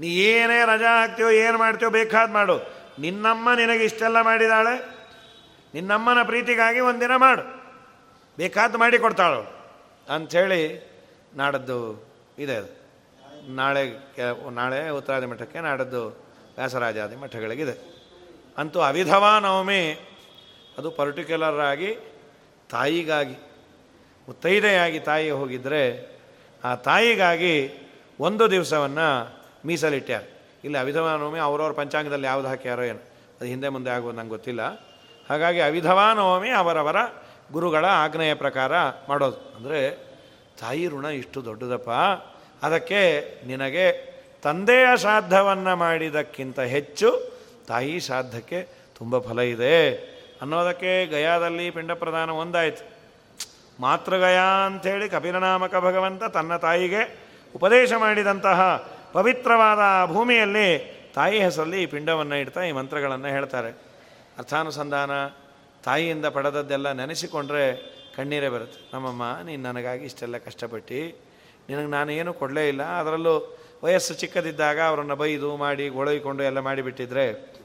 ನೀ 0.00 0.08
ಏನೇ 0.22 0.58
ರಜಾ 0.66 0.92
ಹಾಕ್ತೀಯೋ, 1.00 1.28
ಏನು 1.30 1.58
ಮಾಡ್ತೀಯೋ 1.58 1.90
ಬೇಕಾದ 1.90 2.28
ಮಾಡು. 2.30 2.56
ನಿನ್ನಮ್ಮ 2.98 3.52
ನಿನಗೆ 3.52 3.84
ಇಷ್ಟೆಲ್ಲ 3.84 4.18
ಮಾಡಿದಾಳೆ, 4.20 4.74
ನಿನ್ನಮ್ಮನ 5.74 6.20
ಪ್ರೀತಿಗಾಗಿ 6.22 6.80
ಒಂದಿನ 6.80 7.14
ಮಾಡು. 7.16 7.44
ಬೇಕಾದ್ದು 8.36 8.78
ಮಾಡಿ 8.78 8.98
ಕೊಡ್ತಾಳು. 8.98 9.40
ಅಂಥೇಳಿ 10.14 10.62
ನಾಡದ್ದು 11.34 11.78
ಇದೆ 12.38 12.54
ಅದು. 12.54 12.70
ನಾಳೆ 13.54 13.82
ನಾಳೆ 14.54 14.78
ಉತ್ತರಾದಿ 14.88 15.26
ಮಠಕ್ಕೆ 15.26 15.60
ನಾಡದ್ದು 15.60 16.02
ವ್ಯಾಸರಾಜಾದಿ 16.56 17.16
ಮಠಗಳಿಗಿದೆ. 17.16 17.74
ಅಂತೂ 18.58 18.80
ಅವಿಧವಾ 18.80 19.32
ನವಮಿ, 19.38 19.82
ಅದು 20.78 20.90
ಪರ್ಟಿಕ್ಯುಲರ್ 20.90 21.60
ಆಗಿ 21.62 21.90
ತಾಯಿಗಾಗಿ 22.70 23.34
ಮುತ್ತೈದೆಯಾಗಿ 24.28 25.00
ತಾಯಿ 25.00 25.30
ಹೋಗಿದ್ದರೆ 25.30 26.16
ಆ 26.64 26.74
ತಾಯಿಗಾಗಿ 26.74 27.70
ಒಂದು 28.20 28.50
ದಿವಸವನ್ನು 28.50 29.38
ಮೀಸಲಿಟ್ಟ್ಯಾರ. 29.66 30.22
ಇಲ್ಲಿ, 30.64 30.78
ಅವಿಧವಾನವಮಿ 30.78 31.38
ಅವರವ್ರ 31.38 31.72
ಪಂಚಾಂಗದಲ್ಲಿ 31.72 32.26
ಯಾವುದು 32.26 32.48
ಹಾಕ್ಯಾರೋ 32.48 32.82
ಏನು. 32.82 32.98
ಅದು 32.98 33.44
ಹಿಂದೆ 33.44 33.68
ಮುಂದೆ 33.68 33.90
ಆಗೋದು 33.90 34.16
ನಂಗೆ 34.16 34.30
ಗೊತ್ತಿಲ್ಲ. 34.30 34.60
ಹಾಗಾಗಿ 35.30 35.60
ಅವಿಧವಾನವಮಿ 35.60 36.50
ಅವರವರ 36.50 36.96
ಗುರುಗಳ 37.52 37.84
ಆಗ್ನೇಯ 37.84 38.34
ಪ್ರಕಾರ 38.34 38.72
ಮಾಡೋದು. 39.08 39.54
ಅಂದರೆ, 39.56 40.06
ತಾಯಿ 40.60 40.86
ಋಣ 40.86 41.04
ಇಷ್ಟು 41.04 41.44
ದೊಡ್ಡದಪ್ಪ, 41.44 41.90
ಅದಕ್ಕೆ 42.64 43.20
ನಿನಗೆ 43.46 44.16
ತಂದೆಯ 44.42 44.86
ಶ್ರಾದ್ದವನ್ನು 44.96 45.76
ಮಾಡಿದಕ್ಕಿಂತ 45.76 46.60
ಹೆಚ್ಚು 46.60 47.38
ತಾಯಿ 47.68 48.00
ಶ್ರಾದ್ದಕ್ಕೆ 48.00 48.68
ತುಂಬ 48.98 49.18
ಫಲ 49.18 49.38
ಇದೆ. 49.38 50.15
ಅನ್ನೋದಕ್ಕೆ 50.42 51.06
ಗಯಾದಲ್ಲಿ 51.06 51.70
ಪಿಂಡ 51.70 51.92
ಪ್ರದಾನ 51.92 52.30
ಒಂದಾಯಿತು. 52.30 52.82
ಮಾತೃಗಯ 53.80 54.38
ಅಂಥೇಳಿ 54.66 55.08
ಕಪಿಲನಾಮಕ 55.08 55.74
ಭಗವಂತ 55.74 56.24
ತನ್ನ 56.24 56.56
ತಾಯಿಗೆ 56.56 57.02
ಉಪದೇಶ 57.54 57.92
ಮಾಡಿದಂತಹ 57.98 58.60
ಪವಿತ್ರವಾದ 59.12 60.12
ಭೂಮಿಯಲ್ಲಿ 60.12 60.68
ತಾಯಿ 61.14 61.38
ಹೆಸರಲ್ಲಿ 61.38 61.82
ಈ 61.82 61.86
ಪಿಂಡವನ್ನು 61.86 62.36
ಇಡ್ತಾ 62.36 62.62
ಈ 62.62 62.72
ಮಂತ್ರಗಳನ್ನು 62.72 63.28
ಹೇಳ್ತಾರೆ. 63.28 63.70
ಅರ್ಥಾನುಸಂಧಾನ, 64.38 65.10
ತಾಯಿಯಿಂದ 65.84 66.26
ಪಡೆದದ್ದೆಲ್ಲ 66.26 66.92
ನೆನೆಸಿಕೊಂಡ್ರೆ 66.92 67.64
ಕಣ್ಣೀರೇ 68.16 68.48
ಬರುತ್ತೆ. 68.48 68.78
ನಮ್ಮಮ್ಮ, 68.94 69.22
ನೀನು 69.46 69.62
ನನಗಾಗಿ 69.62 70.04
ಇಷ್ಟೆಲ್ಲ 70.04 70.36
ಕಷ್ಟಪಟ್ಟು. 70.38 71.00
ನಿನಗೆ 71.68 71.86
ನಾನು 71.86 72.10
ಏನು 72.12 72.32
ಕೊಡಲೇ 72.32 72.68
ಇಲ್ಲ. 72.68 72.82
ಅದರಲ್ಲೂ 72.82 73.34
ವಯಸ್ಸು 73.84 74.14
ಚಿಕ್ಕದಿದ್ದಾಗ 74.14 74.80
ಅವರನ್ನು 74.80 75.16
ಬೈದು 75.16 75.56
ಮಾಡಿ 75.56 75.88
ಗೊಳಗಿಕೊಂಡು 75.88 76.42
ಎಲ್ಲ 76.42 76.60
ಮಾಡಿಬಿಟ್ಟಿದ್ರೆ 76.60 77.56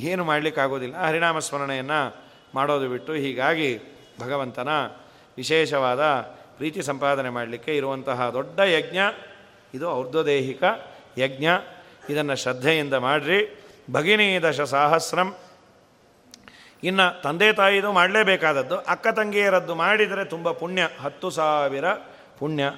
ಏನು 0.00 0.24
ಮಾಡಲಿಕ್ಕಾಗೋದಿಲ್ಲ. 0.24 0.96
ಹರಿನಾಮ 0.96 1.38
ಸ್ಮರಣೆಯನ್ನು 1.38 2.16
ಮಾಡೋದು 2.54 2.88
ಬಿಟ್ಟು 2.88 3.12
ಹೀಗಾಗಿ 3.12 3.78
ಭಗವಂತನ 4.20 4.68
ವಿಶೇಷವಾದ 5.36 6.00
ಪ್ರೀತಿ 6.56 6.82
ಸಂಪಾದನೆ 6.82 7.30
ಮಾಡಲಿಕ್ಕೆ 7.30 7.76
ಇರುವಂತಹ 7.76 8.30
ದೊಡ್ಡ 8.30 8.60
ಯಜ್ಞ, 8.60 8.98
ಇದು 9.74 9.90
ಔರ್ಧ್ವದೇಹಿಕ 9.90 10.62
ಯಜ್ಞ. 11.18 11.46
ಇದನ್ನು 12.10 12.36
ಶ್ರದ್ಧೆಯಿಂದ 12.36 12.94
ಮಾಡಿರಿ. 12.94 13.64
ಭಗಿನಿ 13.92 14.42
ದಶ 14.42 14.60
ಸಹಸ್ರಂ. 14.60 15.34
ಇನ್ನು 16.84 17.22
ತಂದೆ 17.22 17.52
ತಾಯಿದು 17.52 17.92
ಮಾಡಲೇಬೇಕಾದದ್ದು. 17.92 18.76
ಅಕ್ಕ 18.78 19.08
ತಂಗಿಯರದ್ದು 19.08 19.74
ಮಾಡಿದರೆ 19.74 20.24
ತುಂಬ 20.24 20.50
ಪುಣ್ಯ. 20.50 20.88
ಹತ್ತು 21.00 21.30
ಸಾವಿರ 21.30 21.92
ಪುಣ್ಯ. 22.38 22.72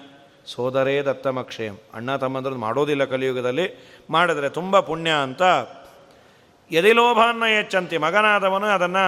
ಸೋದರೇ 0.46 1.02
ದತ್ತಮಕ್ಷಯಂ. 1.02 1.78
ಅಣ್ಣ 1.94 2.16
ತಮ್ಮಂದ್ರದ್ದು 2.16 2.58
ಮಾಡೋದಿಲ್ಲ 2.58 3.04
ಕಲಿಯುಗದಲ್ಲಿ. 3.04 3.94
ಮಾಡಿದರೆ 4.10 4.48
ತುಂಬ 4.48 4.80
ಪುಣ್ಯ 4.80 5.10
ಅಂತ 5.10 5.42
ಎದಿಲೋಭಾನ್ನ 6.72 7.44
ಹೆಚ್ಚಂತಿ 7.56 7.96
ಮಗನಾದವನು 7.96 8.66
ಅದನ್ನು 8.66 9.06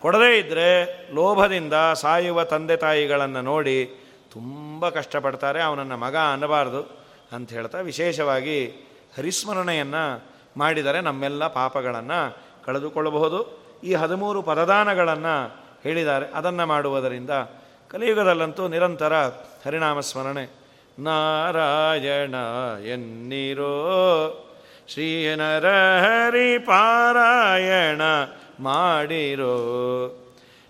ಕೊಡದೇ 0.00 0.38
ಇದ್ದರೆ 0.38 0.68
ಲೋಭದಿಂದ 1.14 1.72
ಸಾಯುವ 1.94 2.44
ತಂದೆ 2.44 2.76
ತಾಯಿಗಳನ್ನು 2.76 3.42
ನೋಡಿ 3.42 3.76
ತುಂಬ 4.32 4.88
ಕಷ್ಟಪಡ್ತಾರೆ, 4.88 5.62
ಅವನನ್ನು 5.62 5.96
ಮಗ 5.96 6.16
ಅನ್ನಬಾರ್ದು 6.16 6.80
ಅಂತ 7.32 7.52
ಹೇಳ್ತಾ 7.52 7.80
ವಿಶೇಷವಾಗಿ 7.80 8.58
ಹರಿಸ್ಮರಣೆಯನ್ನು 9.16 10.04
ಮಾಡಿದರೆ 10.56 11.00
ನಮ್ಮೆಲ್ಲ 11.00 11.46
ಪಾಪಗಳನ್ನು 11.46 12.20
ಕಳೆದುಕೊಳ್ಳಬಹುದು. 12.64 13.38
ಈ 13.84 13.94
ಹದಿಮೂರು 13.94 14.42
ಪದದಾನಗಳನ್ನು 14.42 15.34
ಹೇಳಿದ್ದಾರೆ, 15.82 16.26
ಅದನ್ನು 16.34 16.66
ಮಾಡುವುದರಿಂದ 16.66 17.30
ಕಲಿಯುಗದಲ್ಲಂತೂ 17.90 18.68
ನಿರಂತರ 18.68 19.14
ಹರಿನಾಮ 19.66 20.00
ಸ್ಮರಣೆ 20.00 20.44
ನಾರಾಯಣ 20.98 22.34
ಎನ್ನಿರೋ 22.86 23.74
ಶ್ರೀನರಹರಿ 24.88 26.58
ಪಾರಾಯಣ 26.58 28.02
ಮಾಡಿರೋ 28.60 29.58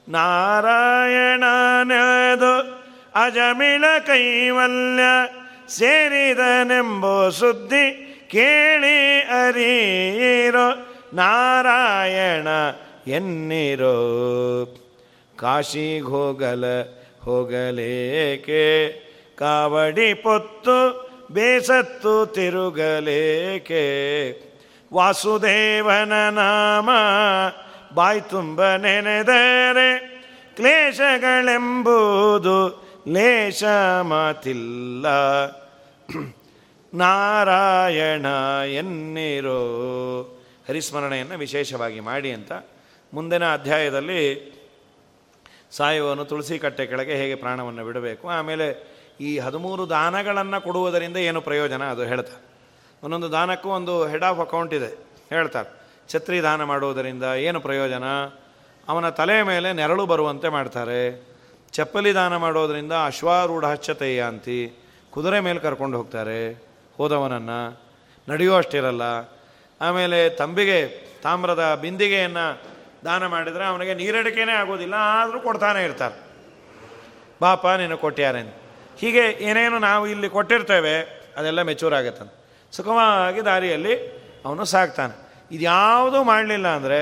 ನಾರಾಯಣನದು 0.08 2.82
ಅಜಮಿಳ 3.14 3.84
ಕೈವಲ್ಯ 4.06 5.02
ಸೇರಿದನೆಂಬೋ 5.68 7.30
ಸುದ್ದಿ 7.30 8.18
ಕೇಳಿ 8.30 9.20
ಅರಿಯಿರೋ 9.20 10.86
ನಾರಾಯಣ 11.14 12.48
ಎನ್ನಿರೋ. 13.06 13.96
ಕಾಶಿಗೋಗಲ 15.36 16.64
ಹೋಗಲೇಕೆ? 17.22 18.92
ಕಾವಡಿ 19.38 20.14
ಪೊತ್ತು 20.14 21.11
ಬೇಸತ್ತು 21.33 22.26
ತಿರುಗಲೇಕೆ? 22.26 23.83
ವಾಸುದೇವನ 24.95 26.30
ನಾಮ 26.30 26.91
ಬಾಯ್ 27.95 28.22
ತುಂಬ 28.30 28.76
ನೆನೆದರೆ 28.76 30.12
ಕ್ಲೇಶಗಳೆಂಬುದು 30.57 32.83
ಲೇಷ 33.09 33.64
ಮಾತಿಲ್ಲ. 34.01 35.07
ನಾರಾಯಣ 36.95 38.26
ಎನ್ನಿರೋ? 38.66 39.61
ಹರಿಸ್ಮರಣೆಯನ್ನು 40.68 41.39
ವಿಶೇಷವಾಗಿ 41.39 42.01
ಮಾಡಿ 42.01 42.33
ಅಂತ 42.33 42.53
ಮುಂದಿನ 43.14 43.53
ಅಧ್ಯಾಯದಲ್ಲಿ 43.53 44.53
ಸಾಯುವನು 45.70 46.24
ತುಳಸಿ 46.24 46.59
ಕಟ್ಟೆ 46.59 46.87
ಕೆಳಗೆ 46.87 47.14
ಹೇಗೆ 47.14 47.35
ಪ್ರಾಣವನ್ನು 47.35 47.85
ಬಿಡಬೇಕು? 47.85 48.28
ಆಮೇಲೆ 48.28 48.93
ಈ 49.28 49.30
ಹದಿಮೂರು 49.44 49.84
ದಾನಗಳನ್ನು 49.90 50.58
ಕೊಡುವುದರಿಂದ 50.66 51.18
ಏನು 51.28 51.40
ಪ್ರಯೋಜನ 51.48 51.82
ಅದು 51.94 52.02
ಹೇಳ್ತಾರೆ. 52.10 52.40
ಒಂದೊಂದು 53.02 53.28
ದಾನಕ್ಕೂ 53.32 53.68
ಒಂದು 53.78 53.94
ಹೆಡ್ 54.10 54.26
ಆಫ್ 54.28 54.40
ಅಕೌಂಟ್ 54.44 54.72
ಇದೆ, 54.78 54.90
ಹೇಳ್ತಾರೆ. 55.34 55.70
ಛತ್ರಿ 56.12 56.38
ದಾನ 56.46 56.60
ಮಾಡುವುದರಿಂದ 56.70 57.26
ಏನು 57.48 57.58
ಪ್ರಯೋಜನ? 57.66 58.06
ಅವನ 58.88 59.08
ತಲೆಯ 59.18 59.42
ಮೇಲೆ 59.50 59.68
ನೆರಳು 59.80 60.04
ಬರುವಂತೆ 60.12 60.48
ಮಾಡ್ತಾರೆ. 60.56 61.02
ಚಪ್ಪಲಿ 61.76 62.12
ದಾನ 62.14 62.32
ಮಾಡೋದರಿಂದ 62.44 62.94
ಅಶ್ವಾರೂಢ 63.08 63.64
ಅಂತಿ 64.28 64.60
ಕುದುರೆ 65.12 65.38
ಮೇಲೆ 65.46 65.60
ಕರ್ಕೊಂಡು 65.60 65.96
ಹೋಗ್ತಾರೆ 65.98 66.40
ಹೋದವನನ್ನು. 66.96 67.60
ನಡೆಯೋ 68.28 68.52
ಅಷ್ಟಿರಲ್ಲ. 68.54 69.04
ಆಮೇಲೆ 69.80 70.18
ತಂಬಿಗೆ, 70.40 70.80
ತಾಮ್ರದ 71.22 71.64
ಬಿಂದಿಗೆಯನ್ನು 71.82 72.46
ದಾನ 73.06 73.22
ಮಾಡಿದರೆ 73.26 73.64
ಅವನಿಗೆ 73.64 73.94
ನೀರಡಿಕೆನೇ 74.00 74.54
ಆಗೋದಿಲ್ಲ, 74.62 74.96
ಆದರೂ 75.18 75.38
ಕೊಡ್ತಾನೆ 75.46 75.80
ಇರ್ತಾರೆ. 75.84 76.16
ಬಾಪ 77.40 77.64
ನೀನು 77.80 77.96
ಕೊಟ್ಟ್ಯಾರೆ 78.04 78.42
ಹೀಗೆ 79.01 79.24
ಏನೇನು 79.49 79.78
ನಾವು 79.88 80.05
ಇಲ್ಲಿ 80.12 80.28
ಕೊಟ್ಟಿರ್ತೇವೆ, 80.36 80.95
ಅದೆಲ್ಲ 81.38 81.61
ಮೆಚೂರ್ 81.70 81.95
ಆಗುತ್ತಂತೆ 81.99 82.36
ಸುಖವಾಗಿ 82.72 83.40
ದಾರಿಯಲ್ಲಿ 83.51 83.95
ಅವನು 84.47 84.64
ಸಾಕ್ತಾನೆ. 84.74 85.14
ಇದ್ಯಾವುದೂ 85.57 86.18
ಮಾಡಲಿಲ್ಲ 86.30 86.68
ಅಂದರೆ 86.78 87.01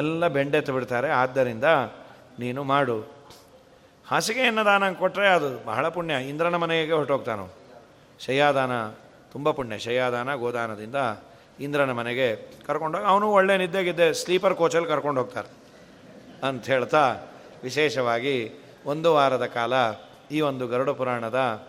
ಎಲ್ಲ 0.00 0.22
ಬೆಂಡೆತ್ತು 0.36 0.72
ಬಿಡ್ತಾರೆ. 0.72 1.08
ಆದ್ದರಿಂದ 1.20 1.68
ನೀನು 2.42 2.60
ಮಾಡು. 2.72 2.98
ಹಾಸಿಗೆಯನ್ನು 4.06 4.62
ದಾನ 4.68 4.84
ಕೊಟ್ಟರೆ 5.00 5.26
ಅದು 5.38 5.48
ಬಹಳ 5.70 5.84
ಪುಣ್ಯ. 5.96 6.14
ಇಂದ್ರನ 6.30 6.56
ಮನೆಗೆ 6.62 6.94
ಹೊರಟೋಗ್ತಾನು 6.98 7.46
ಶಯ್ಯಾದಾನ, 8.20 8.72
ತುಂಬ 9.32 9.50
ಪುಣ್ಯ. 9.58 9.74
ಶಯ್ಯಾದಾನ 9.86 10.30
ಗೋದಾನದಿಂದ 10.42 11.00
ಇಂದ್ರನ 11.66 11.92
ಮನೆಗೆ 12.00 12.28
ಕರ್ಕೊಂಡೋಗಿ 12.66 13.06
ಅವನು 13.12 13.26
ಒಳ್ಳೆ 13.38 13.54
ನಿದ್ದೆಗಿದ್ದೆ 13.62 14.06
ಸ್ಲೀಪರ್ 14.20 14.54
ಕೋಚಲ್ಲಿ 14.60 14.88
ಕರ್ಕೊಂಡು 14.88 15.20
ಹೋಗ್ತಾರೆ 15.20 15.50
ಅಂತ 16.48 16.62
ಹೇಳ್ತಾ 16.72 17.02
ವಿಶೇಷವಾಗಿ 17.62 18.36
ಒಂದು 18.92 19.08
ವಾರದ 19.16 19.46
ಕಾಲ 19.56 19.74
ಈ 20.30 20.40
ಒಂದು 20.40 20.68
ಗರುಡ 20.68 20.90
ಪುರಾಣದ 20.90 21.66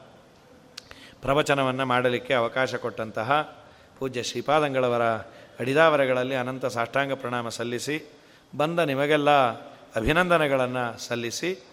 ಪ್ರವಚನವನ್ನು 1.22 1.86
ಮಾಡಲಿಕ್ಕೆ 1.86 2.34
ಅವಕಾಶ 2.34 2.76
ಕೊಟ್ಟಂತಹ 2.76 3.58
ಪೂಜ್ಯ 4.00 4.24
ಶ್ರೀಪಾದಂಗಳವರ 4.24 5.02
ಅಡಿದಾವರಗಳಲ್ಲಿ 5.60 6.36
ಅನಂತ 6.36 6.66
ಸಾಷ್ಟಾಂಗ 6.66 7.14
ಪ್ರಣಾಮ 7.14 7.50
ಸಲ್ಲಿಸಿ, 7.50 8.14
ಬಂದ 8.58 8.80
ನಿಮಗೆಲ್ಲ 8.80 9.30
ಅಭಿನಂದನೆಗಳನ್ನು 9.96 11.00
ಸಲ್ಲಿಸಿ 11.00 11.64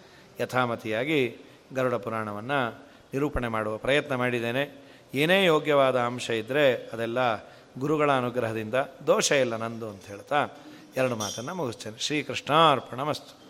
ಯಥಾಮತಿಯಾಗಿ 0.40 1.36
ಗರುಡ 1.74 1.94
ಪುರಾಣವನ್ನು 1.94 2.70
ನಿರೂಪಣೆ 3.12 3.48
ಮಾಡುವ 3.48 3.76
ಪ್ರಯತ್ನ 3.76 4.14
ಮಾಡಿದ್ದೇನೆ. 4.14 4.86
ಏನೇ 5.14 5.44
ಯೋಗ್ಯವಾದ 5.44 6.00
ಅಂಶ 6.00 6.30
ಇದ್ದರೆ 6.30 6.76
ಅದೆಲ್ಲ 6.76 7.36
ಗುರುಗಳ 7.78 8.12
ಅನುಗ್ರಹದಿಂದ 8.12 8.74
ದೋಷ 9.06 9.32
ಇಲ್ಲ 9.32 9.56
ನಂದು 9.56 9.90
ಅಂತ 9.90 10.06
ಹೇಳ್ತಾ 10.06 10.48
ಎರಡು 10.96 11.16
ಮಾತನ್ನು 11.16 11.54
ಮುಗಿಸ್ತೇನೆ. 11.54 11.98
ಶ್ರೀಕೃಷ್ಣಾರ್ಪಣ 11.98 13.02
ಮಸ್ತು 13.02 13.47